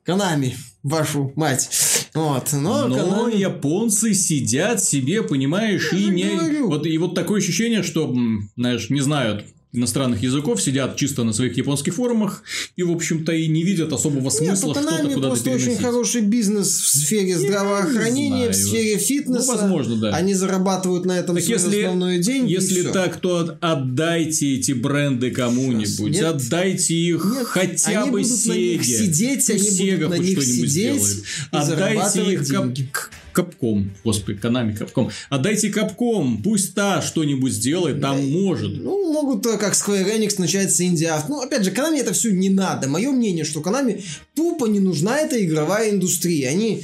Канами, 0.03 0.55
вашу 0.83 1.31
мать. 1.35 1.69
Вот, 2.13 2.51
но, 2.53 2.87
но 2.87 3.27
Konami... 3.27 3.37
японцы 3.37 4.15
сидят 4.15 4.83
себе, 4.83 5.21
понимаешь, 5.21 5.93
Я 5.93 5.99
и 5.99 6.07
не... 6.07 6.61
Вот, 6.61 6.87
и 6.87 6.97
вот 6.97 7.13
такое 7.13 7.39
ощущение, 7.39 7.83
что, 7.83 8.15
знаешь, 8.55 8.89
не 8.89 9.01
знают, 9.01 9.45
иностранных 9.73 10.23
языков, 10.23 10.61
сидят 10.61 10.95
чисто 10.95 11.23
на 11.23 11.33
своих 11.33 11.57
японских 11.57 11.95
форумах 11.95 12.43
и, 12.75 12.83
в 12.83 12.91
общем-то, 12.91 13.31
и 13.33 13.47
не 13.47 13.63
видят 13.63 13.91
особого 13.91 14.29
смысла 14.29 14.45
Нет, 14.45 14.57
что-то 14.57 14.81
куда-то 14.81 15.19
просто 15.19 15.45
переносить. 15.45 15.67
очень 15.67 15.81
хороший 15.81 16.21
бизнес 16.21 16.67
в 16.67 16.87
сфере 16.87 17.37
здравоохранения, 17.37 18.49
в 18.49 18.55
сфере 18.55 18.97
фитнеса. 18.97 19.53
Ну, 19.53 19.57
возможно, 19.57 19.95
да. 19.97 20.15
Они 20.15 20.33
зарабатывают 20.33 21.05
на 21.05 21.19
этом 21.19 21.35
так 21.35 21.43
свою 21.43 21.59
если, 21.59 21.81
основную 21.81 22.19
деньги. 22.21 22.51
Если 22.51 22.83
так, 22.83 23.19
то 23.19 23.57
отдайте 23.61 24.55
эти 24.55 24.71
бренды 24.71 25.31
кому-нибудь. 25.31 26.13
Нет, 26.13 26.23
отдайте 26.23 26.95
их 26.95 27.25
нет, 27.25 27.45
хотя 27.45 28.05
бы 28.05 28.23
Сеге. 28.23 28.83
сидеть, 28.83 29.49
они 29.49 29.97
будут 29.97 30.09
на 30.09 30.17
них 30.17 30.43
сидеть 30.43 31.23
и 31.51 31.55
Отдайте 31.57 32.33
их 32.33 32.43
деньги. 32.43 32.89
Капком, 33.37 33.91
господи, 34.03 34.39
Канами 34.39 34.73
Капком. 34.73 35.11
Отдайте 35.29 35.69
Капком, 35.69 36.41
пусть 36.41 36.73
та 36.73 37.03
что-нибудь 37.03 37.53
сделает, 37.53 38.01
там 38.01 38.17
да, 38.17 38.23
может. 38.23 38.71
Ну, 38.81 39.13
могут, 39.13 39.45
э, 39.45 39.59
как 39.59 39.73
Square 39.73 40.17
Enix, 40.17 40.39
начать 40.39 40.73
с 40.73 40.81
инди 40.81 41.07
Ну, 41.29 41.41
опять 41.41 41.63
же, 41.63 41.69
Канами 41.69 41.99
это 41.99 42.13
все 42.13 42.31
не 42.31 42.49
надо. 42.49 42.87
Мое 42.87 43.11
мнение, 43.11 43.45
что 43.45 43.61
Канами 43.61 44.01
тупо 44.37 44.67
не 44.67 44.79
нужна 44.79 45.17
эта 45.17 45.43
игровая 45.43 45.89
индустрия. 45.89 46.49
Они 46.49 46.83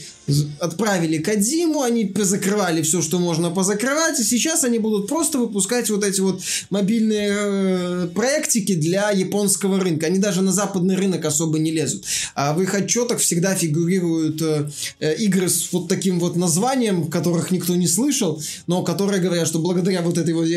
отправили 0.59 1.17
Кадзиму, 1.17 1.81
они 1.81 2.05
позакрывали 2.05 2.81
все, 2.81 3.01
что 3.01 3.19
можно 3.19 3.49
позакрывать, 3.51 4.19
и 4.19 4.23
сейчас 4.23 4.63
они 4.63 4.79
будут 4.79 5.07
просто 5.07 5.37
выпускать 5.37 5.89
вот 5.89 6.03
эти 6.03 6.21
вот 6.21 6.41
мобильные 6.69 7.33
э, 7.33 8.07
проектики 8.15 8.73
для 8.73 9.11
японского 9.11 9.79
рынка. 9.79 10.07
Они 10.07 10.19
даже 10.19 10.41
на 10.41 10.53
западный 10.53 10.95
рынок 10.95 11.25
особо 11.25 11.59
не 11.59 11.71
лезут. 11.71 12.05
А 12.35 12.53
в 12.53 12.61
их 12.61 12.73
отчетах 12.73 13.19
всегда 13.19 13.53
фигурируют 13.53 14.41
э, 14.41 14.69
э, 14.99 15.15
игры 15.15 15.49
с 15.49 15.73
вот 15.73 15.89
таким 15.89 16.19
вот 16.19 16.37
названием, 16.37 17.09
которых 17.09 17.51
никто 17.51 17.75
не 17.75 17.87
слышал, 17.87 18.41
но 18.65 18.81
которые 18.81 19.21
говорят, 19.21 19.47
что 19.47 19.59
благодаря 19.59 20.01
вот 20.01 20.17
этой 20.17 20.33
вот 20.33 20.47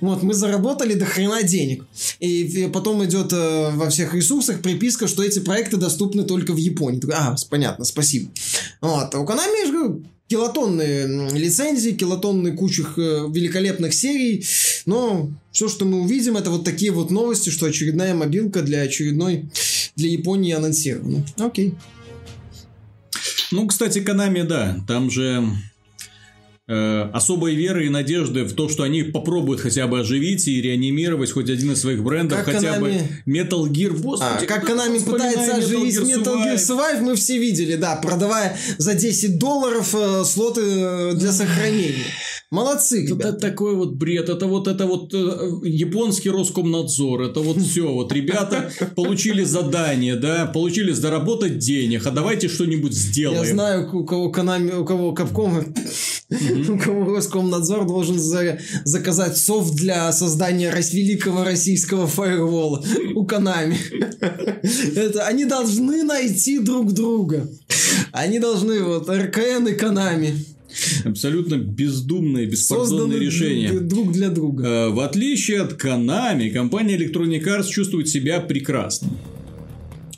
вот 0.00 0.22
мы 0.22 0.34
заработали 0.34 0.94
до 0.94 1.04
хрена 1.04 1.42
денег. 1.42 1.84
И 2.20 2.68
потом 2.72 3.04
идет 3.04 3.32
э, 3.32 3.70
во 3.74 3.90
всех 3.90 4.14
ресурсах 4.16 4.60
приписка, 4.62 5.06
что 5.06 5.22
эти 5.22 5.38
проекты 5.38 5.76
доступны 5.76 6.24
только 6.24 6.52
в 6.52 6.56
Японии. 6.56 7.00
А, 7.12 7.36
понятно, 7.48 7.84
спасибо. 7.84 8.30
Вот. 8.80 9.14
А 9.14 9.18
у 9.18 9.24
Konami, 9.24 9.66
же 9.66 10.02
килотонные 10.28 11.30
лицензии, 11.32 11.90
килотонные 11.90 12.54
кучих 12.54 12.98
э, 12.98 13.26
великолепных 13.30 13.94
серий, 13.94 14.44
но 14.84 15.30
все, 15.52 15.68
что 15.68 15.84
мы 15.84 16.00
увидим, 16.00 16.36
это 16.36 16.50
вот 16.50 16.64
такие 16.64 16.90
вот 16.90 17.10
новости, 17.10 17.50
что 17.50 17.66
очередная 17.66 18.14
мобилка 18.14 18.62
для 18.62 18.80
очередной, 18.80 19.48
для 19.94 20.10
Японии 20.10 20.52
анонсирована. 20.52 21.24
Окей. 21.38 21.74
Ну, 23.52 23.66
кстати, 23.68 23.98
Konami, 23.98 24.42
да, 24.42 24.76
там 24.88 25.10
же 25.10 25.48
особой 26.68 27.54
веры 27.54 27.86
и 27.86 27.88
надежды 27.88 28.42
в 28.44 28.52
то, 28.54 28.68
что 28.68 28.82
они 28.82 29.02
попробуют 29.04 29.60
хотя 29.60 29.86
бы 29.86 30.00
оживить 30.00 30.48
и 30.48 30.60
реанимировать 30.60 31.30
хоть 31.30 31.48
один 31.48 31.72
из 31.72 31.80
своих 31.80 32.02
брендов, 32.02 32.38
Как 32.44 32.54
хотя 32.56 32.76
Konami- 32.76 32.80
бы 32.80 33.30
Metal 33.30 33.64
Gear. 33.70 33.96
Господи, 33.96 34.44
А, 34.44 34.46
как 34.46 34.68
Konami 34.68 34.98
вспоминает 34.98 35.34
пытается 35.36 35.56
оживить 35.56 35.96
Metal 35.96 36.44
Gear 36.44 36.54
Survive? 36.56 36.76
Survive, 36.76 37.00
мы 37.02 37.14
все 37.14 37.38
видели, 37.38 37.76
да, 37.76 37.96
продавая 37.96 38.56
за 38.78 38.94
10 38.94 39.38
долларов 39.38 39.94
э, 39.94 40.24
слоты 40.24 40.62
э, 40.64 41.12
для 41.14 41.30
сохранения. 41.32 42.04
Молодцы, 42.52 43.04
Это 43.04 43.14
ребята. 43.14 43.32
такой 43.38 43.74
вот 43.74 43.94
бред, 43.94 44.28
это 44.28 44.46
вот 44.46 44.68
это 44.68 44.86
вот 44.86 45.12
э, 45.12 45.18
японский 45.64 46.30
Роскомнадзор, 46.30 47.22
это 47.22 47.40
вот 47.40 47.58
все, 47.60 47.92
вот 47.92 48.12
ребята 48.12 48.70
получили 48.94 49.42
задание, 49.42 50.14
да, 50.14 50.46
получили 50.46 50.92
заработать 50.92 51.58
денег, 51.58 52.06
а 52.06 52.12
давайте 52.12 52.46
что-нибудь 52.48 52.92
сделаем. 52.94 53.42
Я 53.42 53.50
знаю, 53.50 53.90
у 53.92 54.04
кого 54.04 54.30
Konami, 54.30 54.78
у 54.78 54.84
кого 54.84 55.12
Capcom, 55.12 55.64
у 56.70 56.78
кого 56.78 57.16
Роскомнадзор 57.16 57.84
должен 57.84 58.18
за- 58.20 58.60
заказать 58.84 59.36
софт 59.36 59.74
для 59.74 60.12
создания 60.12 60.70
великого 60.70 61.42
российского 61.42 62.06
фаервола. 62.06 62.84
У 63.16 63.26
Konami. 63.26 63.76
Это, 64.94 65.26
они 65.26 65.46
должны 65.46 66.04
найти 66.04 66.60
друг 66.60 66.92
друга. 66.92 67.48
Они 68.12 68.38
должны, 68.38 68.82
вот, 68.84 69.08
РКН 69.10 69.66
и 69.66 69.74
Konami. 69.76 70.34
Абсолютно 71.04 71.56
бездумное, 71.56 72.46
беспардонное 72.46 73.18
решение. 73.18 73.70
друг 73.80 74.12
для 74.12 74.28
друга. 74.28 74.66
Э, 74.66 74.88
В 74.90 75.00
отличие 75.00 75.62
от 75.62 75.82
Konami, 75.82 76.50
компания 76.50 76.96
Electronic 76.96 77.44
Arts 77.44 77.68
чувствует 77.68 78.08
себя 78.08 78.40
прекрасно. 78.40 79.08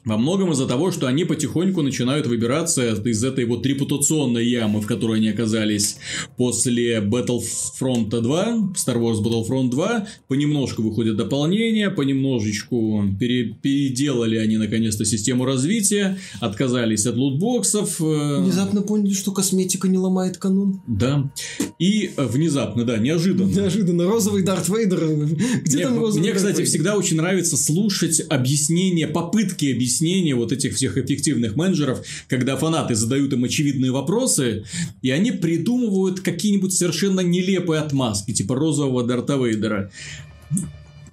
Во 0.09 0.17
многом 0.17 0.53
из-за 0.53 0.67
того, 0.67 0.91
что 0.91 1.07
они 1.07 1.25
потихоньку 1.25 1.83
начинают 1.83 2.27
выбираться 2.27 2.95
из 3.05 3.23
этой 3.23 3.45
вот 3.45 3.67
репутационной 3.67 4.47
ямы, 4.49 4.81
в 4.81 4.87
которой 4.87 5.19
они 5.19 5.29
оказались 5.29 5.99
после 6.39 7.01
Battlefront 7.01 8.09
2, 8.09 8.73
Star 8.75 8.97
Wars 8.97 9.23
Battlefront 9.23 9.69
2. 9.71 10.07
Понемножку 10.29 10.83
выходят 10.83 11.17
дополнения, 11.17 11.91
понемножечку 11.91 13.05
пере- 13.21 13.55
переделали 13.61 14.37
они 14.37 14.57
наконец-то 14.57 15.05
систему 15.05 15.45
развития, 15.45 16.19
отказались 16.41 17.05
от 17.05 17.17
лутбоксов. 17.17 18.01
э, 18.01 18.43
Внезапно 18.43 18.81
поняли, 18.81 19.13
что 19.13 19.33
косметика 19.33 19.89
не 19.89 19.99
ломает 19.99 20.39
канон. 20.39 20.81
Да. 20.87 21.31
И 21.79 22.13
э, 22.17 22.25
внезапно, 22.27 22.85
да, 22.85 22.97
неожиданно. 22.97 23.51
Неожиданно. 23.51 24.07
Розовый 24.07 24.43
Дарт 24.43 24.69
Вейдер. 24.69 25.07
Где 25.65 25.77
Мне, 25.77 25.85
там 25.87 25.99
розовый 25.99 26.21
мне, 26.21 26.29
Дарт 26.31 26.37
кстати, 26.39 26.57
Вейдер? 26.57 26.67
всегда 26.71 26.97
очень 26.97 27.17
нравится 27.19 27.57
слушать 27.59 28.23
объяснения, 28.29 29.07
попытки 29.07 29.67
объяснения 29.99 30.35
вот 30.35 30.53
этих 30.53 30.75
всех 30.75 30.97
эффективных 30.97 31.57
менеджеров, 31.57 32.01
когда 32.29 32.57
фанаты 32.57 32.95
задают 32.95 33.33
им 33.33 33.45
очевидные 33.45 33.91
вопросы, 33.91 34.65
и 35.03 35.11
они 35.11 35.33
придумывают 35.33 36.21
какие-нибудь 36.21 36.73
совершенно 36.73 37.21
нелепые 37.21 37.81
отмазки, 37.81 38.33
типа 38.33 38.55
розового 38.55 39.05
Дарта 39.05 39.37
Вейдера. 39.37 39.91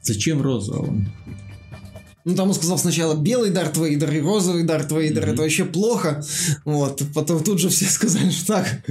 Зачем 0.01 0.41
розового? 0.41 1.05
Ну, 2.25 2.35
там 2.35 2.47
он 2.49 2.55
сказал 2.55 2.79
сначала 2.79 3.15
белый 3.15 3.51
Дарт 3.51 3.77
Вейдер 3.77 4.11
и 4.11 4.19
розовый 4.19 4.63
Дарт 4.63 4.91
Вейдер. 4.91 5.29
Это 5.29 5.43
вообще 5.43 5.63
плохо. 5.63 6.23
Вот. 6.65 7.03
Потом 7.13 7.43
тут 7.43 7.59
же 7.59 7.69
все 7.69 7.85
сказали, 7.89 8.31
что 8.31 8.47
так, 8.47 8.83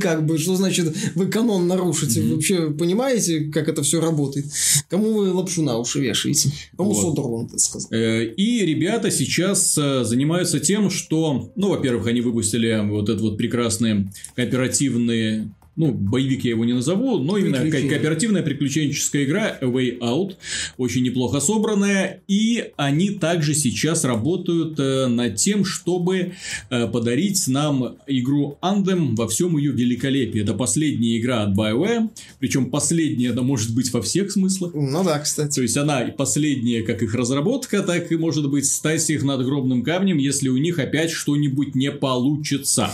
как 0.00 0.26
бы, 0.26 0.36
что 0.36 0.56
значит 0.56 0.92
вы 1.14 1.26
канон 1.26 1.68
нарушите? 1.68 2.20
Вы 2.22 2.34
вообще 2.34 2.70
понимаете, 2.70 3.44
как 3.52 3.68
это 3.68 3.82
все 3.82 4.00
работает? 4.00 4.46
Кому 4.88 5.12
вы 5.12 5.32
лапшу 5.32 5.62
на 5.62 5.78
уши 5.78 6.00
вешаете? 6.00 6.50
Кому 6.76 6.92
Вот. 6.92 7.02
Содорланд 7.02 7.50
это 7.50 7.58
сказал? 7.58 7.88
Э, 7.92 8.24
И 8.24 8.66
ребята 8.66 9.12
сейчас 9.12 9.78
э, 9.78 10.02
занимаются 10.04 10.58
тем, 10.58 10.90
что, 10.90 11.52
ну, 11.54 11.68
во-первых, 11.68 12.08
они 12.08 12.20
выпустили 12.20 12.80
вот 12.88 13.08
этот 13.08 13.22
вот 13.22 13.38
прекрасный 13.38 14.08
кооперативный 14.34 15.50
ну, 15.74 15.92
боевик 15.92 16.44
я 16.44 16.50
его 16.50 16.64
не 16.64 16.74
назову, 16.74 17.18
но 17.18 17.38
именно 17.38 17.58
кооперативная 17.58 18.42
приключенческая 18.42 19.24
игра 19.24 19.58
A 19.60 19.64
Way 19.64 19.98
Out, 20.00 20.36
очень 20.76 21.02
неплохо 21.02 21.40
собранная, 21.40 22.20
и 22.28 22.72
они 22.76 23.10
также 23.10 23.54
сейчас 23.54 24.04
работают 24.04 24.78
э, 24.78 25.06
над 25.06 25.36
тем, 25.36 25.64
чтобы 25.64 26.32
э, 26.68 26.86
подарить 26.88 27.48
нам 27.48 27.96
игру 28.06 28.58
Anthem 28.60 29.16
во 29.16 29.26
всем 29.28 29.56
ее 29.56 29.72
великолепии. 29.72 30.42
Это 30.42 30.52
последняя 30.52 31.18
игра 31.18 31.42
от 31.44 31.56
BioWare, 31.56 32.10
причем 32.38 32.70
последняя, 32.70 33.28
это 33.28 33.42
может 33.42 33.74
быть 33.74 33.90
во 33.92 34.02
всех 34.02 34.30
смыслах. 34.30 34.72
Ну 34.74 35.02
да, 35.04 35.18
кстати. 35.20 35.54
То 35.54 35.62
есть 35.62 35.76
она 35.78 36.02
и 36.02 36.12
последняя, 36.12 36.82
как 36.82 37.02
их 37.02 37.14
разработка, 37.14 37.82
так 37.82 38.12
и 38.12 38.16
может 38.16 38.50
быть 38.50 38.66
стать 38.66 39.08
их 39.08 39.22
надгробным 39.22 39.82
камнем, 39.82 40.18
если 40.18 40.50
у 40.50 40.56
них 40.58 40.78
опять 40.78 41.10
что-нибудь 41.10 41.74
не 41.74 41.90
получится. 41.90 42.90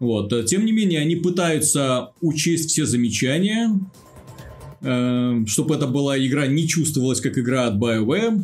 Вот. 0.00 0.46
Тем 0.46 0.64
не 0.64 0.72
менее, 0.72 1.00
они 1.00 1.14
пытаются 1.16 2.10
учесть 2.20 2.70
все 2.70 2.86
замечания, 2.86 3.78
чтобы 4.80 5.74
эта 5.74 5.86
была 5.86 6.18
игра 6.18 6.46
не 6.46 6.66
чувствовалась 6.68 7.20
как 7.20 7.38
игра 7.38 7.66
от 7.66 7.74
BioWare. 7.74 8.42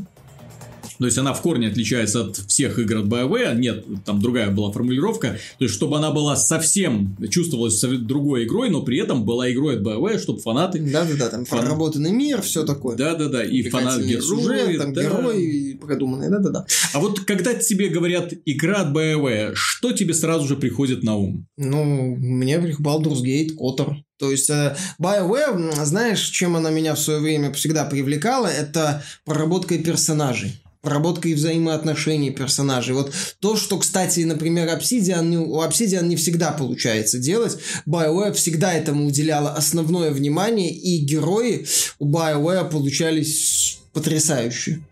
То 1.03 1.07
есть 1.07 1.19
она 1.19 1.33
в 1.35 1.43
корне 1.43 1.67
отличается 1.67 2.21
от 2.27 2.37
всех 2.37 2.79
игр 2.79 2.99
от 2.99 3.07
BioWare. 3.07 3.57
Нет, 3.57 3.85
там 4.05 4.21
другая 4.23 4.53
была 4.53 4.71
формулировка. 4.71 5.37
То 5.59 5.65
есть, 5.65 5.75
чтобы 5.75 5.97
она 5.97 6.13
была 6.13 6.37
совсем 6.37 7.17
чувствовалась 7.29 7.81
другой 7.81 8.45
игрой, 8.45 8.71
но 8.71 8.83
при 8.83 8.99
этом 9.01 9.25
была 9.25 9.51
игрой 9.51 9.79
от 9.79 9.83
BioWare, 9.83 10.21
чтобы 10.21 10.39
фанаты 10.39 10.79
Да-да-да, 10.79 11.29
там 11.29 11.45
Фан- 11.45 11.59
проработанный 11.59 12.13
мир, 12.13 12.41
все 12.43 12.65
такое. 12.65 12.97
да-да-да, 12.97 13.43
и 13.43 13.69
фанат 13.69 13.97
Увлекательный 13.99 14.23
сюжет, 14.23 14.67
герои. 14.69 14.79
там 14.79 14.93
да. 14.93 15.03
герои 15.03 15.73
продуманные, 15.81 16.31
да-да-да. 16.31 16.67
А 16.93 17.01
вот 17.01 17.19
когда 17.21 17.53
тебе 17.55 17.89
говорят 17.89 18.33
игра 18.47 18.83
от 18.83 18.95
BioWare, 18.97 19.55
что 19.55 19.91
тебе 19.91 20.15
сразу 20.15 20.47
же 20.47 20.55
приходит 20.55 21.03
на 21.03 21.17
ум? 21.17 21.49
Ну, 21.57 22.15
мне 22.15 22.59
Baldur's 22.59 23.23
Gate, 23.25 23.57
Котор. 23.57 23.97
То 24.21 24.31
есть, 24.31 24.51
э, 24.51 24.77
BioWare, 25.01 25.55
м, 25.55 25.73
знаешь, 25.85 26.21
чем 26.29 26.55
она 26.55 26.71
меня 26.71 26.95
в 26.95 27.01
свое 27.01 27.19
время 27.19 27.53
всегда 27.53 27.85
привлекала, 27.87 28.47
это 28.47 29.03
проработкой 29.25 29.79
персонажей 29.79 30.62
проработкой 30.83 31.35
взаимоотношений 31.35 32.31
персонажей. 32.31 32.95
Вот 32.95 33.13
то, 33.39 33.57
что, 33.57 33.79
кстати, 33.79 34.21
например, 34.21 34.69
Obsidian, 34.69 35.37
у 35.37 35.63
Obsidian 35.63 36.07
не 36.07 36.17
всегда 36.17 36.51
получается 36.53 37.19
делать. 37.19 37.57
BioWare 37.87 38.33
всегда 38.33 38.75
этому 38.75 39.07
уделяла 39.07 39.55
основное 39.55 40.11
внимание, 40.11 40.71
и 40.71 40.99
герои 40.99 41.67
у 41.99 42.11
BioWare 42.11 42.69
получались 42.69 43.79
потрясающие. 43.93 44.83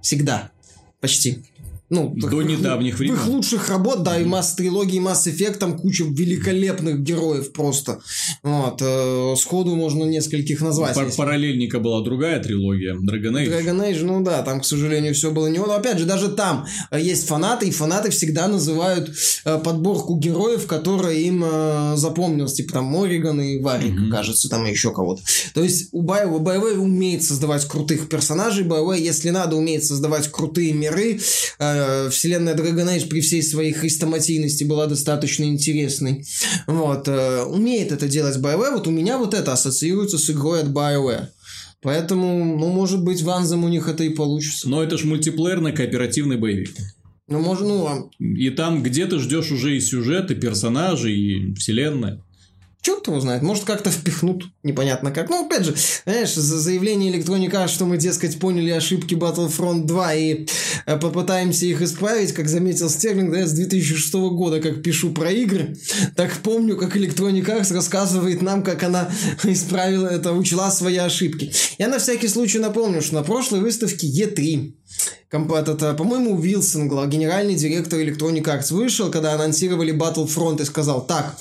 Всегда. 0.00 0.50
Почти. 1.00 1.42
Ну, 1.90 2.12
До 2.16 2.28
так, 2.30 2.46
недавних 2.46 2.94
в 2.94 2.98
времен. 2.98 3.14
их 3.16 3.26
лучших 3.26 3.68
работ, 3.68 4.02
да, 4.04 4.18
и 4.20 4.24
масс 4.24 4.54
трилогии, 4.54 4.96
и 4.96 5.00
Mass 5.00 5.26
Effect, 5.26 5.54
там 5.58 5.76
куча 5.76 6.04
великолепных 6.04 7.00
героев 7.02 7.52
просто. 7.52 8.00
Вот, 8.44 8.80
э, 8.80 9.34
сходу 9.36 9.74
можно 9.74 10.04
нескольких 10.04 10.60
назвать. 10.60 10.94
Пар- 10.94 11.10
параллельника 11.16 11.80
была 11.80 12.02
другая 12.02 12.40
трилогия, 12.42 12.94
Dragon 12.94 13.32
Age. 13.34 13.48
Dragon 13.50 13.90
Age, 13.90 14.04
ну 14.04 14.22
да, 14.22 14.42
там, 14.42 14.60
к 14.60 14.64
сожалению, 14.64 15.14
все 15.14 15.30
было 15.32 15.48
не 15.48 15.58
он. 15.58 15.66
Но 15.68 15.74
опять 15.74 15.98
же, 15.98 16.04
даже 16.06 16.28
там 16.28 16.64
э, 16.92 17.00
есть 17.00 17.26
фанаты, 17.26 17.66
и 17.68 17.70
фанаты 17.70 18.10
всегда 18.10 18.46
называют 18.48 19.10
э, 19.44 19.58
подборку 19.58 20.16
героев, 20.18 20.66
которая 20.66 21.14
им 21.16 21.44
э, 21.44 21.94
запомнилась. 21.96 22.54
Типа 22.54 22.72
там 22.74 22.84
Мориган 22.84 23.40
и 23.40 23.60
Варик, 23.60 23.92
Мгм. 23.92 24.10
кажется, 24.12 24.48
там 24.48 24.64
и 24.66 24.70
еще 24.70 24.92
кого-то. 24.92 25.22
То 25.54 25.62
есть 25.64 25.88
у 25.92 26.02
BioWare, 26.04 26.38
BioWare 26.40 26.76
умеет 26.78 27.24
создавать 27.24 27.64
крутых 27.66 28.08
персонажей, 28.08 28.64
BioWare, 28.64 29.00
если 29.00 29.30
надо, 29.30 29.56
умеет 29.56 29.84
создавать 29.84 30.28
крутые 30.30 30.72
миры. 30.72 31.18
Э, 31.58 31.79
Вселенная 32.10 32.54
Dragon 32.54 32.96
Age 32.96 33.08
при 33.08 33.20
всей 33.20 33.42
своей 33.42 33.72
хрестоматийности 33.72 34.64
была 34.64 34.86
достаточно 34.86 35.44
интересной. 35.44 36.24
Вот. 36.66 37.08
э, 37.08 37.44
Умеет 37.44 37.92
это 37.92 38.08
делать 38.08 38.36
BioWare. 38.36 38.72
Вот 38.72 38.86
у 38.86 38.90
меня 38.90 39.18
вот 39.18 39.34
это 39.34 39.52
ассоциируется 39.52 40.18
с 40.18 40.30
игрой 40.30 40.60
от 40.60 40.68
BioWare. 40.68 41.28
Поэтому, 41.82 42.58
ну, 42.58 42.68
может 42.68 43.02
быть, 43.02 43.22
в 43.22 43.28
Anthem 43.28 43.64
у 43.64 43.68
них 43.68 43.88
это 43.88 44.04
и 44.04 44.10
получится. 44.10 44.68
Но 44.68 44.82
это 44.82 44.98
ж 44.98 45.04
мультиплеерный 45.04 45.72
кооперативный 45.72 46.36
боевик. 46.36 46.76
Ну, 47.28 47.40
может, 47.40 47.62
ну, 47.62 47.86
а 47.86 48.10
И 48.18 48.50
там 48.50 48.82
где 48.82 49.06
ты 49.06 49.18
ждешь 49.18 49.52
уже 49.52 49.76
и 49.76 49.80
сюжет, 49.80 50.30
и 50.30 50.34
персонажей, 50.34 51.16
и 51.16 51.54
вселенная. 51.54 52.22
Черт 52.82 53.06
его 53.06 53.20
знает, 53.20 53.42
может, 53.42 53.64
как-то 53.64 53.90
впихнут, 53.90 54.44
непонятно 54.62 55.10
как. 55.10 55.28
Ну, 55.28 55.46
опять 55.46 55.64
же, 55.64 55.74
знаешь, 56.04 56.34
за 56.34 56.58
заявление 56.58 57.10
Arts, 57.10 57.68
что 57.68 57.86
мы, 57.86 57.98
дескать, 57.98 58.38
поняли 58.38 58.70
ошибки 58.70 59.14
Battlefront 59.14 59.84
2 59.84 60.14
и 60.14 60.46
э, 60.86 60.96
попытаемся 60.98 61.66
их 61.66 61.82
исправить, 61.82 62.32
как 62.32 62.48
заметил 62.48 62.88
Стерлинг, 62.88 63.32
да, 63.32 63.40
я 63.40 63.46
с 63.46 63.52
2006 63.52 64.14
года, 64.14 64.60
как 64.60 64.82
пишу 64.82 65.12
про 65.12 65.30
игры, 65.30 65.76
так 66.16 66.32
помню, 66.42 66.76
как 66.76 66.96
Arts 67.48 67.74
рассказывает 67.74 68.42
нам, 68.42 68.62
как 68.62 68.82
она 68.82 69.10
исправила 69.44 70.06
это, 70.06 70.32
учла 70.32 70.70
свои 70.70 70.96
ошибки. 70.96 71.52
Я 71.78 71.88
на 71.88 71.98
всякий 71.98 72.28
случай 72.28 72.58
напомню, 72.58 73.02
что 73.02 73.14
на 73.14 73.22
прошлой 73.22 73.60
выставке 73.60 74.06
E3 74.06 74.72
комп- 75.30 75.52
этот, 75.52 75.82
э, 75.82 75.94
по-моему, 75.94 76.36
Уилсон, 76.36 76.88
гла- 76.88 77.06
генеральный 77.06 77.54
директор 77.54 78.00
Electronic 78.00 78.42
Arts, 78.42 78.72
вышел, 78.74 79.10
когда 79.10 79.34
анонсировали 79.34 79.92
Battlefront 79.92 80.60
и 80.60 80.64
сказал, 80.64 81.06
так, 81.06 81.36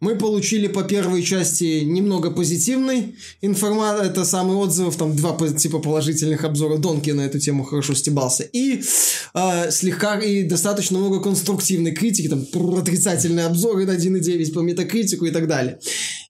мы 0.00 0.16
получили 0.16 0.66
по 0.66 0.82
первой 0.82 1.22
части 1.22 1.84
немного 1.84 2.30
позитивной 2.30 3.14
информации, 3.42 4.06
это 4.06 4.24
самый 4.24 4.56
отзывов, 4.56 4.96
там 4.96 5.14
два 5.14 5.36
типа 5.48 5.78
положительных 5.78 6.44
обзора, 6.44 6.78
Донки 6.78 7.10
на 7.10 7.22
эту 7.22 7.38
тему 7.38 7.64
хорошо 7.64 7.94
стебался, 7.94 8.44
и 8.44 8.82
э, 9.34 9.70
слегка 9.70 10.18
и 10.18 10.44
достаточно 10.44 10.98
много 10.98 11.20
конструктивной 11.20 11.92
критики, 11.92 12.28
там 12.28 12.46
отрицательные 12.78 13.46
обзоры 13.46 13.86
на 13.86 13.92
1.9 13.92 14.52
по 14.52 14.60
метакритику 14.60 15.26
и 15.26 15.30
так 15.30 15.46
далее. 15.46 15.78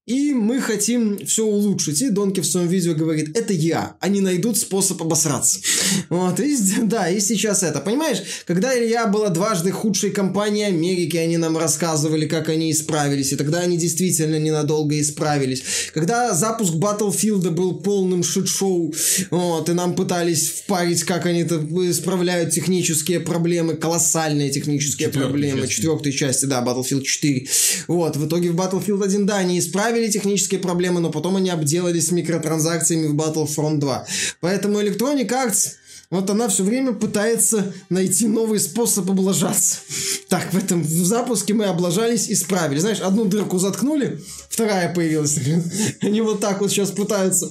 И 0.07 0.35
мы 0.35 0.61
хотим 0.61 1.25
все 1.25 1.47
улучшить. 1.47 2.03
И 2.03 2.11
Донки 2.11 2.41
в 2.41 2.45
своем 2.47 2.69
видео 2.69 2.95
говорит, 2.95 3.35
это 3.35 3.55
я. 3.55 3.97
Они 4.01 4.21
найдут 4.21 4.59
способ 4.59 5.01
обосраться. 5.03 5.61
Вот, 6.11 6.39
и, 6.41 6.57
да, 6.83 7.09
и 7.09 7.21
сейчас 7.21 7.63
это. 7.63 7.81
Понимаешь, 7.81 8.19
когда 8.47 8.77
Илья 8.77 9.07
была 9.07 9.29
дважды 9.31 9.71
худшей 9.71 10.11
компанией 10.11 10.65
Америки, 10.67 11.17
они 11.17 11.37
нам 11.37 11.57
рассказывали, 11.57 12.27
как 12.27 12.49
они 12.49 12.73
исправились. 12.73 13.33
И 13.33 13.37
тогда 13.37 13.61
они 13.61 13.77
действительно 13.79 14.39
ненадолго 14.39 15.01
исправились. 15.01 15.63
Когда 15.93 16.35
запуск 16.35 16.75
Battlefield 16.75 17.51
был 17.51 17.77
полным 17.81 18.23
шит-шоу, 18.23 18.93
вот, 19.31 19.69
и 19.69 19.73
нам 19.73 19.95
пытались 19.95 20.51
впарить, 20.51 21.05
как 21.05 21.27
они 21.27 21.43
исправляют 21.43 22.51
технические 22.51 23.21
проблемы, 23.21 23.75
колоссальные 23.75 24.51
технические 24.51 25.09
Четвертой 25.09 25.31
проблемы. 25.31 25.61
части. 25.63 25.75
Четвертой 25.77 26.13
части, 26.13 26.45
да, 26.47 26.65
Battlefield 26.65 27.03
4. 27.03 27.47
Вот, 27.89 28.17
в 28.17 28.27
итоге 28.27 28.51
в 28.51 28.57
Battlefield 28.57 29.05
1, 29.05 29.27
да, 29.27 29.37
они 29.37 29.59
исправили 29.95 30.11
технические 30.11 30.61
проблемы, 30.61 31.01
но 31.01 31.11
потом 31.11 31.37
они 31.37 31.51
обделались 31.51 32.11
микротранзакциями 32.11 33.07
в 33.07 33.15
Battlefront 33.15 33.79
2. 33.79 34.07
Поэтому 34.41 34.81
Electronic 34.81 35.29
Arts 35.29 35.75
вот 36.11 36.31
она 36.31 36.49
все 36.49 36.63
время 36.63 36.93
пытается 36.93 37.73
найти 37.89 38.27
новый 38.27 38.61
способ 38.61 39.11
облажаться. 39.11 39.79
Так, 40.29 40.53
в 40.53 40.57
этом 40.57 40.83
в 40.83 41.07
запуске 41.07 41.55
мы 41.55 41.65
облажались 41.65 42.29
и 42.29 42.35
справили. 42.35 42.79
Знаешь, 42.79 43.01
одну 43.01 43.25
дырку 43.25 43.59
заткнули, 43.59 44.21
вторая 44.49 44.93
появилась. 44.93 45.39
Они 46.03 46.21
вот 46.21 46.41
так 46.41 46.61
вот 46.61 46.71
сейчас 46.71 46.91
пытаются 46.91 47.51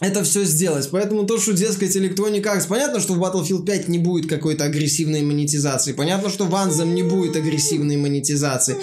это 0.00 0.24
все 0.24 0.44
сделать. 0.44 0.88
Поэтому 0.90 1.26
то, 1.26 1.38
что, 1.38 1.52
дескать, 1.52 1.94
Electronic 1.94 2.42
Arts... 2.42 2.66
Понятно, 2.68 3.00
что 3.00 3.14
в 3.14 3.22
Battlefield 3.22 3.64
5 3.64 3.88
не 3.88 3.98
будет 3.98 4.28
какой-то 4.28 4.64
агрессивной 4.64 5.22
монетизации. 5.22 5.92
Понятно, 5.92 6.30
что 6.30 6.46
в 6.46 6.54
Anthem 6.54 6.92
не 6.94 7.02
будет 7.02 7.36
агрессивной 7.36 7.98
монетизации. 7.98 8.76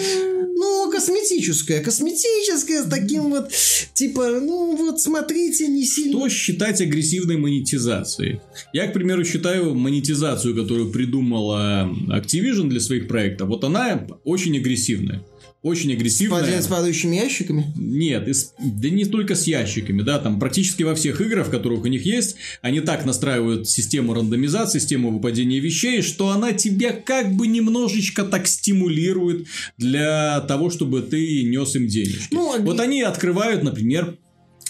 Ну, 0.60 0.92
косметическая. 0.92 1.84
Косметическая 1.84 2.84
с 2.84 2.90
таким 2.90 3.30
вот... 3.30 3.52
Типа, 3.94 4.40
ну 4.42 4.76
вот, 4.76 5.00
смотрите, 5.00 5.68
не 5.68 5.86
сильно... 5.86 6.18
Что 6.18 6.30
считать 6.30 6.82
агрессивной 6.82 7.38
монетизацией? 7.38 8.42
Я, 8.74 8.88
к 8.88 8.94
примеру, 8.94 9.24
считаю 9.24 9.76
монетизацию, 9.76 10.56
которую 10.56 10.92
придумала 10.92 11.90
Activision 12.10 12.70
для 12.70 12.80
своих 12.80 13.08
проектов, 13.08 13.50
вот 13.50 13.64
она 13.64 14.08
очень 14.24 14.58
агрессивная. 14.58 15.24
Очень 15.64 15.92
агрессивная. 15.94 16.42
Падает 16.42 16.64
с 16.64 16.68
падающими 16.68 17.16
ящиками. 17.16 17.66
Нет, 17.76 18.28
и 18.28 18.34
с- 18.34 18.54
да 18.60 18.90
не 18.90 19.06
только 19.06 19.36
с 19.36 19.48
ящиками, 19.48 20.02
да, 20.04 20.20
там 20.20 20.40
практически 20.40 20.84
во 20.84 20.94
всех 20.96 21.20
играх, 21.20 21.50
которых 21.50 21.84
у 21.84 21.88
них 21.88 22.06
есть, 22.06 22.36
они 22.62 22.80
так 22.80 23.06
настраивают 23.06 23.68
систему 23.68 24.14
рандомизации, 24.14 24.80
систему 24.80 25.10
выпадения 25.12 25.60
вещей, 25.60 26.02
что 26.04 26.30
она 26.30 26.54
тебя 26.54 26.94
как 26.94 27.34
бы 27.34 27.48
немножечко 27.48 28.24
так 28.24 28.48
стимулирует 28.48 29.48
для 29.78 30.40
того, 30.42 30.70
чтобы 30.70 31.02
ты 31.02 31.44
нес 31.44 31.76
им 31.76 31.88
денежки. 31.88 32.28
Ну, 32.32 32.54
а- 32.54 32.60
вот 32.60 32.80
они 32.80 33.02
открывают, 33.02 33.64
например, 33.64 34.18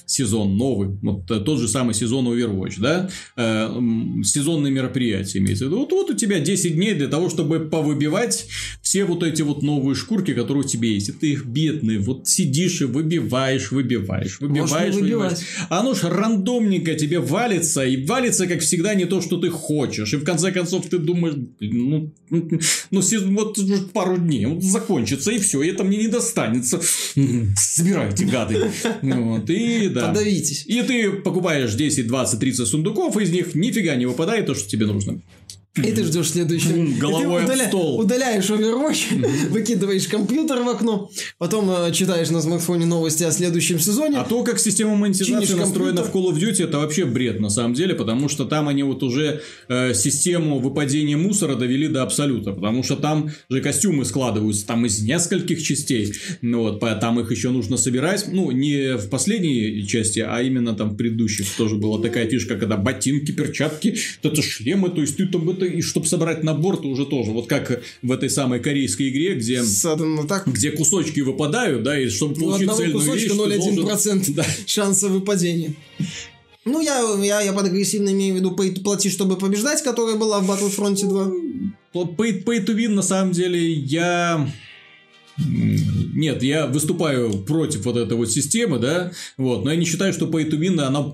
сезон 0.08 0.58
новый, 0.58 0.98
вот 1.02 1.28
тот 1.28 1.60
же 1.60 1.68
самый 1.68 1.94
сезон 1.94 2.28
Overwatch, 2.28 2.76
да, 2.80 3.10
Э, 3.36 3.70
сезонные 4.24 4.72
мероприятия 4.72 5.40
имеется 5.40 5.66
в 5.66 5.68
виду. 5.68 5.80
Вот, 5.80 5.92
вот 5.92 6.10
у 6.10 6.14
тебя 6.14 6.40
10 6.40 6.76
дней 6.76 6.94
для 6.94 7.08
того, 7.08 7.30
чтобы 7.30 7.60
повыбивать 7.60 8.48
все 8.82 9.06
вот 9.06 9.24
эти 9.24 9.42
вот 9.42 9.62
новые 9.62 9.96
шкурки, 9.96 10.34
которые 10.34 10.64
у 10.64 10.68
тебя 10.68 10.90
есть. 10.90 11.10
И 11.10 11.12
ты 11.12 11.32
их 11.34 11.46
бедный, 11.46 12.00
вот 12.00 12.28
сидишь 12.28 12.82
и 12.82 12.86
выбиваешь, 12.86 13.72
выбиваешь, 13.72 14.40
выбиваешь, 14.40 14.96
выбиваешь. 14.96 15.38
оно 15.70 15.94
ж 15.94 16.04
рандомненько 16.04 16.96
тебе 16.96 17.20
валится, 17.20 17.86
и 17.86 18.06
валится, 18.06 18.48
как 18.48 18.62
всегда, 18.62 18.96
не 18.96 19.06
то, 19.06 19.22
что 19.22 19.38
ты 19.38 19.50
хочешь. 19.50 20.14
И 20.14 20.18
в 20.18 20.24
конце 20.24 20.52
концов 20.52 20.88
ты 20.88 20.98
думаешь, 20.98 21.36
блин, 21.60 21.90
ну, 21.90 22.14
ну 22.92 23.02
сез- 23.02 23.26
вот 23.26 23.92
пару 23.92 24.18
дней, 24.18 24.46
вот 24.46 24.64
закончится, 24.64 25.32
и 25.32 25.38
все, 25.38 25.62
и 25.62 25.68
это 25.68 25.84
мне 25.84 25.98
не 25.98 26.08
достанется. 26.08 26.80
Собирайте, 27.56 28.26
гады. 28.26 28.72
Вот, 29.02 29.50
и 29.50 29.90
да. 30.02 30.08
Подавитесь. 30.08 30.66
И 30.66 30.82
ты 30.82 31.12
покупаешь 31.12 31.74
10, 31.74 32.08
20, 32.08 32.40
30 32.40 32.68
сундуков, 32.68 33.18
и 33.18 33.24
из 33.24 33.32
них 33.32 33.56
нифига 33.56 33.96
не 33.96 34.06
выпадает 34.06 34.46
то, 34.46 34.56
что 34.56 34.70
тебе 34.70 34.86
нужно. 34.86 35.22
И 35.78 35.92
ты 35.92 36.04
ждешь 36.04 36.32
следующего. 36.32 37.00
Головой 37.00 37.44
удаля- 37.44 37.68
стол. 37.68 38.00
Удаляешь 38.00 38.50
Overwatch, 38.50 39.50
выкидываешь 39.50 40.08
компьютер 40.08 40.62
в 40.62 40.70
окно, 40.70 41.10
потом 41.38 41.70
э, 41.70 41.92
читаешь 41.92 42.30
на 42.30 42.42
смартфоне 42.42 42.86
новости 42.86 43.24
о 43.24 43.32
следующем 43.32 43.80
сезоне. 43.80 44.18
А 44.18 44.24
то, 44.24 44.44
как 44.44 44.60
система 44.60 44.96
монетизации 44.96 45.54
настроена 45.54 46.04
в. 46.04 46.14
Call 46.14 46.32
of 46.32 46.40
Duty, 46.40 46.64
это 46.64 46.80
вообще 46.80 47.06
бред 47.06 47.40
на 47.40 47.50
самом 47.50 47.74
деле, 47.74 47.94
потому 47.94 48.30
что 48.30 48.46
там 48.46 48.68
они 48.68 48.84
вот 48.84 49.04
уже 49.04 49.42
э, 49.68 49.94
систему 49.94 50.60
выпадения 50.60 51.18
мусора 51.18 51.56
довели 51.56 51.88
до 51.88 52.04
абсолюта, 52.04 52.52
потому 52.54 52.84
что 52.84 52.96
там 52.96 53.32
же 53.50 53.62
костюмы 53.62 54.06
складываются 54.06 54.66
там 54.66 54.86
из 54.86 55.02
нескольких 55.02 55.62
частей, 55.62 56.14
ну 56.42 56.62
вот, 56.62 56.80
там 56.80 57.20
их 57.20 57.32
еще 57.32 57.50
нужно 57.50 57.78
собирать, 57.78 58.26
ну, 58.32 58.52
не 58.52 58.98
в 58.98 59.10
последней 59.10 59.86
части, 59.88 60.20
а 60.20 60.42
именно 60.42 60.74
там 60.74 60.92
в 60.92 60.96
предыдущих 60.98 61.48
тоже 61.58 61.76
была 61.76 62.02
такая 62.02 62.28
фишка, 62.28 62.56
когда 62.56 62.78
ботинки, 62.78 63.32
перчатки, 63.32 63.98
это 64.24 64.42
шлемы, 64.42 64.90
то 64.90 65.02
есть 65.02 65.18
ты 65.18 65.28
там 65.28 65.50
это, 65.50 65.67
и 65.68 65.82
чтобы 65.82 66.06
собрать 66.08 66.44
набор, 66.44 66.78
то 66.78 66.88
уже 66.88 67.06
тоже, 67.06 67.32
вот 67.32 67.48
как 67.48 67.82
в 68.02 68.12
этой 68.12 68.30
самой 68.30 68.60
корейской 68.60 69.10
игре, 69.10 69.36
где 69.36 69.62
ну 69.98 70.28
так, 70.28 70.48
где 70.48 70.72
кусочки 70.72 71.22
выпадают, 71.22 71.84
да, 71.84 72.00
и 72.00 72.10
чтобы 72.10 72.34
у 72.34 72.50
получить 72.52 72.72
цельную 72.72 72.94
кусочка 73.00 73.14
вещь, 73.16 73.32
ты 73.32 73.36
должен- 73.36 74.22
0,1% 74.22 74.32
Да. 74.36 74.46
шанса 74.66 75.08
выпадения. 75.08 75.74
Ну, 76.66 76.82
я, 76.82 77.00
я, 77.24 77.42
я 77.42 77.54
под 77.54 77.66
агрессивно 77.66 78.10
имею 78.10 78.34
в 78.34 78.38
виду 78.38 78.54
pay 78.54 78.74
to 78.74 78.84
плати, 78.84 79.10
чтобы 79.10 79.38
побеждать, 79.38 79.82
которая 79.84 80.16
была 80.16 80.40
в 80.40 80.50
Battlefront 80.52 80.96
2. 81.08 81.32
Вот 81.94 82.12
Pay, 82.18 82.44
pay 82.44 82.66
to 82.66 82.76
win, 82.76 82.90
на 82.90 83.02
самом 83.02 83.32
деле, 83.32 83.72
я... 83.72 84.50
Нет, 85.40 86.42
я 86.42 86.66
выступаю 86.68 87.32
против 87.44 87.86
вот 87.86 87.96
этой 87.96 88.18
вот 88.18 88.32
системы, 88.32 88.80
да, 88.80 89.12
вот, 89.38 89.64
но 89.64 89.72
я 89.72 89.78
не 89.78 89.86
считаю, 89.86 90.12
что 90.14 90.26
Pay 90.26 90.50
to 90.50 90.58
Win, 90.60 90.80
она 90.82 91.14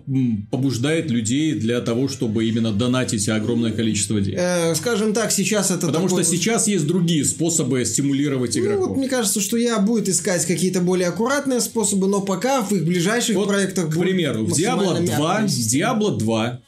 побуждает 0.49 1.11
людей 1.11 1.53
для 1.53 1.81
того, 1.81 2.07
чтобы 2.07 2.45
именно 2.47 2.71
донатить 2.71 3.27
огромное 3.27 3.71
количество 3.71 4.21
денег. 4.21 4.39
Э, 4.39 4.73
скажем 4.75 5.13
так, 5.13 5.31
сейчас 5.31 5.71
это 5.71 5.87
Потому 5.87 6.07
такой- 6.07 6.23
что 6.23 6.31
сейчас 6.31 6.67
есть 6.67 6.87
другие 6.87 7.25
способы 7.25 7.83
стимулировать 7.83 8.55
Ну, 8.55 8.61
вот 8.61 8.67
игроков. 8.67 8.97
мне 8.97 9.09
кажется, 9.09 9.41
что 9.41 9.57
я 9.57 9.79
будет 9.79 10.07
искать 10.07 10.45
какие-то 10.45 10.79
более 10.79 11.09
аккуратные 11.09 11.59
способы, 11.59 12.07
но 12.07 12.21
пока 12.21 12.61
в 12.61 12.71
их 12.71 12.85
ближайших 12.85 13.35
Вот, 13.35 13.49
проектах 13.49 13.85
к 13.89 13.93
будет 13.95 14.03
примеру, 14.03 14.45
в 14.45 14.51
Diablo 14.57 15.05
2, 15.05 15.41
мягкая 15.41 15.47
в. 15.47 15.51
Diablo 15.51 16.17
2 16.17 16.61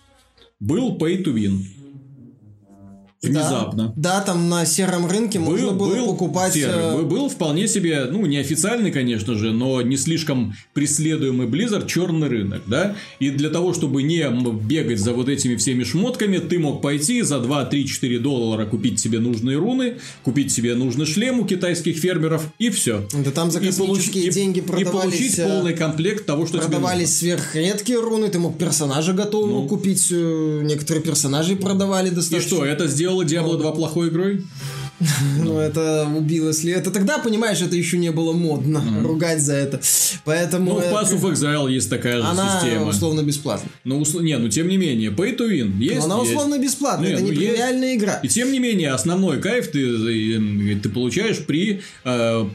был 0.59 0.97
Pay 0.97 1.23
to 1.23 1.33
Win. 1.33 1.59
Внезапно. 3.29 3.93
Да, 3.95 4.19
да, 4.19 4.21
там 4.21 4.49
на 4.49 4.65
сером 4.65 5.07
рынке 5.07 5.39
можно 5.39 5.71
было 5.71 6.05
покупать... 6.07 6.53
серый. 6.53 6.73
э, 6.75 6.95
Был- 6.97 7.05
был 7.05 7.29
вполне 7.29 7.67
себе, 7.67 8.05
ну, 8.11 8.25
неофициальный, 8.25 8.91
конечно 8.91 9.35
же, 9.35 9.51
но 9.51 9.81
не 9.81 9.97
слишком 9.97 10.53
преследуемый 10.73 11.47
Blizzard 11.47 11.87
черный 11.87 12.27
рынок, 12.27 12.61
да? 12.67 12.95
И 13.19 13.29
для 13.29 13.49
того, 13.49 13.73
чтобы 13.73 14.03
не 14.03 14.29
бегать 14.53 14.99
за 14.99 15.13
вот 15.13 15.29
этими 15.29 15.55
всеми 15.55 15.83
шмотками, 15.83 16.37
ты 16.37 16.59
мог 16.59 16.81
пойти 16.81 17.21
за 17.21 17.39
2, 17.39 17.65
3, 17.65 17.87
4 17.87 18.19
доллара 18.19 18.65
купить 18.65 18.99
себе 18.99 19.19
нужные 19.19 19.57
руны, 19.57 19.95
купить 20.23 20.51
себе 20.51 20.75
нужный 20.75 21.05
шлем 21.05 21.39
у 21.39 21.45
китайских 21.45 21.97
фермеров, 21.97 22.43
и 22.59 22.69
все. 22.69 23.07
Да 23.13 23.31
там 23.31 23.51
за 23.51 23.59
космические 23.59 24.29
деньги 24.31 24.59
и 24.59 24.61
продавались... 24.61 24.91
получить 25.03 25.39
э, 25.39 25.47
полный 25.47 25.73
комплект 25.73 26.25
того, 26.25 26.45
что 26.45 26.57
тебе 26.57 26.67
Продавались 26.67 27.17
сверхредкие 27.17 27.99
руны, 28.01 28.27
ты 28.29 28.39
мог 28.39 28.57
персонажа 28.57 29.13
готового 29.13 29.61
Ну. 29.61 29.67
купить, 29.67 30.07
э, 30.11 30.61
некоторые 30.63 31.03
персонажи 31.03 31.55
продавали 31.55 32.09
нужно. 32.09 32.15
И 32.15 32.15
достаточно. 32.15 32.57
что, 32.57 32.65
это 32.65 32.87
сделало 33.23 33.55
Diablo 33.55 33.59
2 33.59 33.71
плохой 33.71 34.09
игрой? 34.09 34.43
Ну, 35.43 35.59
это 35.59 36.07
убило 36.15 36.53
след. 36.53 36.77
Это 36.77 36.91
тогда, 36.91 37.17
понимаешь, 37.19 37.61
это 37.61 37.75
еще 37.75 37.97
не 37.97 38.11
было 38.11 38.31
модно 38.33 38.81
ругать 39.03 39.41
за 39.41 39.53
это. 39.53 39.81
Поэтому... 40.23 40.73
Ну, 40.73 40.79
в 40.79 40.83
Pass 40.83 41.13
of 41.13 41.31
Exile 41.31 41.71
есть 41.71 41.89
такая 41.89 42.21
же 42.21 42.23
Она 42.23 42.59
система. 42.61 42.87
условно 42.87 43.21
бесплатна. 43.21 43.69
Ну, 43.83 44.01
усл- 44.01 44.23
не, 44.23 44.37
ну 44.37 44.47
тем 44.47 44.67
не 44.67 44.77
менее, 44.77 45.09
pay 45.11 45.37
to 45.37 45.49
win 45.49 45.77
есть. 45.79 46.07
Но 46.07 46.15
она 46.15 46.23
есть. 46.23 46.31
условно 46.31 46.59
бесплатная, 46.59 47.11
это 47.11 47.21
ну, 47.21 47.29
не 47.29 47.35
есть. 47.35 47.51
премиальная 47.51 47.95
игра. 47.95 48.19
И 48.23 48.27
тем 48.29 48.51
не 48.51 48.59
менее, 48.59 48.91
основной 48.91 49.41
кайф 49.41 49.69
ты, 49.69 49.81
э, 49.81 50.75
ты 50.81 50.89
получаешь 50.89 51.39
при 51.45 51.81
э, 52.05 52.45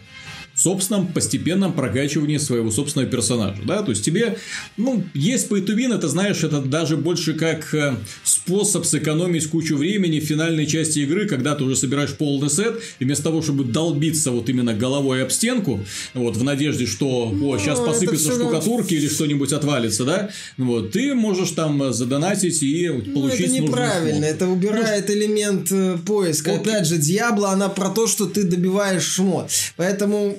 собственном 0.61 1.09
постепенном 1.09 1.73
прокачивании 1.73 2.39
своего 2.39 2.71
собственного 2.71 3.11
персонажа, 3.11 3.63
да, 3.65 3.83
то 3.83 3.91
есть 3.91 4.05
тебе, 4.05 4.37
ну, 4.77 5.03
есть 5.15 5.51
win, 5.51 5.95
это, 5.95 6.09
знаешь, 6.09 6.43
это 6.43 6.61
даже 6.61 6.97
больше 6.97 7.35
как 7.35 7.75
э, 7.75 7.97
способ 8.25 8.85
сэкономить 8.85 9.49
кучу 9.49 9.77
времени 9.77 10.21
в 10.21 10.25
финальной 10.25 10.67
части 10.67 11.01
игры, 11.01 11.27
когда 11.27 11.55
ты 11.55 11.65
уже 11.65 11.77
собираешь 11.77 12.13
полный 12.15 12.51
сет, 12.51 12.81
и 12.99 13.05
вместо 13.05 13.25
того, 13.25 13.43
чтобы 13.43 13.65
долбиться 13.65 14.31
вот 14.31 14.49
именно 14.49 14.75
головой 14.75 15.23
об 15.23 15.31
стенку, 15.31 15.81
вот, 16.15 16.37
в 16.37 16.45
надежде, 16.45 16.87
что, 16.87 17.35
о, 17.43 17.59
сейчас 17.59 17.79
ну, 17.79 17.87
посыпятся 17.87 18.33
штукатурки 18.33 18.95
или 18.95 19.09
что-нибудь 19.09 19.53
отвалится, 19.53 20.05
да, 20.05 20.31
вот, 20.57 20.93
ты 20.93 21.15
можешь 21.15 21.51
там 21.51 21.93
задонатить 21.93 22.63
и 22.63 22.89
ну, 22.89 23.15
получить 23.15 23.49
ну, 23.49 23.55
это 23.55 23.63
неправильно, 23.65 24.25
это 24.25 24.47
убирает 24.47 25.09
ну, 25.09 25.15
элемент 25.15 25.73
э, 25.73 25.99
поиска. 26.05 26.55
Опять 26.55 26.87
же, 26.87 26.99
Диабло, 26.99 27.51
она 27.51 27.69
про 27.69 27.89
то, 27.89 28.07
что 28.07 28.27
ты 28.27 28.45
добиваешь 28.45 29.05
шмот. 29.05 29.51
Поэтому 29.77 30.39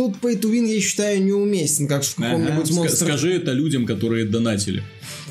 тут 0.00 0.16
pay 0.22 0.40
to 0.40 0.50
win, 0.50 0.66
я 0.66 0.80
считаю, 0.80 1.22
неуместен, 1.22 1.86
как 1.86 2.02
в 2.02 2.14
каком-нибудь 2.14 2.70
ага. 2.70 2.74
монстре. 2.74 3.06
Скажи 3.06 3.34
это 3.34 3.52
людям, 3.52 3.84
которые 3.84 4.24
донатили. 4.24 4.82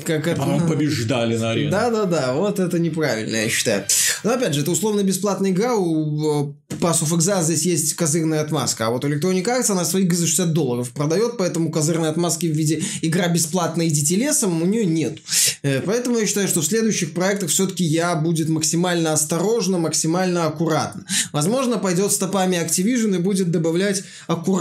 Как 0.04 0.26
это... 0.28 0.40
Потом 0.40 0.68
побеждали 0.68 1.36
на 1.36 1.50
арене. 1.50 1.70
Да-да-да, 1.70 2.34
вот 2.34 2.60
это 2.60 2.78
неправильно, 2.78 3.36
я 3.36 3.48
считаю. 3.48 3.84
Но 4.22 4.32
опять 4.32 4.54
же, 4.54 4.60
это 4.60 4.70
условно-бесплатная 4.70 5.50
игра, 5.50 5.74
у 5.74 6.52
э, 6.70 6.74
Pass 6.76 7.02
of 7.02 7.16
Exile 7.18 7.42
здесь 7.42 7.66
есть 7.66 7.94
козырная 7.94 8.40
отмазка, 8.40 8.86
а 8.86 8.90
вот 8.90 9.04
Electronic 9.04 9.44
Arts, 9.44 9.70
она 9.70 9.84
свои 9.84 10.08
за 10.08 10.26
60 10.26 10.52
долларов 10.52 10.90
продает, 10.92 11.36
поэтому 11.36 11.70
козырной 11.70 12.08
отмазки 12.08 12.46
в 12.46 12.56
виде 12.56 12.82
игра 13.02 13.28
бесплатная 13.28 13.88
идите 13.88 14.16
лесом 14.16 14.62
у 14.62 14.66
нее 14.66 14.86
нет. 14.86 15.18
Э, 15.62 15.80
поэтому 15.84 16.18
я 16.18 16.26
считаю, 16.26 16.48
что 16.48 16.60
в 16.60 16.66
следующих 16.66 17.12
проектах 17.12 17.50
все-таки 17.50 17.84
я 17.84 18.14
будет 18.14 18.48
максимально 18.48 19.12
осторожно, 19.12 19.78
максимально 19.78 20.46
аккуратно. 20.46 21.04
Возможно, 21.32 21.78
пойдет 21.78 22.12
стопами 22.12 22.56
Activision 22.56 23.16
и 23.16 23.18
будет 23.18 23.50
добавлять 23.50 24.04
аккуратно 24.26 24.59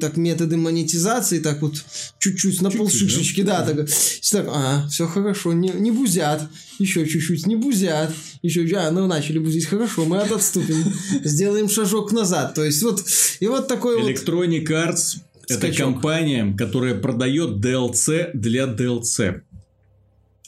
так 0.00 0.16
методы 0.16 0.56
монетизации, 0.56 1.40
так 1.40 1.62
вот 1.62 1.74
чуть-чуть 2.18 2.62
на 2.62 2.70
полшишечки, 2.70 3.42
да, 3.42 3.64
да 3.64 3.74
так, 3.74 3.88
так, 4.30 4.46
а, 4.48 4.86
все 4.88 5.06
хорошо, 5.06 5.52
не, 5.52 5.70
не 5.70 5.90
бузят, 5.90 6.42
еще 6.78 7.06
чуть-чуть, 7.06 7.46
не 7.46 7.56
бузят, 7.56 8.12
еще, 8.42 8.66
а, 8.76 8.90
ну 8.90 9.06
начали 9.06 9.38
бузить, 9.38 9.66
хорошо, 9.66 10.04
мы 10.04 10.18
отступим, 10.18 10.84
сделаем 11.24 11.68
шажок 11.68 12.12
назад, 12.12 12.54
то 12.54 12.64
есть 12.64 12.82
вот, 12.82 13.04
и 13.40 13.46
вот 13.46 13.68
такой 13.68 14.00
Electronic 14.00 14.60
вот... 14.60 14.70
Arts 14.70 15.16
это 15.48 15.72
компания, 15.72 16.54
которая 16.56 16.94
продает 16.94 17.64
DLC 17.64 18.30
для 18.32 18.64
DLC. 18.64 19.42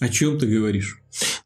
О 0.00 0.08
чем 0.08 0.38
ты 0.38 0.46
говоришь? 0.46 1.00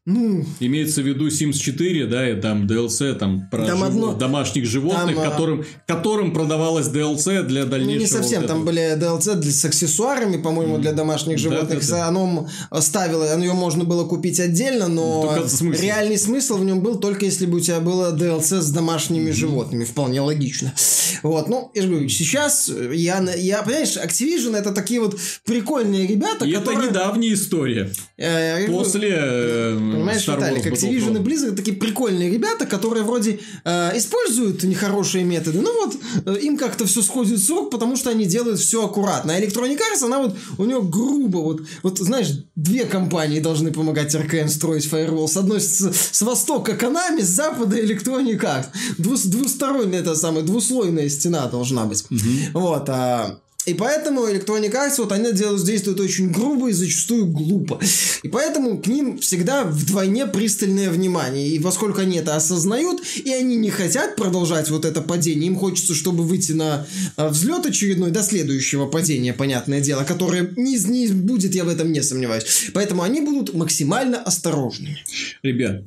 Ну, 0.05 0.43
Имеется 0.59 1.01
в 1.01 1.05
виду 1.05 1.27
Sims 1.27 1.53
4, 1.53 2.07
да, 2.07 2.29
и 2.29 2.39
там 2.39 2.65
DLC 2.65 3.13
там 3.13 3.47
про 3.51 3.65
там 3.65 3.77
жив... 3.77 3.87
одно... 3.87 4.13
домашних 4.13 4.65
животных, 4.65 5.15
там, 5.15 5.27
а, 5.27 5.29
которым, 5.29 5.65
которым 5.85 6.33
продавалось 6.33 6.87
DLC 6.87 7.43
для 7.43 7.65
дальнейшего. 7.65 7.95
Ну, 7.95 8.01
не 8.01 8.07
совсем, 8.07 8.41
вот 8.41 8.47
там 8.47 8.65
были 8.65 8.97
DLC 8.97 9.35
для, 9.35 9.51
с 9.51 9.65
аксессуарами, 9.65 10.37
по-моему, 10.41 10.77
mm. 10.77 10.81
для 10.81 10.93
домашних 10.93 11.37
животных. 11.37 11.81
Да, 11.81 11.87
да, 11.87 11.97
да. 11.97 12.07
Оно 12.07 12.47
ставило, 12.79 13.37
ее 13.37 13.53
можно 13.53 13.83
было 13.83 14.05
купить 14.05 14.39
отдельно, 14.39 14.87
но 14.87 15.45
смысл. 15.47 15.81
реальный 15.81 16.17
смысл 16.17 16.57
в 16.57 16.65
нем 16.65 16.81
был 16.81 16.99
только 16.99 17.25
если 17.25 17.45
бы 17.45 17.57
у 17.57 17.59
тебя 17.59 17.79
было 17.79 18.15
DLC 18.15 18.61
с 18.61 18.71
домашними 18.71 19.29
mm. 19.29 19.33
животными. 19.33 19.83
Вполне 19.83 20.21
логично. 20.21 20.73
Вот, 21.21 21.49
ну, 21.49 21.71
я 21.75 21.81
же 21.83 21.89
говорю, 21.89 22.09
сейчас 22.09 22.69
я, 22.69 23.21
я 23.35 23.61
понимаешь, 23.61 23.97
Activision 23.97 24.55
это 24.55 24.71
такие 24.71 25.01
вот 25.01 25.19
прикольные 25.45 26.07
ребята, 26.07 26.45
и 26.45 26.53
которые... 26.53 26.79
это 26.79 26.89
недавняя 26.89 27.33
история. 27.33 27.91
Э, 28.17 28.67
После 28.67 29.09
э, 29.11 29.58
Понимаешь, 29.75 30.27
Star 30.27 30.37
Виталик, 30.37 30.65
Activision 30.65 31.17
и 31.17 31.21
Blizzard 31.21 31.55
такие 31.55 31.75
прикольные 31.75 32.29
ребята, 32.29 32.65
которые 32.65 33.03
вроде 33.03 33.39
э, 33.63 33.97
используют 33.97 34.63
нехорошие 34.63 35.23
методы, 35.23 35.61
но 35.61 35.71
вот 35.73 35.95
э, 36.25 36.39
им 36.41 36.57
как-то 36.57 36.85
все 36.85 37.01
сходит 37.01 37.39
с 37.39 37.49
рук, 37.49 37.71
потому 37.71 37.95
что 37.95 38.09
они 38.09 38.25
делают 38.25 38.59
все 38.59 38.85
аккуратно. 38.85 39.33
А 39.33 39.39
Electronic 39.39 39.77
Arts, 39.77 40.03
она 40.03 40.19
вот, 40.19 40.37
у 40.57 40.65
нее 40.65 40.81
грубо, 40.81 41.37
вот, 41.37 41.61
вот 41.83 41.99
знаешь, 41.99 42.29
две 42.55 42.85
компании 42.85 43.39
должны 43.39 43.71
помогать 43.71 44.13
RKN 44.13 44.49
строить 44.49 44.85
фаервол. 44.85 45.27
С 45.27 45.37
одной 45.37 45.61
с, 45.61 45.91
с 45.91 46.21
востока 46.21 46.73
Konami, 46.73 47.21
с 47.21 47.29
запада 47.29 47.79
Electronic 47.79 48.39
Arts. 48.39 48.67
Двус, 48.97 49.23
двусторонняя, 49.23 50.01
это 50.01 50.15
самая, 50.15 50.43
двуслойная 50.43 51.09
стена 51.09 51.47
должна 51.47 51.85
быть. 51.85 52.05
Угу. 52.09 52.59
Вот, 52.59 52.89
а 52.89 53.39
и 53.69 53.73
поэтому 53.73 54.27
Electronic 54.27 54.71
Arts, 54.71 54.95
вот 54.97 55.11
они 55.11 55.31
делают, 55.33 55.63
действуют 55.63 55.99
очень 55.99 56.31
грубо 56.31 56.69
и 56.69 56.73
зачастую 56.73 57.27
глупо. 57.27 57.79
И 58.23 58.27
поэтому 58.27 58.79
к 58.79 58.87
ним 58.87 59.19
всегда 59.19 59.63
вдвойне 59.63 60.25
пристальное 60.25 60.89
внимание. 60.89 61.49
И 61.49 61.59
поскольку 61.59 62.01
они 62.01 62.17
это 62.17 62.35
осознают, 62.35 63.01
и 63.23 63.31
они 63.31 63.55
не 63.55 63.69
хотят 63.69 64.15
продолжать 64.15 64.69
вот 64.69 64.85
это 64.85 65.01
падение, 65.01 65.47
им 65.47 65.55
хочется, 65.55 65.93
чтобы 65.93 66.23
выйти 66.23 66.53
на 66.53 66.87
а, 67.15 67.29
взлет 67.29 67.65
очередной 67.65 68.11
до 68.11 68.23
следующего 68.23 68.87
падения, 68.87 69.33
понятное 69.33 69.81
дело, 69.81 70.03
которое 70.03 70.53
не, 70.55 70.77
не 70.77 71.07
будет, 71.07 71.55
я 71.55 71.63
в 71.63 71.69
этом 71.69 71.91
не 71.91 72.01
сомневаюсь. 72.01 72.71
Поэтому 72.73 73.03
они 73.03 73.21
будут 73.21 73.53
максимально 73.53 74.21
осторожными. 74.21 74.97
Ребят, 75.43 75.83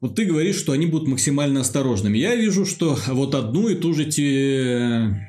вот 0.00 0.14
ты 0.14 0.24
говоришь, 0.24 0.56
что 0.56 0.72
они 0.72 0.86
будут 0.86 1.08
максимально 1.08 1.60
осторожными. 1.60 2.18
Я 2.18 2.36
вижу, 2.36 2.64
что 2.64 2.98
вот 3.08 3.34
одну 3.34 3.68
и 3.68 3.74
ту 3.74 3.94
же 3.94 4.04
те 4.04 5.27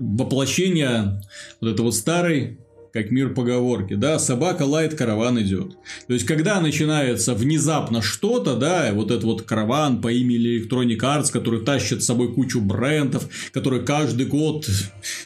воплощение 0.00 1.20
вот 1.60 1.70
этой 1.70 1.80
вот 1.80 1.94
старой 1.94 2.58
как 2.96 3.10
мир 3.10 3.34
поговорки, 3.34 3.92
да, 3.92 4.18
собака 4.18 4.62
лает, 4.62 4.94
караван 4.94 5.38
идет. 5.42 5.76
То 6.06 6.14
есть, 6.14 6.24
когда 6.24 6.62
начинается 6.62 7.34
внезапно 7.34 8.00
что-то, 8.00 8.56
да, 8.56 8.90
вот 8.94 9.10
этот 9.10 9.24
вот 9.24 9.42
караван 9.42 10.00
по 10.00 10.10
имени 10.10 10.66
Electronic 10.66 10.98
Arts, 11.00 11.30
который 11.30 11.62
тащит 11.62 12.02
с 12.02 12.06
собой 12.06 12.32
кучу 12.32 12.58
брендов, 12.62 13.28
который 13.52 13.84
каждый 13.84 14.24
год 14.24 14.66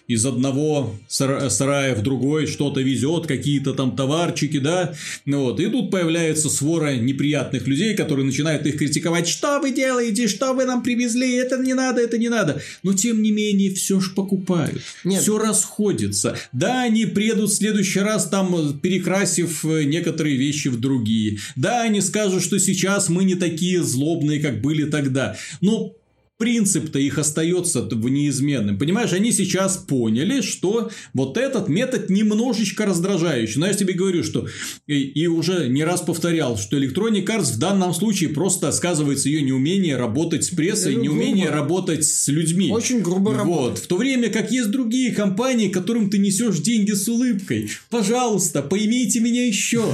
из 0.08 0.26
одного 0.26 0.96
сарая 1.06 1.94
в 1.94 2.02
другой 2.02 2.48
что-то 2.48 2.80
везет, 2.80 3.28
какие-то 3.28 3.72
там 3.72 3.94
товарчики, 3.94 4.58
да, 4.58 4.94
ну 5.24 5.44
вот, 5.44 5.60
и 5.60 5.66
тут 5.68 5.92
появляется 5.92 6.50
свора 6.50 6.96
неприятных 6.96 7.68
людей, 7.68 7.94
которые 7.94 8.26
начинают 8.26 8.66
их 8.66 8.78
критиковать, 8.78 9.28
что 9.28 9.60
вы 9.60 9.70
делаете, 9.70 10.26
что 10.26 10.54
вы 10.54 10.64
нам 10.64 10.82
привезли, 10.82 11.36
это 11.36 11.56
не 11.58 11.74
надо, 11.74 12.00
это 12.00 12.18
не 12.18 12.30
надо, 12.30 12.60
но 12.82 12.94
тем 12.94 13.22
не 13.22 13.30
менее 13.30 13.72
все 13.72 14.00
ж 14.00 14.12
покупают, 14.12 14.82
все 15.04 15.38
расходится, 15.38 16.36
да, 16.52 16.82
они 16.82 17.06
предут 17.06 17.52
следующий 17.60 18.00
раз 18.00 18.26
там 18.26 18.56
э, 18.56 18.72
перекрасив 18.80 19.64
э, 19.66 19.84
некоторые 19.84 20.36
вещи 20.36 20.68
в 20.68 20.80
другие. 20.80 21.38
Да, 21.56 21.82
они 21.82 22.00
скажут, 22.00 22.42
что 22.42 22.58
сейчас 22.58 23.10
мы 23.10 23.24
не 23.24 23.34
такие 23.34 23.82
злобные, 23.82 24.40
как 24.40 24.62
были 24.62 24.84
тогда. 24.84 25.36
Но 25.60 25.94
принцип-то 26.40 26.98
их 26.98 27.18
остается 27.18 27.82
в 27.82 28.08
неизменным. 28.08 28.78
Понимаешь, 28.78 29.12
они 29.12 29.30
сейчас 29.30 29.76
поняли, 29.76 30.40
что 30.40 30.90
вот 31.12 31.36
этот 31.36 31.68
метод 31.68 32.08
немножечко 32.08 32.86
раздражающий. 32.86 33.60
Но 33.60 33.66
я 33.66 33.74
тебе 33.74 33.92
говорю, 33.92 34.24
что 34.24 34.48
и, 34.86 34.94
и 35.02 35.26
уже 35.26 35.68
не 35.68 35.84
раз 35.84 36.00
повторял, 36.00 36.56
что 36.56 36.78
Electronic 36.78 37.26
Arts 37.26 37.52
в 37.52 37.58
данном 37.58 37.92
случае 37.92 38.30
просто 38.30 38.72
сказывается 38.72 39.28
ее 39.28 39.42
неумение 39.42 39.98
работать 39.98 40.44
с 40.44 40.48
прессой, 40.48 40.94
Это 40.94 41.02
неумение 41.02 41.48
грубо. 41.48 41.60
работать 41.60 42.06
с 42.06 42.28
людьми. 42.28 42.70
Очень 42.70 43.02
грубо 43.02 43.30
вот. 43.44 43.78
В 43.78 43.86
то 43.86 43.98
время 43.98 44.30
как 44.30 44.50
есть 44.50 44.70
другие 44.70 45.12
компании, 45.12 45.68
которым 45.68 46.08
ты 46.08 46.16
несешь 46.16 46.60
деньги 46.60 46.92
с 46.92 47.06
улыбкой. 47.06 47.70
Пожалуйста, 47.90 48.62
поймите 48.62 49.20
меня 49.20 49.46
еще. 49.46 49.84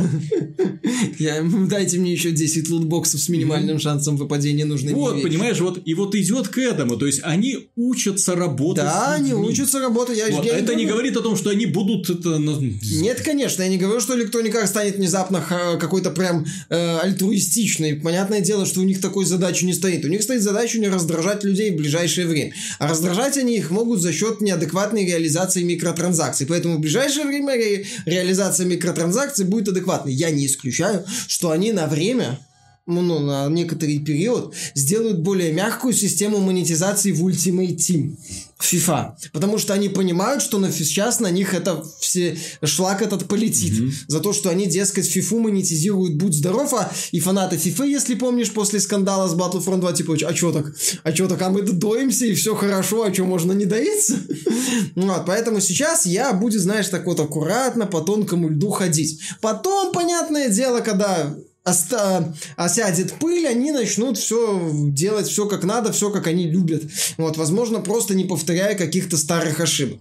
Дайте 1.68 1.98
мне 1.98 2.12
еще 2.12 2.30
10 2.30 2.68
лутбоксов 2.70 3.20
с 3.20 3.28
минимальным 3.28 3.80
шансом 3.80 4.16
выпадения 4.16 4.64
нужной 4.64 4.94
Вот, 4.94 5.20
понимаешь, 5.22 5.58
вот 5.58 5.82
и 5.84 5.94
вот 5.94 6.14
идет 6.14 6.35
идет 6.36 6.48
к 6.48 6.58
этому. 6.58 6.96
То 6.96 7.06
есть 7.06 7.20
они 7.22 7.68
учатся 7.76 8.34
работать. 8.34 8.84
Да, 8.84 9.14
они 9.14 9.34
учатся 9.34 9.80
работать. 9.80 10.18
Я, 10.18 10.28
вот. 10.28 10.44
я 10.44 10.58
это 10.58 10.74
не, 10.74 10.84
не 10.84 10.90
говорит 10.90 11.16
о 11.16 11.22
том, 11.22 11.36
что 11.36 11.50
они 11.50 11.66
будут 11.66 12.08
это. 12.10 12.38
Нет, 12.38 13.20
конечно, 13.22 13.62
я 13.62 13.68
не 13.68 13.78
говорю, 13.78 14.00
что 14.00 14.18
Electronic 14.18 14.52
Arts 14.52 14.68
станет 14.68 14.96
внезапно 14.96 15.44
какой-то 15.80 16.10
прям 16.10 16.46
э, 16.68 16.98
альтруистичный. 16.98 17.94
Понятное 17.94 18.40
дело, 18.40 18.66
что 18.66 18.80
у 18.80 18.84
них 18.84 19.00
такой 19.00 19.24
задачи 19.24 19.64
не 19.64 19.74
стоит. 19.74 20.04
У 20.04 20.08
них 20.08 20.22
стоит 20.22 20.42
задача 20.42 20.78
не 20.78 20.88
раздражать 20.88 21.44
людей 21.44 21.70
в 21.70 21.76
ближайшее 21.76 22.26
время. 22.26 22.54
А 22.78 22.88
раздражать 22.88 23.36
они 23.36 23.56
их 23.56 23.70
могут 23.70 24.00
за 24.00 24.12
счет 24.12 24.40
неадекватной 24.40 25.06
реализации 25.06 25.62
микротранзакций. 25.62 26.46
Поэтому 26.46 26.76
в 26.76 26.80
ближайшее 26.80 27.26
время 27.26 27.54
ре- 27.54 27.86
реализация 28.04 28.66
микротранзакций 28.66 29.44
будет 29.44 29.68
адекватной. 29.68 30.12
Я 30.12 30.30
не 30.30 30.46
исключаю, 30.46 31.04
что 31.28 31.50
они 31.50 31.72
на 31.72 31.86
время 31.86 32.38
ну, 32.86 33.18
на 33.18 33.48
некоторый 33.48 33.98
период 33.98 34.54
сделают 34.74 35.18
более 35.18 35.52
мягкую 35.52 35.92
систему 35.92 36.38
монетизации 36.38 37.10
в 37.10 37.26
Ultimate 37.26 37.76
Team 37.76 38.16
FIFA. 38.60 39.12
Потому 39.32 39.58
что 39.58 39.74
они 39.74 39.88
понимают, 39.88 40.42
что 40.42 40.58
на, 40.58 40.72
сейчас 40.72 41.20
на 41.20 41.30
них 41.30 41.52
это 41.52 41.84
все 42.00 42.38
шлак 42.62 43.02
этот 43.02 43.26
полетит. 43.26 43.72
Mm-hmm. 43.72 43.92
За 44.08 44.20
то, 44.20 44.32
что 44.32 44.50
они, 44.50 44.66
дескать, 44.66 45.14
FIFA 45.14 45.40
монетизируют 45.40 46.14
будь 46.14 46.34
здоров, 46.34 46.72
а 46.74 46.90
и 47.10 47.20
фанаты 47.20 47.56
FIFA, 47.56 47.88
если 47.88 48.14
помнишь, 48.14 48.52
после 48.52 48.80
скандала 48.80 49.28
с 49.28 49.34
Battlefront 49.34 49.80
2, 49.80 49.92
типа, 49.92 50.16
а 50.26 50.32
чё 50.32 50.52
так? 50.52 50.74
А 51.02 51.12
чё 51.12 51.28
так? 51.28 51.42
А 51.42 51.50
мы 51.50 51.62
доимся, 51.62 52.26
и 52.26 52.34
все 52.34 52.54
хорошо, 52.54 53.02
а 53.02 53.10
чё, 53.10 53.24
можно 53.24 53.52
не 53.52 53.66
доиться? 53.66 54.16
вот, 54.94 55.26
поэтому 55.26 55.60
сейчас 55.60 56.06
я 56.06 56.32
буду, 56.32 56.58
знаешь, 56.58 56.88
так 56.88 57.04
вот 57.06 57.20
аккуратно 57.20 57.86
по 57.86 58.00
тонкому 58.00 58.48
льду 58.48 58.70
ходить. 58.70 59.20
Потом, 59.40 59.92
понятное 59.92 60.48
дело, 60.48 60.80
когда 60.80 61.36
оста- 61.66 62.34
осядет 62.56 63.14
пыль, 63.14 63.46
они 63.46 63.72
начнут 63.72 64.16
все 64.16 64.70
делать 64.72 65.28
все 65.28 65.46
как 65.46 65.64
надо, 65.64 65.92
все 65.92 66.10
как 66.10 66.26
они 66.26 66.48
любят. 66.48 66.84
Вот, 67.18 67.36
возможно, 67.36 67.80
просто 67.80 68.14
не 68.14 68.24
повторяя 68.24 68.76
каких-то 68.76 69.16
старых 69.16 69.60
ошибок. 69.60 69.98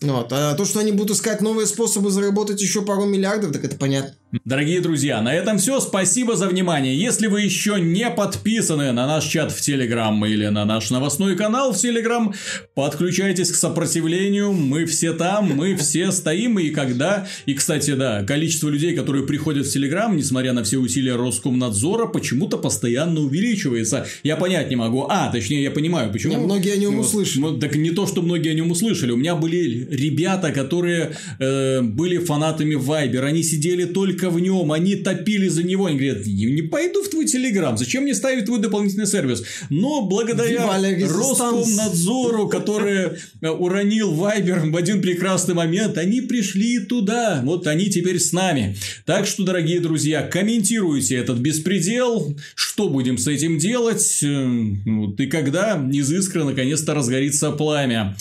Вот. 0.00 0.32
А 0.32 0.54
то, 0.54 0.64
что 0.64 0.80
они 0.80 0.92
будут 0.92 1.16
искать 1.16 1.40
новые 1.40 1.66
способы 1.66 2.10
заработать 2.10 2.60
еще 2.60 2.82
пару 2.82 3.04
миллиардов, 3.04 3.52
так 3.52 3.64
это 3.64 3.76
понятно. 3.76 4.14
Дорогие 4.46 4.80
друзья, 4.80 5.20
на 5.20 5.34
этом 5.34 5.58
все. 5.58 5.78
Спасибо 5.78 6.36
за 6.36 6.48
внимание. 6.48 6.96
Если 6.96 7.26
вы 7.26 7.42
еще 7.42 7.78
не 7.78 8.08
подписаны 8.08 8.90
на 8.92 9.06
наш 9.06 9.26
чат 9.26 9.52
в 9.52 9.60
Телеграм 9.60 10.24
или 10.24 10.46
на 10.46 10.64
наш 10.64 10.88
новостной 10.88 11.36
канал 11.36 11.74
в 11.74 11.76
Телеграм, 11.76 12.32
подключайтесь 12.74 13.50
к 13.50 13.56
сопротивлению. 13.56 14.54
Мы 14.54 14.86
все 14.86 15.12
там, 15.12 15.54
мы 15.54 15.76
все 15.76 16.10
стоим. 16.12 16.58
И 16.58 16.70
когда... 16.70 17.26
И, 17.44 17.52
кстати, 17.52 17.90
да, 17.90 18.24
количество 18.24 18.70
людей, 18.70 18.96
которые 18.96 19.26
приходят 19.26 19.66
в 19.66 19.70
Телеграм, 19.70 20.16
несмотря 20.16 20.54
на 20.54 20.64
все 20.64 20.78
усилия 20.78 21.16
Роскомнадзора, 21.16 22.06
почему-то 22.06 22.56
постоянно 22.56 23.20
увеличивается. 23.20 24.06
Я 24.22 24.36
понять 24.36 24.70
не 24.70 24.76
могу. 24.76 25.08
А, 25.10 25.30
точнее, 25.30 25.62
я 25.62 25.70
понимаю, 25.70 26.10
почему. 26.10 26.32
Не, 26.32 26.38
многие 26.38 26.72
о 26.72 26.78
нем 26.78 26.96
Вот. 26.96 27.04
услышали. 27.04 27.42
Ну, 27.42 27.58
так 27.58 27.76
не 27.76 27.90
то, 27.90 28.06
что 28.06 28.22
многие 28.22 28.52
о 28.52 28.54
нем 28.54 28.70
услышали. 28.70 29.10
У 29.10 29.16
меня 29.18 29.36
были 29.36 29.86
ребята, 29.90 30.52
которые 30.52 31.16
э, 31.38 31.82
были 31.82 32.16
фанатами 32.16 32.76
Viber. 32.76 33.26
Они 33.26 33.42
сидели 33.42 33.84
только 33.84 34.21
в 34.30 34.40
нем, 34.40 34.72
они 34.72 34.96
топили 34.96 35.48
за 35.48 35.62
него. 35.62 35.86
Они 35.86 35.98
говорят, 35.98 36.26
не, 36.26 36.62
пойду 36.62 37.02
в 37.02 37.08
твой 37.08 37.26
Телеграм, 37.26 37.76
зачем 37.76 38.04
мне 38.04 38.14
ставить 38.14 38.46
твой 38.46 38.60
дополнительный 38.60 39.06
сервис? 39.06 39.42
Но 39.70 40.02
благодаря. 40.02 40.66
Роскомнадзору, 40.72 42.48
который 42.48 43.18
э, 43.40 43.48
уронил 43.48 44.12
Viber 44.12 44.70
в 44.70 44.76
один 44.76 45.02
прекрасный 45.02 45.54
момент, 45.54 45.98
они 45.98 46.20
пришли 46.20 46.80
туда. 46.80 47.40
Вот 47.44 47.66
они 47.66 47.90
теперь 47.90 48.18
с 48.18 48.32
нами. 48.32 48.76
Так 49.04 49.26
что, 49.26 49.44
дорогие 49.44 49.80
друзья, 49.80 50.22
комментируйте 50.22 51.16
этот 51.16 51.38
беспредел, 51.38 52.36
что 52.54 52.88
будем 52.88 53.18
с 53.18 53.26
этим 53.26 53.58
делать, 53.58 54.20
э, 54.22 54.72
вот, 54.86 55.20
и 55.20 55.26
когда 55.26 55.82
из 55.92 56.12
искры 56.12 56.44
наконец-то 56.44 56.94
разгорится 56.94 57.52
пламя. 57.52 58.16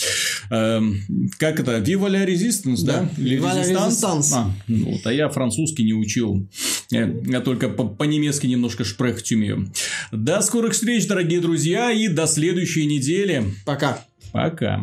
Эм, 0.50 1.02
как 1.38 1.60
это? 1.60 1.78
Viva 1.80 2.10
la 2.10 2.26
Resistance, 2.26 2.84
да? 2.84 3.02
Да, 3.02 3.10
Viva 3.18 3.54
la 3.54 3.64
Resistance? 3.64 4.34
А, 4.34 4.52
ну 4.68 4.92
вот, 4.92 5.06
а 5.06 5.14
я 5.14 5.30
французский 5.30 5.84
не 5.84 5.91
учил. 5.94 6.48
Я, 6.90 7.14
я 7.26 7.42
только 7.42 7.70
по- 7.70 7.88
по-немецки 7.88 8.48
немножко 8.48 8.84
шпрехть 8.84 9.32
умею. 9.32 9.72
До 10.12 10.42
скорых 10.42 10.74
встреч, 10.74 11.08
дорогие 11.08 11.40
друзья, 11.40 11.92
и 11.92 12.08
до 12.08 12.28
следующей 12.28 12.86
недели. 12.86 13.44
Пока. 13.66 14.04
Пока. 14.32 14.82